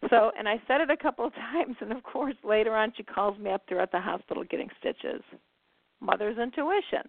So, 0.10 0.32
and 0.38 0.48
I 0.48 0.62
said 0.68 0.82
it 0.82 0.90
a 0.90 0.98
couple 0.98 1.26
of 1.26 1.34
times, 1.54 1.76
and 1.82 1.92
of 1.92 2.04
course, 2.04 2.36
later 2.44 2.76
on, 2.76 2.94
she 2.96 3.04
calls 3.04 3.38
me 3.40 3.52
up. 3.52 3.64
At 3.70 3.92
the 3.92 4.00
hospital 4.00 4.44
getting 4.44 4.70
stitches. 4.80 5.22
Mother's 6.02 6.38
intuition. 6.38 7.08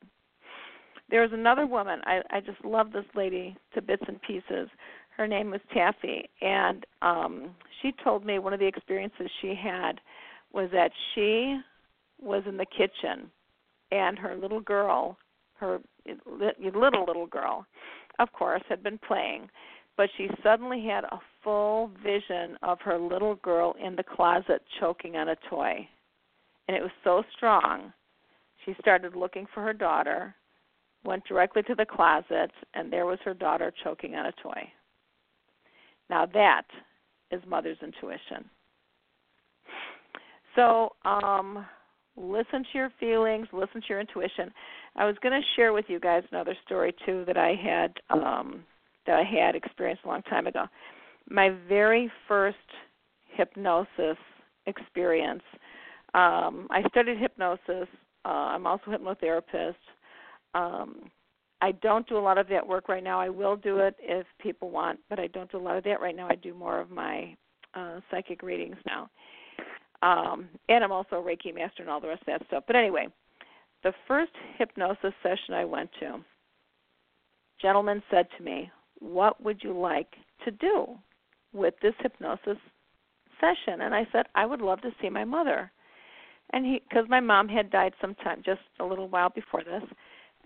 There 1.10 1.22
was 1.22 1.32
another 1.32 1.66
woman. 1.66 2.00
I 2.04 2.22
I 2.30 2.40
just 2.40 2.64
love 2.64 2.92
this 2.92 3.04
lady 3.14 3.56
to 3.74 3.82
bits 3.82 4.04
and 4.08 4.20
pieces. 4.22 4.68
her 5.16 5.26
name 5.26 5.50
was 5.50 5.60
Taffy, 5.72 6.28
and 6.42 6.84
um, 7.02 7.54
she 7.80 7.92
told 8.04 8.24
me 8.24 8.38
one 8.38 8.52
of 8.52 8.60
the 8.60 8.66
experiences 8.66 9.30
she 9.40 9.54
had 9.54 10.00
was 10.56 10.70
that 10.72 10.90
she 11.14 11.60
was 12.20 12.42
in 12.48 12.56
the 12.56 12.64
kitchen, 12.64 13.30
and 13.92 14.18
her 14.18 14.34
little 14.34 14.60
girl, 14.60 15.18
her 15.60 15.78
little 16.26 17.04
little 17.06 17.26
girl, 17.26 17.66
of 18.18 18.32
course, 18.32 18.62
had 18.68 18.82
been 18.82 18.98
playing, 19.06 19.50
but 19.98 20.08
she 20.16 20.28
suddenly 20.42 20.82
had 20.82 21.04
a 21.04 21.20
full 21.44 21.90
vision 22.02 22.56
of 22.62 22.80
her 22.80 22.98
little 22.98 23.34
girl 23.36 23.74
in 23.82 23.96
the 23.96 24.02
closet 24.02 24.62
choking 24.80 25.16
on 25.16 25.28
a 25.28 25.36
toy, 25.50 25.86
and 26.66 26.76
it 26.76 26.82
was 26.82 26.90
so 27.04 27.22
strong. 27.36 27.92
She 28.64 28.74
started 28.80 29.14
looking 29.14 29.46
for 29.52 29.62
her 29.62 29.74
daughter, 29.74 30.34
went 31.04 31.24
directly 31.26 31.62
to 31.64 31.74
the 31.74 31.84
closet, 31.86 32.50
and 32.72 32.90
there 32.90 33.04
was 33.04 33.18
her 33.26 33.34
daughter 33.34 33.72
choking 33.84 34.14
on 34.14 34.26
a 34.26 34.32
toy. 34.42 34.72
Now 36.08 36.24
that 36.32 36.66
is 37.30 37.42
mother's 37.46 37.78
intuition. 37.82 38.48
So, 40.56 40.90
um, 41.04 41.66
listen 42.16 42.64
to 42.64 42.78
your 42.78 42.90
feelings, 42.98 43.46
listen 43.52 43.80
to 43.82 43.86
your 43.88 44.00
intuition. 44.00 44.50
I 44.96 45.04
was 45.04 45.16
going 45.22 45.40
to 45.40 45.46
share 45.54 45.72
with 45.72 45.84
you 45.88 46.00
guys 46.00 46.22
another 46.32 46.56
story 46.64 46.94
too 47.04 47.24
that 47.26 47.36
I 47.36 47.54
had 47.54 47.92
um, 48.10 48.64
that 49.06 49.16
I 49.16 49.22
had 49.22 49.54
experienced 49.54 50.04
a 50.04 50.08
long 50.08 50.22
time 50.22 50.46
ago. 50.46 50.64
My 51.28 51.50
very 51.68 52.10
first 52.26 52.56
hypnosis 53.34 54.16
experience. 54.66 55.42
Um, 56.14 56.66
I 56.70 56.82
studied 56.88 57.18
hypnosis. 57.18 57.88
Uh, 58.24 58.28
I'm 58.28 58.66
also 58.66 58.90
a 58.90 58.98
hypnotherapist. 58.98 59.74
Um, 60.54 61.10
I 61.60 61.72
don't 61.72 62.08
do 62.08 62.16
a 62.16 62.20
lot 62.20 62.38
of 62.38 62.48
that 62.48 62.66
work 62.66 62.88
right 62.88 63.04
now. 63.04 63.20
I 63.20 63.28
will 63.28 63.56
do 63.56 63.78
it 63.78 63.96
if 64.00 64.26
people 64.40 64.70
want, 64.70 64.98
but 65.08 65.18
I 65.18 65.26
don't 65.28 65.50
do 65.50 65.58
a 65.58 65.60
lot 65.62 65.76
of 65.76 65.84
that 65.84 66.00
right 66.00 66.16
now. 66.16 66.28
I 66.28 66.34
do 66.34 66.54
more 66.54 66.80
of 66.80 66.90
my 66.90 67.36
uh, 67.74 68.00
psychic 68.10 68.42
readings 68.42 68.76
now. 68.86 69.08
Um, 70.02 70.48
and 70.68 70.84
I'm 70.84 70.92
also 70.92 71.16
a 71.16 71.22
Reiki 71.22 71.54
master 71.54 71.82
and 71.82 71.90
all 71.90 72.00
the 72.00 72.08
rest 72.08 72.22
of 72.22 72.38
that 72.38 72.46
stuff. 72.48 72.64
But 72.66 72.76
anyway, 72.76 73.06
the 73.82 73.92
first 74.06 74.32
hypnosis 74.58 75.14
session 75.22 75.54
I 75.54 75.64
went 75.64 75.90
to, 76.00 76.18
gentleman 77.60 78.02
said 78.10 78.26
to 78.36 78.44
me, 78.44 78.70
"What 78.98 79.42
would 79.42 79.62
you 79.62 79.72
like 79.72 80.14
to 80.44 80.50
do 80.50 80.98
with 81.52 81.74
this 81.80 81.94
hypnosis 82.00 82.58
session?" 83.40 83.80
And 83.82 83.94
I 83.94 84.06
said, 84.12 84.26
"I 84.34 84.46
would 84.46 84.60
love 84.60 84.80
to 84.82 84.94
see 85.00 85.08
my 85.08 85.24
mother." 85.24 85.70
And 86.50 86.64
he, 86.64 86.80
because 86.88 87.08
my 87.08 87.20
mom 87.20 87.48
had 87.48 87.70
died 87.70 87.94
sometime 88.00 88.42
just 88.44 88.60
a 88.78 88.84
little 88.84 89.08
while 89.08 89.30
before 89.30 89.64
this, 89.64 89.82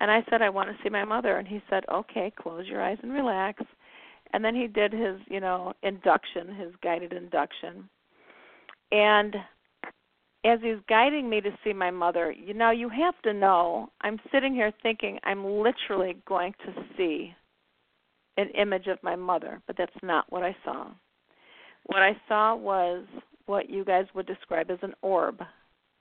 and 0.00 0.10
I 0.10 0.24
said, 0.30 0.40
I 0.40 0.48
want 0.48 0.70
to 0.70 0.82
see 0.82 0.88
my 0.88 1.04
mother. 1.04 1.36
And 1.36 1.46
he 1.46 1.60
said, 1.68 1.84
Okay, 1.92 2.32
close 2.34 2.66
your 2.66 2.82
eyes 2.82 2.98
and 3.02 3.12
relax. 3.12 3.62
And 4.32 4.44
then 4.44 4.54
he 4.54 4.66
did 4.66 4.92
his, 4.92 5.18
you 5.28 5.40
know, 5.40 5.74
induction, 5.82 6.54
his 6.54 6.72
guided 6.82 7.12
induction. 7.12 7.88
And 8.92 9.36
as 10.44 10.58
he's 10.62 10.78
guiding 10.88 11.28
me 11.28 11.40
to 11.40 11.50
see 11.62 11.72
my 11.72 11.90
mother, 11.90 12.32
you 12.32 12.54
know, 12.54 12.70
you 12.70 12.88
have 12.88 13.20
to 13.22 13.32
know, 13.32 13.90
I'm 14.00 14.18
sitting 14.32 14.54
here 14.54 14.72
thinking 14.82 15.18
I'm 15.22 15.44
literally 15.44 16.16
going 16.26 16.54
to 16.64 16.72
see 16.96 17.34
an 18.36 18.48
image 18.50 18.86
of 18.86 18.98
my 19.02 19.16
mother, 19.16 19.60
but 19.66 19.76
that's 19.76 19.92
not 20.02 20.24
what 20.30 20.42
I 20.42 20.56
saw. 20.64 20.88
What 21.84 22.02
I 22.02 22.16
saw 22.26 22.56
was 22.56 23.04
what 23.46 23.68
you 23.68 23.84
guys 23.84 24.06
would 24.14 24.26
describe 24.26 24.70
as 24.70 24.78
an 24.82 24.94
orb. 25.02 25.42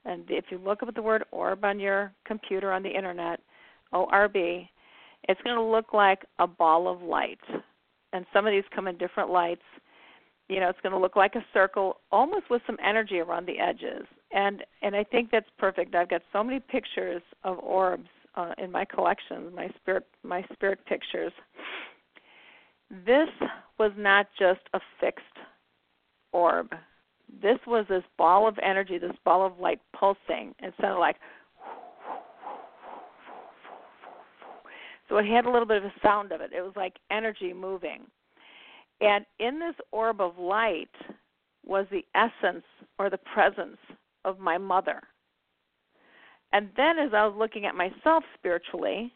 And 0.04 0.24
if 0.28 0.46
you 0.50 0.58
look 0.58 0.82
up 0.82 0.94
the 0.94 1.02
word 1.02 1.24
orb 1.32 1.64
on 1.64 1.78
your 1.78 2.12
computer 2.24 2.72
on 2.72 2.82
the 2.82 2.88
internet, 2.88 3.40
ORB, 3.92 4.36
it's 5.28 5.40
going 5.42 5.56
to 5.56 5.62
look 5.62 5.92
like 5.92 6.24
a 6.38 6.46
ball 6.46 6.88
of 6.88 7.02
light. 7.02 7.40
And 8.12 8.24
some 8.32 8.46
of 8.46 8.52
these 8.52 8.64
come 8.74 8.88
in 8.88 8.96
different 8.96 9.30
lights. 9.30 9.62
You 10.50 10.58
know, 10.58 10.68
it's 10.68 10.80
going 10.82 10.92
to 10.92 10.98
look 10.98 11.14
like 11.14 11.36
a 11.36 11.44
circle, 11.54 11.98
almost 12.10 12.50
with 12.50 12.60
some 12.66 12.76
energy 12.84 13.20
around 13.20 13.46
the 13.46 13.60
edges. 13.60 14.04
And 14.32 14.64
and 14.82 14.96
I 14.96 15.04
think 15.04 15.30
that's 15.30 15.48
perfect. 15.58 15.94
I've 15.94 16.10
got 16.10 16.22
so 16.32 16.42
many 16.42 16.58
pictures 16.58 17.22
of 17.44 17.58
orbs 17.60 18.08
uh, 18.34 18.52
in 18.58 18.72
my 18.72 18.84
collection, 18.84 19.54
my 19.54 19.68
spirit 19.80 20.04
my 20.24 20.44
spirit 20.52 20.84
pictures. 20.86 21.32
This 23.06 23.28
was 23.78 23.92
not 23.96 24.26
just 24.36 24.60
a 24.74 24.80
fixed 25.00 25.24
orb. 26.32 26.74
This 27.40 27.58
was 27.64 27.86
this 27.88 28.02
ball 28.18 28.48
of 28.48 28.58
energy, 28.60 28.98
this 28.98 29.16
ball 29.24 29.46
of 29.46 29.60
light 29.60 29.80
pulsing. 29.92 30.52
It 30.58 30.74
sounded 30.80 30.98
like 30.98 31.16
So 35.08 35.16
it 35.18 35.26
had 35.26 35.44
a 35.44 35.50
little 35.50 35.66
bit 35.66 35.76
of 35.78 35.84
a 35.84 35.92
sound 36.02 36.32
of 36.32 36.40
it. 36.40 36.52
It 36.52 36.62
was 36.62 36.72
like 36.76 36.94
energy 37.10 37.52
moving. 37.52 38.06
And 39.00 39.24
in 39.38 39.58
this 39.58 39.74
orb 39.92 40.20
of 40.20 40.38
light 40.38 40.90
was 41.64 41.86
the 41.90 42.04
essence 42.14 42.64
or 42.98 43.10
the 43.10 43.18
presence 43.18 43.78
of 44.24 44.38
my 44.38 44.58
mother. 44.58 45.00
And 46.52 46.68
then 46.76 46.98
as 46.98 47.12
I 47.14 47.26
was 47.26 47.34
looking 47.38 47.64
at 47.64 47.74
myself 47.74 48.24
spiritually, 48.34 49.12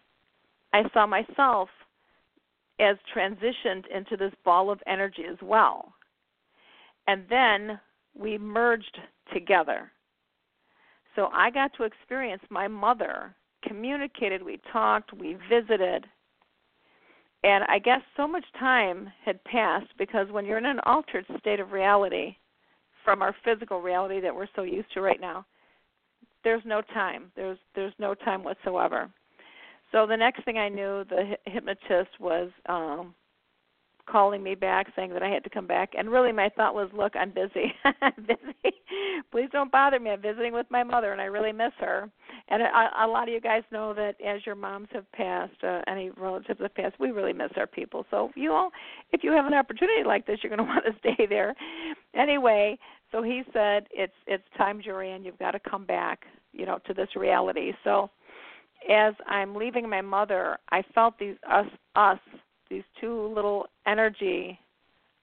I 0.72 0.82
saw 0.93 1.07
myself 1.07 1.68
as 2.80 2.97
transitioned 3.14 3.85
into 3.95 4.16
this 4.16 4.32
ball 4.45 4.70
of 4.70 4.80
energy 4.87 5.24
as 5.30 5.37
well. 5.43 5.93
And 7.07 7.24
then 7.28 7.78
we 8.16 8.39
merged 8.39 8.99
together. 9.32 9.91
So 11.14 11.28
I 11.32 11.51
got 11.51 11.72
to 11.74 11.85
experience 11.85 12.43
my 12.51 12.66
mother 12.66 13.35
communicated, 13.66 14.43
we 14.43 14.61
talked, 14.72 15.12
we 15.12 15.37
visited. 15.49 16.07
And 17.45 17.62
I 17.64 17.78
guess 17.78 18.01
so 18.16 18.26
much 18.26 18.45
time 18.59 19.12
had 19.22 19.42
passed 19.45 19.92
because 19.99 20.28
when 20.30 20.47
you're 20.47 20.57
in 20.57 20.64
an 20.64 20.80
altered 20.86 21.26
state 21.38 21.61
of 21.61 21.72
reality 21.72 22.34
from 23.05 23.20
our 23.20 23.36
physical 23.45 23.82
reality 23.82 24.18
that 24.20 24.34
we're 24.34 24.49
so 24.57 24.62
used 24.62 24.90
to 24.95 25.03
right 25.03 25.20
now, 25.20 25.45
there's 26.42 26.62
no 26.64 26.80
time. 26.80 27.30
There's 27.36 27.59
there's 27.74 27.92
no 27.99 28.14
time 28.14 28.45
whatsoever. 28.45 29.11
So 29.92 30.07
the 30.07 30.16
next 30.16 30.45
thing 30.47 30.57
I 30.57 30.70
knew, 30.70 31.05
the 31.05 31.36
hypnotist 31.45 32.18
was 32.18 32.51
um 32.66 33.14
calling 34.07 34.42
me 34.42 34.55
back 34.55 34.86
saying 34.97 35.12
that 35.12 35.22
I 35.22 35.28
had 35.28 35.45
to 35.45 35.51
come 35.51 35.66
back. 35.66 35.92
And 35.97 36.11
really, 36.11 36.32
my 36.32 36.49
thought 36.49 36.74
was, 36.74 36.88
look, 36.97 37.14
I'm 37.14 37.30
busy. 37.30 37.74
I'm 38.01 38.26
busy. 38.26 38.74
Please 39.30 39.48
don't 39.52 39.70
bother 39.72 39.98
me. 40.00 40.10
I'm 40.10 40.22
visiting 40.22 40.52
with 40.52 40.66
my 40.70 40.82
mother, 40.82 41.12
and 41.12 41.20
I 41.20 41.24
really 41.24 41.52
miss 41.52 41.72
her. 41.78 42.10
And 42.48 42.62
a, 42.62 43.04
a 43.04 43.06
lot 43.06 43.28
of 43.28 43.34
you 43.34 43.40
guys 43.40 43.62
know 43.72 43.94
that 43.94 44.16
as 44.24 44.44
your 44.44 44.54
moms 44.54 44.88
have 44.92 45.10
passed, 45.12 45.62
uh, 45.62 45.80
any 45.86 46.10
relatives 46.10 46.60
have 46.60 46.74
passed, 46.74 46.98
we 47.00 47.10
really 47.10 47.32
miss 47.32 47.50
our 47.56 47.66
people. 47.66 48.06
So 48.10 48.30
you 48.34 48.52
all, 48.52 48.70
if 49.12 49.24
you 49.24 49.32
have 49.32 49.46
an 49.46 49.54
opportunity 49.54 50.04
like 50.04 50.26
this, 50.26 50.38
you're 50.42 50.54
going 50.54 50.66
to 50.66 50.72
want 50.72 50.84
to 50.84 50.92
stay 50.98 51.26
there. 51.26 51.54
Anyway, 52.14 52.78
so 53.12 53.22
he 53.22 53.42
said, 53.52 53.86
it's 53.92 54.12
it's 54.26 54.44
time, 54.56 54.80
Jorianne. 54.82 55.24
You've 55.24 55.38
got 55.38 55.52
to 55.52 55.60
come 55.60 55.84
back, 55.84 56.24
you 56.52 56.66
know, 56.66 56.78
to 56.86 56.94
this 56.94 57.08
reality. 57.16 57.72
So 57.84 58.10
as 58.90 59.14
I'm 59.26 59.54
leaving 59.54 59.88
my 59.88 60.00
mother, 60.00 60.58
I 60.70 60.82
felt 60.94 61.18
these 61.18 61.36
us 61.50 61.66
us 61.96 62.18
these 62.70 62.82
two 63.00 63.32
little 63.34 63.66
energy 63.86 64.58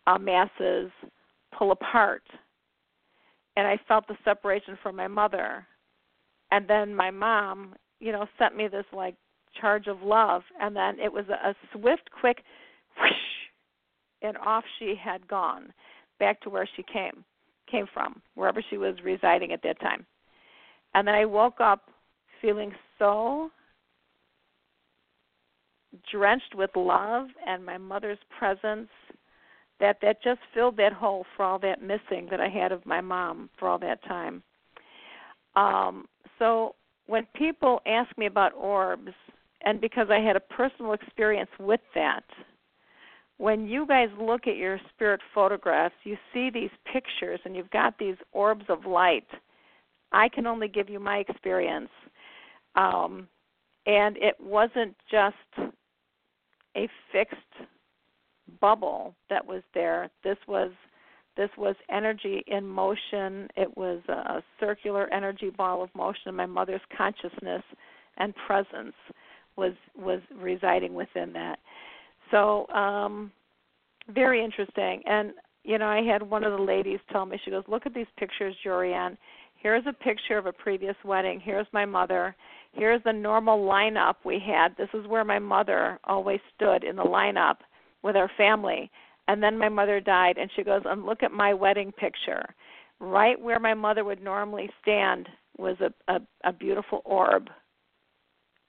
uh, 0.08 0.18
masses 0.18 0.92
pull 1.58 1.72
apart. 1.72 2.24
And 3.56 3.68
I 3.68 3.78
felt 3.88 4.08
the 4.08 4.18
separation 4.24 4.78
from 4.82 4.96
my 4.96 5.08
mother. 5.08 5.66
And 6.52 6.68
then 6.68 6.96
my 6.96 7.12
mom, 7.12 7.76
you 8.00 8.12
know, 8.12 8.26
sent 8.38 8.56
me 8.56 8.68
this 8.68 8.86
like 8.94 9.16
charge 9.60 9.88
of 9.88 10.02
love. 10.02 10.44
And 10.60 10.76
then 10.76 11.00
it 11.00 11.12
was 11.12 11.26
a, 11.30 11.50
a 11.50 11.56
swift, 11.74 12.10
quick 12.20 12.44
whoosh, 12.98 13.12
and 14.22 14.38
off 14.38 14.64
she 14.80 14.96
had 15.02 15.28
gone 15.28 15.74
back 16.20 16.42
to 16.42 16.50
where 16.50 16.68
she 16.76 16.84
came 16.84 17.24
came 17.70 17.88
from, 17.94 18.22
wherever 18.36 18.62
she 18.70 18.78
was 18.78 18.96
residing 19.02 19.54
at 19.54 19.64
that 19.64 19.80
time. 19.80 20.06
And 20.94 21.08
then 21.08 21.16
I 21.16 21.24
woke 21.24 21.62
up 21.62 21.90
feeling 22.42 22.74
so 23.00 23.50
drenched 26.12 26.56
with 26.56 26.70
love 26.76 27.28
and 27.48 27.66
my 27.66 27.78
mother's 27.78 28.18
presence 28.38 28.90
that 29.82 29.98
that 30.02 30.24
just 30.24 30.40
filled 30.54 30.78
that 30.78 30.94
hole 30.94 31.26
for 31.36 31.44
all 31.44 31.60
that 31.60 31.82
missing 31.82 32.28
that 32.30 32.40
I 32.40 32.48
had 32.48 32.72
of 32.72 32.86
my 32.86 33.02
mom 33.02 33.50
for 33.60 33.68
all 33.68 33.80
that 33.80 34.02
time. 34.06 34.42
Um, 35.56 36.06
so 36.40 36.76
when 37.08 37.28
people 37.36 37.82
ask 37.86 38.18
me 38.18 38.28
about 38.28 38.54
orbs, 38.54 39.12
and 39.64 39.82
because 39.82 40.08
I 40.10 40.20
had 40.20 40.36
a 40.36 40.40
personal 40.40 40.94
experience 40.94 41.50
with 41.60 41.82
that, 41.94 42.24
when 43.38 43.68
you 43.68 43.86
guys 43.88 44.10
look 44.20 44.48
at 44.48 44.56
your 44.56 44.80
spirit 44.94 45.20
photographs, 45.34 45.96
you 46.04 46.16
see 46.34 46.50
these 46.52 46.70
pictures 46.92 47.40
and 47.44 47.56
you've 47.56 47.72
got 47.72 47.98
these 47.98 48.16
orbs 48.32 48.66
of 48.70 48.86
light. 48.86 49.28
I 50.12 50.30
can 50.30 50.46
only 50.46 50.68
give 50.68 50.90
you 50.90 51.00
my 51.00 51.18
experience. 51.18 51.90
Um, 52.76 53.28
and 53.88 54.16
it 54.18 54.36
wasn't 54.40 54.96
just 55.10 55.36
a 56.78 56.88
fixed 57.12 57.36
bubble 58.60 59.16
that 59.30 59.46
was 59.46 59.62
there. 59.74 60.10
This 60.24 60.38
was 60.48 60.72
this 61.38 61.50
was 61.58 61.76
energy 61.90 62.44
in 62.48 62.68
motion. 62.68 63.48
It 63.56 63.76
was 63.78 64.02
a 64.10 64.44
circular 64.60 65.12
energy 65.14 65.50
ball 65.50 65.82
of 65.82 65.90
motion. 65.96 66.36
My 66.36 66.46
mother's 66.46 66.82
consciousness 66.96 67.64
and 68.18 68.34
presence 68.48 68.94
was 69.56 69.74
was 69.96 70.20
residing 70.36 70.94
within 70.94 71.32
that. 71.34 71.60
So 72.32 72.68
um, 72.68 73.32
very 74.10 74.44
interesting. 74.44 75.02
And 75.06 75.32
you 75.64 75.78
know, 75.78 75.88
I 75.88 76.02
had 76.02 76.22
one 76.22 76.44
of 76.44 76.52
the 76.52 76.64
ladies 76.64 77.00
tell 77.12 77.26
me, 77.26 77.40
she 77.44 77.52
goes, 77.52 77.64
"Look 77.68 77.86
at 77.86 77.94
these 77.94 78.08
pictures, 78.18 78.56
Jorianne. 78.66 79.18
Here's 79.56 79.86
a 79.88 79.94
picture 79.94 80.38
of 80.38 80.48
a 80.48 80.54
previous 80.54 80.96
wedding. 81.06 81.40
Here's 81.40 81.68
my 81.72 81.86
mother. 81.86 82.36
Here's 82.74 83.04
the 83.04 83.14
normal 83.14 83.60
lineup 83.60 84.16
we 84.26 84.40
had. 84.40 84.76
This 84.76 84.90
is 84.94 85.06
where 85.06 85.24
my 85.24 85.38
mother 85.38 86.00
always 86.04 86.40
stood 86.56 86.84
in 86.84 86.96
the 86.96 87.04
lineup 87.04 87.58
with 88.04 88.16
our 88.16 88.30
family. 88.38 88.90
And 89.28 89.42
then 89.42 89.58
my 89.58 89.70
mother 89.70 90.00
died, 90.00 90.38
and 90.38 90.50
she 90.56 90.64
goes, 90.64 90.82
and 90.86 91.06
look 91.06 91.24
at 91.24 91.32
my 91.32 91.54
wedding 91.54 91.92
picture. 91.92 92.44
Right 93.00 93.40
where 93.40 93.60
my 93.60 93.74
mother 93.74 94.04
would 94.04 94.22
normally 94.22 94.70
stand 94.82 95.28
was 95.58 95.78
a, 95.82 96.14
a, 96.14 96.22
a 96.44 96.54
beautiful 96.54 97.02
orb 97.06 97.50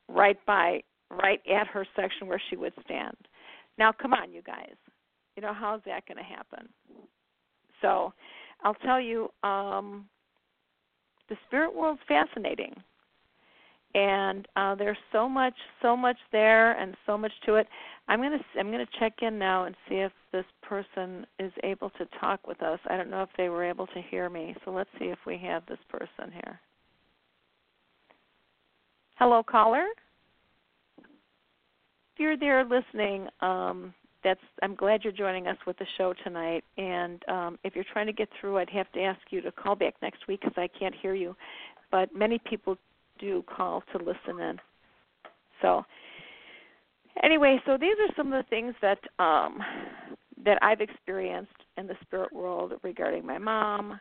right 0.09 0.39
by 0.47 0.83
right 1.11 1.41
at 1.51 1.67
her 1.67 1.87
section 1.97 2.27
where 2.27 2.41
she 2.49 2.57
would 2.57 2.73
stand. 2.85 3.17
Now 3.79 3.93
come 3.93 4.13
on 4.15 4.33
you 4.33 4.43
guys. 4.43 4.75
You 5.37 5.43
know, 5.43 5.53
how's 5.55 5.81
that 5.87 6.07
gonna 6.07 6.23
happen? 6.23 6.69
So 7.81 8.13
I'll 8.63 8.75
tell 8.75 9.01
you, 9.01 9.29
um 9.43 10.07
the 11.29 11.37
spirit 11.47 11.75
world's 11.75 12.01
fascinating. 12.09 12.75
And 13.95 14.49
uh 14.57 14.75
there's 14.75 14.99
so 15.13 15.29
much 15.29 15.55
so 15.81 15.97
much 15.97 16.19
there 16.31 16.73
and 16.79 16.95
so 17.07 17.19
much 17.19 17.33
to 17.47 17.57
it. 17.57 17.67
I'm 18.13 18.21
to 18.21 18.61
I'm 18.61 18.71
to 18.71 18.87
check 19.01 19.15
in 19.23 19.39
now 19.39 19.65
and 19.65 19.75
see 19.89 19.95
if 19.95 20.13
this 20.33 20.45
person 20.61 21.27
is 21.39 21.51
able 21.65 21.89
to 21.91 22.05
talk 22.21 22.47
with 22.47 22.63
us. 22.63 22.79
I 22.91 22.99
don't 22.99 23.09
know 23.09 23.23
if 23.23 23.31
they 23.39 23.49
were 23.49 23.65
able 23.65 23.87
to 23.87 24.03
hear 24.11 24.29
me. 24.29 24.55
So 24.67 24.71
let's 24.71 24.91
see 24.99 25.07
if 25.07 25.19
we 25.27 25.39
have 25.39 25.63
this 25.65 25.79
person 25.89 26.31
here. 26.31 26.61
Hello, 29.15 29.43
caller. 29.43 29.87
If 30.99 32.19
you're 32.19 32.37
there 32.37 32.67
listening, 32.67 33.29
um, 33.41 33.95
that's 34.23 34.41
I'm 34.63 34.75
glad 34.75 35.05
you're 35.05 35.13
joining 35.15 35.47
us 35.47 35.57
with 35.67 35.79
the 35.79 35.87
show 35.97 36.13
tonight. 36.23 36.65
And 36.77 37.27
um, 37.31 37.59
if 37.65 37.75
you're 37.75 37.87
trying 37.95 38.09
to 38.09 38.13
get 38.13 38.29
through, 38.39 38.59
I'd 38.59 38.69
have 38.69 38.93
to 38.93 39.01
ask 39.01 39.21
you 39.31 39.41
to 39.41 39.51
call 39.51 39.75
back 39.75 39.95
next 40.03 40.29
week 40.29 40.41
because 40.43 40.59
I 40.59 40.69
can't 40.79 40.95
hear 41.01 41.15
you. 41.15 41.35
But 41.91 42.15
many 42.15 42.39
people 42.39 42.77
do 43.19 43.43
call 43.45 43.83
to 43.93 43.97
listen 43.97 44.39
in. 44.39 44.59
So 45.63 45.83
anyway, 47.23 47.59
so 47.67 47.77
these 47.79 47.97
are 48.01 48.15
some 48.17 48.33
of 48.33 48.45
the 48.45 48.49
things 48.49 48.75
that 48.83 48.99
um, 49.19 49.59
that 50.45 50.59
I've 50.63 50.81
experienced 50.81 51.53
in 51.77 51.87
the 51.87 51.97
spirit 52.03 52.33
world 52.33 52.73
regarding 52.83 53.25
my 53.25 53.39
mom. 53.39 53.99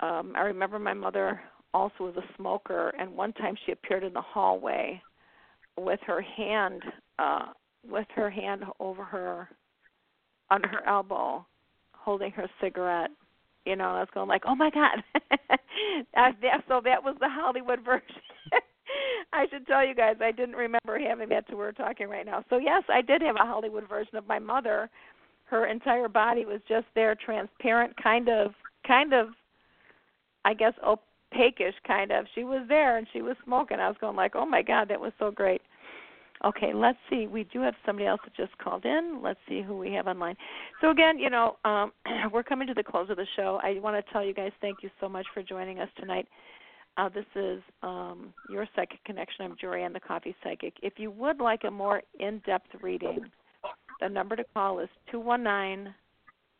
Um, 0.00 0.34
I 0.36 0.42
remember 0.42 0.78
my 0.78 0.94
mother 0.94 1.40
also 1.72 1.94
was 2.00 2.16
a 2.16 2.36
smoker, 2.36 2.92
and 2.98 3.10
one 3.12 3.32
time 3.34 3.54
she 3.64 3.72
appeared 3.72 4.04
in 4.04 4.12
the 4.12 4.20
hallway 4.20 5.00
with 5.78 6.00
her 6.06 6.20
hand 6.20 6.82
uh, 7.18 7.46
with 7.88 8.06
her 8.14 8.30
hand 8.30 8.64
over 8.80 9.04
her 9.04 9.48
under 10.50 10.68
her 10.68 10.86
elbow, 10.86 11.46
holding 11.92 12.30
her 12.32 12.48
cigarette. 12.60 13.10
You 13.64 13.76
know, 13.76 13.90
I 13.90 14.00
was 14.00 14.08
going 14.14 14.28
like, 14.28 14.42
"Oh 14.46 14.54
my 14.54 14.70
God!" 14.70 15.02
so 16.68 16.80
that 16.84 17.02
was 17.02 17.16
the 17.20 17.28
Hollywood 17.28 17.84
version. 17.84 18.06
I 19.32 19.46
should 19.50 19.66
tell 19.66 19.86
you 19.86 19.94
guys, 19.94 20.16
I 20.20 20.32
didn't 20.32 20.56
remember 20.56 20.98
having 20.98 21.28
that 21.30 21.48
to 21.48 21.56
we're 21.56 21.72
talking 21.72 22.08
right 22.08 22.26
now. 22.26 22.44
So 22.48 22.58
yes, 22.58 22.82
I 22.88 23.02
did 23.02 23.22
have 23.22 23.36
a 23.36 23.44
Hollywood 23.44 23.88
version 23.88 24.16
of 24.16 24.26
my 24.26 24.38
mother. 24.38 24.88
Her 25.44 25.66
entire 25.66 26.08
body 26.08 26.44
was 26.44 26.60
just 26.68 26.86
there, 26.94 27.14
transparent, 27.14 27.94
kind 28.02 28.28
of, 28.28 28.52
kind 28.86 29.12
of, 29.12 29.28
I 30.44 30.54
guess, 30.54 30.72
opaquish, 30.84 31.74
kind 31.86 32.12
of. 32.12 32.26
She 32.34 32.44
was 32.44 32.64
there 32.68 32.96
and 32.98 33.06
she 33.12 33.22
was 33.22 33.36
smoking. 33.44 33.78
I 33.78 33.88
was 33.88 33.96
going 34.00 34.16
like, 34.16 34.34
oh 34.34 34.46
my 34.46 34.62
god, 34.62 34.88
that 34.88 35.00
was 35.00 35.12
so 35.18 35.30
great. 35.30 35.60
Okay, 36.44 36.72
let's 36.74 36.98
see. 37.08 37.26
We 37.26 37.44
do 37.44 37.60
have 37.62 37.74
somebody 37.84 38.06
else 38.06 38.20
that 38.24 38.34
just 38.36 38.56
called 38.58 38.84
in. 38.84 39.20
Let's 39.22 39.40
see 39.48 39.62
who 39.62 39.76
we 39.76 39.92
have 39.92 40.06
online. 40.06 40.36
So 40.80 40.90
again, 40.90 41.18
you 41.18 41.30
know, 41.30 41.56
um, 41.64 41.92
we're 42.32 42.42
coming 42.42 42.66
to 42.68 42.74
the 42.74 42.82
close 42.82 43.08
of 43.08 43.16
the 43.16 43.26
show. 43.36 43.58
I 43.62 43.78
want 43.80 44.04
to 44.04 44.12
tell 44.12 44.24
you 44.24 44.34
guys 44.34 44.52
thank 44.60 44.82
you 44.82 44.90
so 45.00 45.08
much 45.08 45.26
for 45.32 45.42
joining 45.42 45.78
us 45.78 45.88
tonight. 45.98 46.26
Uh, 46.96 47.10
this 47.10 47.26
is 47.34 47.60
um, 47.82 48.32
your 48.48 48.66
psychic 48.74 49.02
connection. 49.04 49.44
I'm 49.44 49.56
Jorianne, 49.56 49.92
the 49.92 50.00
Coffee 50.00 50.34
Psychic. 50.42 50.74
If 50.82 50.94
you 50.96 51.10
would 51.10 51.40
like 51.40 51.64
a 51.64 51.70
more 51.70 52.02
in-depth 52.18 52.68
reading, 52.80 53.26
the 54.00 54.08
number 54.08 54.34
to 54.34 54.44
call 54.54 54.80
is 54.80 54.88
two 55.10 55.20
one 55.20 55.42
nine 55.42 55.94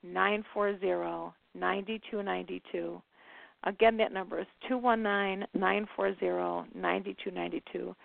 nine 0.03 0.45
four 0.53 0.79
zero 0.79 1.33
ninety 1.55 2.01
two 2.11 2.23
ninety 2.23 2.63
two. 2.71 3.01
Again, 3.65 3.97
that 3.97 4.13
number 4.13 4.39
is 4.39 4.47
two 4.69 4.77
one 4.77 5.03
nine 5.03 5.47
nine 5.55 5.87
four 5.97 6.15
zero 6.19 6.67
ninety 6.75 7.17
two 7.25 7.31
ninety 7.31 7.63
two. 7.73 7.97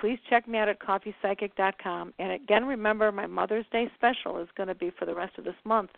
Please 0.00 0.18
check 0.28 0.48
me 0.48 0.58
out 0.58 0.68
at 0.68 0.80
coffeepsychic.com. 0.80 2.14
And 2.18 2.32
again, 2.32 2.64
remember 2.64 3.12
my 3.12 3.26
Mother's 3.26 3.66
Day 3.70 3.90
special 3.94 4.38
is 4.38 4.48
going 4.56 4.68
to 4.68 4.74
be 4.74 4.90
for 4.98 5.04
the 5.04 5.14
rest 5.14 5.38
of 5.38 5.44
this 5.44 5.54
month. 5.64 5.90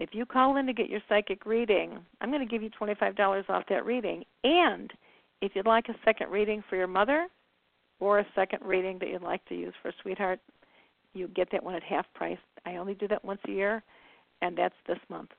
If 0.00 0.10
you 0.14 0.24
call 0.24 0.56
in 0.56 0.66
to 0.66 0.72
get 0.72 0.88
your 0.88 1.00
psychic 1.08 1.44
reading, 1.44 1.98
I'm 2.20 2.30
going 2.30 2.46
to 2.46 2.50
give 2.50 2.62
you 2.62 2.70
$25 2.70 3.50
off 3.50 3.64
that 3.68 3.84
reading. 3.84 4.24
And 4.42 4.90
if 5.40 5.52
you'd 5.54 5.66
like 5.66 5.88
a 5.88 5.94
second 6.04 6.30
reading 6.30 6.62
for 6.68 6.76
your 6.76 6.86
mother 6.86 7.26
or 7.98 8.18
a 8.20 8.26
second 8.34 8.60
reading 8.64 8.98
that 8.98 9.08
you'd 9.08 9.22
like 9.22 9.44
to 9.46 9.54
use 9.54 9.74
for 9.82 9.92
sweetheart, 10.02 10.40
you 11.14 11.28
get 11.28 11.48
that 11.52 11.62
one 11.62 11.74
at 11.74 11.82
half 11.82 12.06
price. 12.14 12.38
I 12.64 12.76
only 12.76 12.94
do 12.94 13.08
that 13.08 13.24
once 13.24 13.40
a 13.48 13.50
year, 13.50 13.82
and 14.42 14.56
that's 14.56 14.74
this 14.86 14.98
month. 15.08 15.30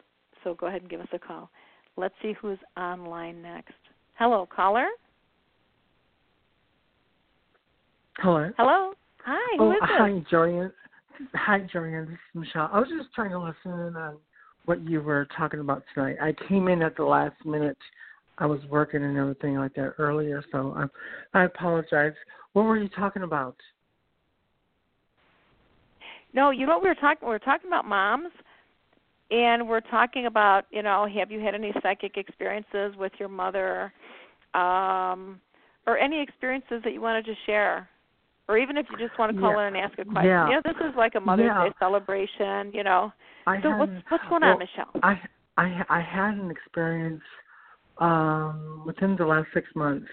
So 0.44 0.56
go 0.56 0.68
ahead 0.68 0.82
and 0.82 0.90
give 0.90 1.02
us 1.02 1.08
a 1.14 1.20
call. 1.20 1.50
Let's 1.98 2.16
see 2.22 2.34
who's 2.42 2.58
online 2.78 3.42
next. 3.42 3.74
Hello, 4.16 4.48
caller. 4.54 4.88
Hello. 8.18 8.50
Hello. 8.58 8.94
Hi. 9.26 9.58
Oh, 9.60 9.70
who 9.70 9.72
is 9.72 9.78
this? 9.82 9.90
hi, 9.92 10.24
Jorianne. 10.32 10.72
Hi, 11.36 11.60
Jorianne. 11.74 12.08
This 12.08 12.14
is 12.14 12.20
Michelle. 12.36 12.70
I 12.72 12.80
was 12.80 12.90
just 12.90 13.14
trying 13.14 13.32
to 13.32 13.40
listen 13.40 13.80
in 13.88 13.96
on 13.96 14.18
what 14.66 14.82
you 14.88 15.02
were 15.02 15.28
talking 15.38 15.60
about 15.60 15.84
tonight. 15.94 16.18
I 16.22 16.34
came 16.48 16.68
in 16.68 16.82
at 16.82 16.96
the 16.96 17.04
last 17.04 17.36
minute 17.46 17.78
I 18.42 18.48
was 18.48 18.60
working 18.72 19.04
and 19.04 19.16
everything 19.18 19.56
like 19.56 19.76
that 19.76 19.94
earlier, 20.00 20.44
so 20.52 20.74
I, 20.76 21.40
I 21.40 21.44
apologize. 21.46 22.14
What 22.54 22.64
were 22.64 22.78
you 22.78 22.90
talking 22.90 23.22
about? 23.22 23.56
No, 26.34 26.50
you 26.50 26.66
know 26.66 26.74
what 26.74 26.84
we 26.84 26.90
were 26.90 26.96
talking. 26.96 27.28
We 27.28 27.32
were 27.32 27.40
talking 27.40 27.68
about 27.68 27.86
moms, 27.86 28.32
and 29.30 29.70
we're 29.70 29.82
talking 29.82 30.26
about 30.26 30.66
you 30.72 30.82
know, 30.82 31.08
have 31.16 31.30
you 31.30 31.40
had 31.40 31.54
any 31.54 31.72
psychic 31.84 32.18
experiences 32.18 32.96
with 32.98 33.12
your 33.20 33.30
mother, 33.30 33.94
um, 34.56 35.40
or 35.86 36.00
any 36.00 36.20
experiences 36.20 36.82
that 36.84 36.94
you 36.94 37.02
wanted 37.02 37.26
to 37.26 37.34
share, 37.46 37.88
or 38.48 38.58
even 38.58 38.76
if 38.76 38.88
you 38.90 38.98
just 38.98 39.18
want 39.20 39.36
to 39.36 39.40
call 39.40 39.52
Yeah. 39.52 39.68
in 39.68 39.76
and 39.76 39.86
ask 39.86 40.00
a 40.00 40.06
question. 40.06 40.26
Yeah. 40.26 40.48
You 40.48 40.54
know, 40.56 40.62
this 40.66 40.78
is 40.78 40.96
like 40.98 41.14
a 41.14 41.20
Mother's 41.20 41.46
Yeah. 41.46 41.66
Day 41.66 41.74
celebration. 41.78 42.72
You 42.74 42.84
know, 42.84 43.14
I 43.46 43.62
so 43.62 43.70
what's 43.78 43.92
what's 44.10 44.24
going 44.30 44.42
well, 44.42 44.54
on, 44.54 44.60
Michelle? 44.60 44.92
I 45.04 45.22
I 45.58 45.86
I 45.90 46.02
had 46.02 46.34
an 46.34 46.50
experience 46.50 47.22
um 48.02 48.84
within 48.86 49.16
the 49.16 49.26
last 49.26 49.48
six 49.54 49.68
months 49.76 50.08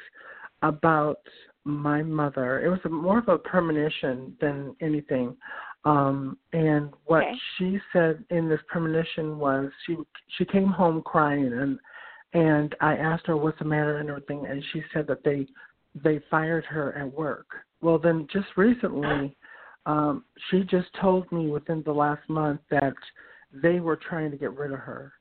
about 0.63 1.21
my 1.65 2.03
mother. 2.03 2.65
It 2.65 2.69
was 2.69 2.81
a, 2.85 2.89
more 2.89 3.19
of 3.19 3.29
a 3.29 3.39
premonition 3.39 4.37
than 4.41 4.77
anything. 4.81 5.37
Um 5.85 6.39
and 6.53 6.93
what 7.07 7.25
Okay. 7.25 7.35
she 7.57 7.79
said 7.93 8.25
in 8.31 8.49
this 8.49 8.61
premonition 8.69 9.39
was 9.39 9.71
she 9.87 9.97
she 10.37 10.45
came 10.45 10.69
home 10.69 11.03
crying 11.03 11.53
and 11.53 11.79
and 12.35 12.75
I 12.81 12.97
asked 12.97 13.27
her 13.27 13.37
what's 13.37 13.59
the 13.59 13.65
matter 13.65 13.99
and 13.99 14.11
everything 14.11 14.47
and 14.47 14.63
she 14.73 14.83
said 14.93 15.07
that 15.09 15.25
they 15.25 15.47
they 15.95 16.21
fired 16.31 16.65
her 16.67 16.93
at 16.93 17.13
work. 17.13 17.47
Well 17.81 17.99
then 17.99 18.29
just 18.33 18.49
recently 18.57 19.35
um 19.87 20.25
she 20.51 20.63
just 20.65 20.89
told 21.01 21.31
me 21.33 21.49
within 21.49 21.83
the 21.85 21.93
last 21.93 22.29
month 22.29 22.61
that 22.71 22.95
they 23.51 23.81
were 23.81 23.97
trying 23.97 24.31
to 24.31 24.37
get 24.37 24.55
rid 24.55 24.73
of 24.73 24.81
her 24.81 25.13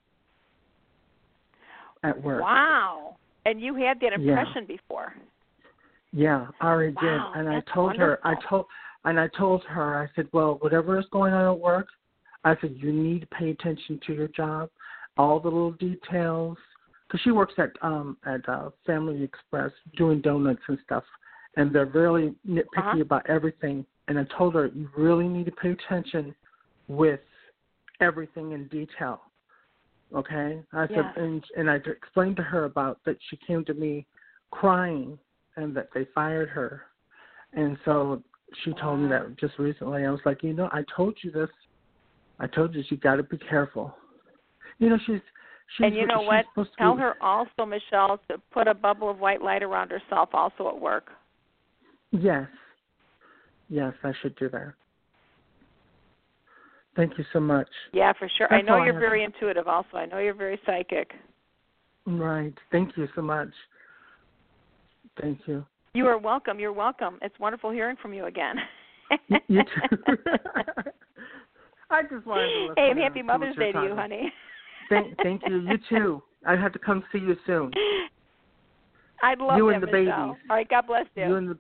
at 2.04 2.22
work. 2.22 2.42
Wow. 2.42 3.18
And 3.46 3.62
you 3.62 3.76
had 3.76 4.00
that 4.02 4.12
Yeah. 4.18 4.40
impression 4.40 4.66
before. 4.66 5.14
Yeah, 6.12 6.48
I 6.62 6.68
already 6.68 6.94
Wow, 6.94 7.32
did. 7.34 7.40
And 7.40 7.50
I 7.50 7.62
told 7.74 7.96
her 7.98 8.20
I 8.24 8.36
told 8.50 8.66
and 9.06 9.20
I 9.20 9.28
told 9.30 9.64
her 9.66 9.98
I 10.04 10.08
said, 10.16 10.28
"Well, 10.34 10.56
whatever 10.56 10.98
is 11.00 11.06
going 11.12 11.34
on 11.34 11.46
at 11.46 11.60
work, 11.60 11.88
I 12.44 12.56
said 12.60 12.76
you 12.78 12.92
need 12.92 13.22
to 13.22 13.28
pay 13.28 13.52
attention 13.52 14.00
to 14.08 14.14
your 14.14 14.28
job, 14.30 14.70
all 15.18 15.40
the 15.40 15.50
little 15.50 15.72
details 15.72 16.58
cuz 17.10 17.22
she 17.22 17.32
works 17.32 17.54
at 17.58 17.72
um 17.82 18.18
at 18.26 18.48
uh 18.50 18.70
Family 18.86 19.24
Express 19.24 19.72
doing 19.96 20.22
donuts 20.22 20.62
and 20.68 20.80
stuff 20.84 21.06
and 21.58 21.74
they're 21.74 21.86
really 21.88 22.36
nitpicky 22.48 22.78
Uh-huh. 22.78 23.02
about 23.02 23.28
everything. 23.28 23.86
And 24.08 24.18
I 24.20 24.24
told 24.38 24.54
her 24.54 24.68
you 24.68 24.90
really 24.96 25.28
need 25.28 25.46
to 25.48 25.52
pay 25.52 25.72
attention 25.72 26.34
with 26.88 27.20
everything 28.00 28.52
in 28.54 28.68
detail. 28.68 29.22
Okay? 30.16 30.62
I 30.74 30.88
said 30.88 30.98
Yeah. 30.98 31.14
and 31.18 31.44
and 31.56 31.70
I 31.70 31.76
explained 31.76 32.38
to 32.38 32.44
her 32.44 32.66
about 32.66 33.04
that 33.06 33.18
she 33.30 33.38
came 33.38 33.66
to 33.66 33.74
me 33.74 34.06
crying 34.52 35.20
and 35.56 35.76
that 35.76 35.90
they 35.94 36.06
fired 36.06 36.50
her. 36.50 36.84
And 37.54 37.78
so 37.86 38.24
she 38.64 38.74
told 38.74 39.00
me 39.00 39.10
that 39.10 39.36
just 39.38 39.58
recently. 39.60 40.06
I 40.06 40.12
was 40.12 40.22
like, 40.26 40.44
you 40.44 40.54
know, 40.54 40.70
I 40.72 40.84
told 40.96 41.18
you 41.24 41.32
this. 41.32 41.50
I 42.40 42.48
told 42.48 42.76
you 42.76 42.84
you 42.90 42.98
got 42.98 43.16
to 43.16 43.24
be 43.24 43.38
careful. 43.38 43.96
You 44.80 44.90
know, 44.90 44.98
she's 45.06 45.22
she's 45.76 45.88
and 45.88 45.96
you 45.96 46.06
know 46.06 46.22
what? 46.22 46.46
Tell 46.78 46.94
be, 46.94 47.02
her 47.02 47.16
also, 47.22 47.66
Michelle, 47.66 48.20
to 48.30 48.38
put 48.52 48.68
a 48.68 48.74
bubble 48.74 49.10
of 49.10 49.20
white 49.20 49.42
light 49.42 49.64
around 49.64 49.92
herself 49.92 50.30
also 50.34 50.70
at 50.70 50.80
work. 50.80 51.10
Yes. 52.12 52.48
Yes, 53.70 53.94
I 54.04 54.14
should 54.22 54.36
do 54.38 54.50
that. 54.50 54.74
Thank 56.98 57.18
you 57.18 57.24
so 57.32 57.40
much. 57.40 57.68
Yeah, 57.94 58.12
for 58.18 58.28
sure. 58.38 58.52
I 58.52 58.62
know 58.62 58.84
you're 58.84 58.94
have. 58.94 59.00
very 59.00 59.24
intuitive. 59.24 59.68
Also, 59.68 59.98
I 59.98 60.08
know 60.08 60.18
you're 60.18 60.34
very 60.34 60.60
psychic. 60.66 61.12
Right. 62.08 62.54
Thank 62.72 62.98
you 62.98 63.08
so 63.16 63.22
much. 63.22 63.50
Thank 65.22 65.42
you. 65.46 65.64
You 65.94 66.08
are 66.08 66.18
welcome. 66.18 66.60
You're 66.60 66.74
welcome. 66.74 67.20
It's 67.22 67.38
wonderful 67.40 67.70
hearing 67.70 67.96
from 68.02 68.14
you 68.14 68.26
again. 68.26 68.56
You- 69.48 69.64
too. 69.64 70.16
I 71.90 72.02
just 72.02 72.26
wanted 72.26 72.48
to 72.48 72.62
listen 72.64 72.76
hey, 72.76 72.90
happy 72.90 73.02
and 73.02 73.14
see 73.14 73.20
what 73.20 73.40
Mother's 73.40 73.56
Day 73.56 73.72
to 73.72 73.84
you, 73.84 73.96
honey. 73.96 74.34
Thank, 74.90 75.18
thank 75.24 75.42
you. 75.48 75.60
You 75.62 75.78
too. 75.90 76.24
I 76.46 76.56
have 76.56 76.74
to 76.74 76.80
come 76.80 77.04
see 77.14 77.20
you 77.20 77.36
soon. 77.46 77.72
I'd 79.24 79.40
love 79.40 79.58
You 79.58 79.70
and 79.70 79.82
the 79.82 79.88
babies. 79.88 80.12
All 80.12 80.36
right, 80.50 80.68
God 80.68 80.88
bless 80.88 81.06
you. 81.16 81.28
You 81.28 81.36
and 81.36 81.50
the. 81.50 81.58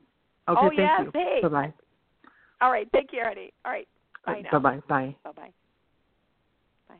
Okay. 0.50 0.60
Oh, 0.62 0.70
thank 0.70 0.80
yes, 0.80 1.02
you. 1.04 1.12
hey. 1.14 1.40
Bye 1.42 1.48
bye. 1.48 1.74
All 2.62 2.72
right, 2.72 2.88
take 2.94 3.10
care, 3.10 3.28
honey. 3.30 3.54
All 3.66 3.72
right, 3.72 3.88
bye 4.34 4.41
now. 4.41 4.59
Bye 4.59 4.59
bye. 4.59 4.82
Bye. 4.88 5.15
Bye 5.23 5.32
bye. 5.32 5.53
Bye. 6.89 6.95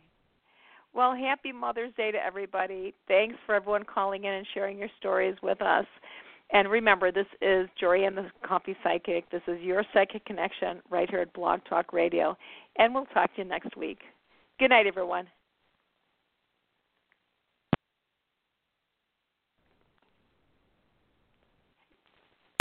Well, 0.94 1.16
happy 1.16 1.52
Mother's 1.52 1.94
Day 1.96 2.12
to 2.12 2.18
everybody. 2.18 2.94
Thanks 3.08 3.36
for 3.46 3.56
everyone 3.56 3.84
calling 3.84 4.24
in 4.24 4.34
and 4.34 4.48
sharing 4.54 4.78
your 4.78 4.90
stories 5.00 5.36
with 5.42 5.62
us. 5.62 5.86
And 6.52 6.70
remember, 6.70 7.12
this 7.12 7.28
is 7.42 7.68
Jorianne 7.82 8.16
the 8.16 8.32
Coffee 8.48 8.76
Psychic. 8.84 9.30
This 9.30 9.42
is 9.48 9.60
your 9.62 9.84
psychic 9.94 10.26
connection 10.26 10.82
right 10.90 11.10
here 11.10 11.20
at 11.20 11.34
Blog 11.34 11.60
Talk 11.68 11.92
Radio. 11.92 12.38
And 12.78 12.94
we'll 12.94 13.06
talk 13.08 13.36
to 13.36 13.42
you 13.42 13.48
next 13.48 13.76
week. 13.76 14.00
Good 14.58 14.70
night, 14.70 14.88
everyone. 14.88 15.28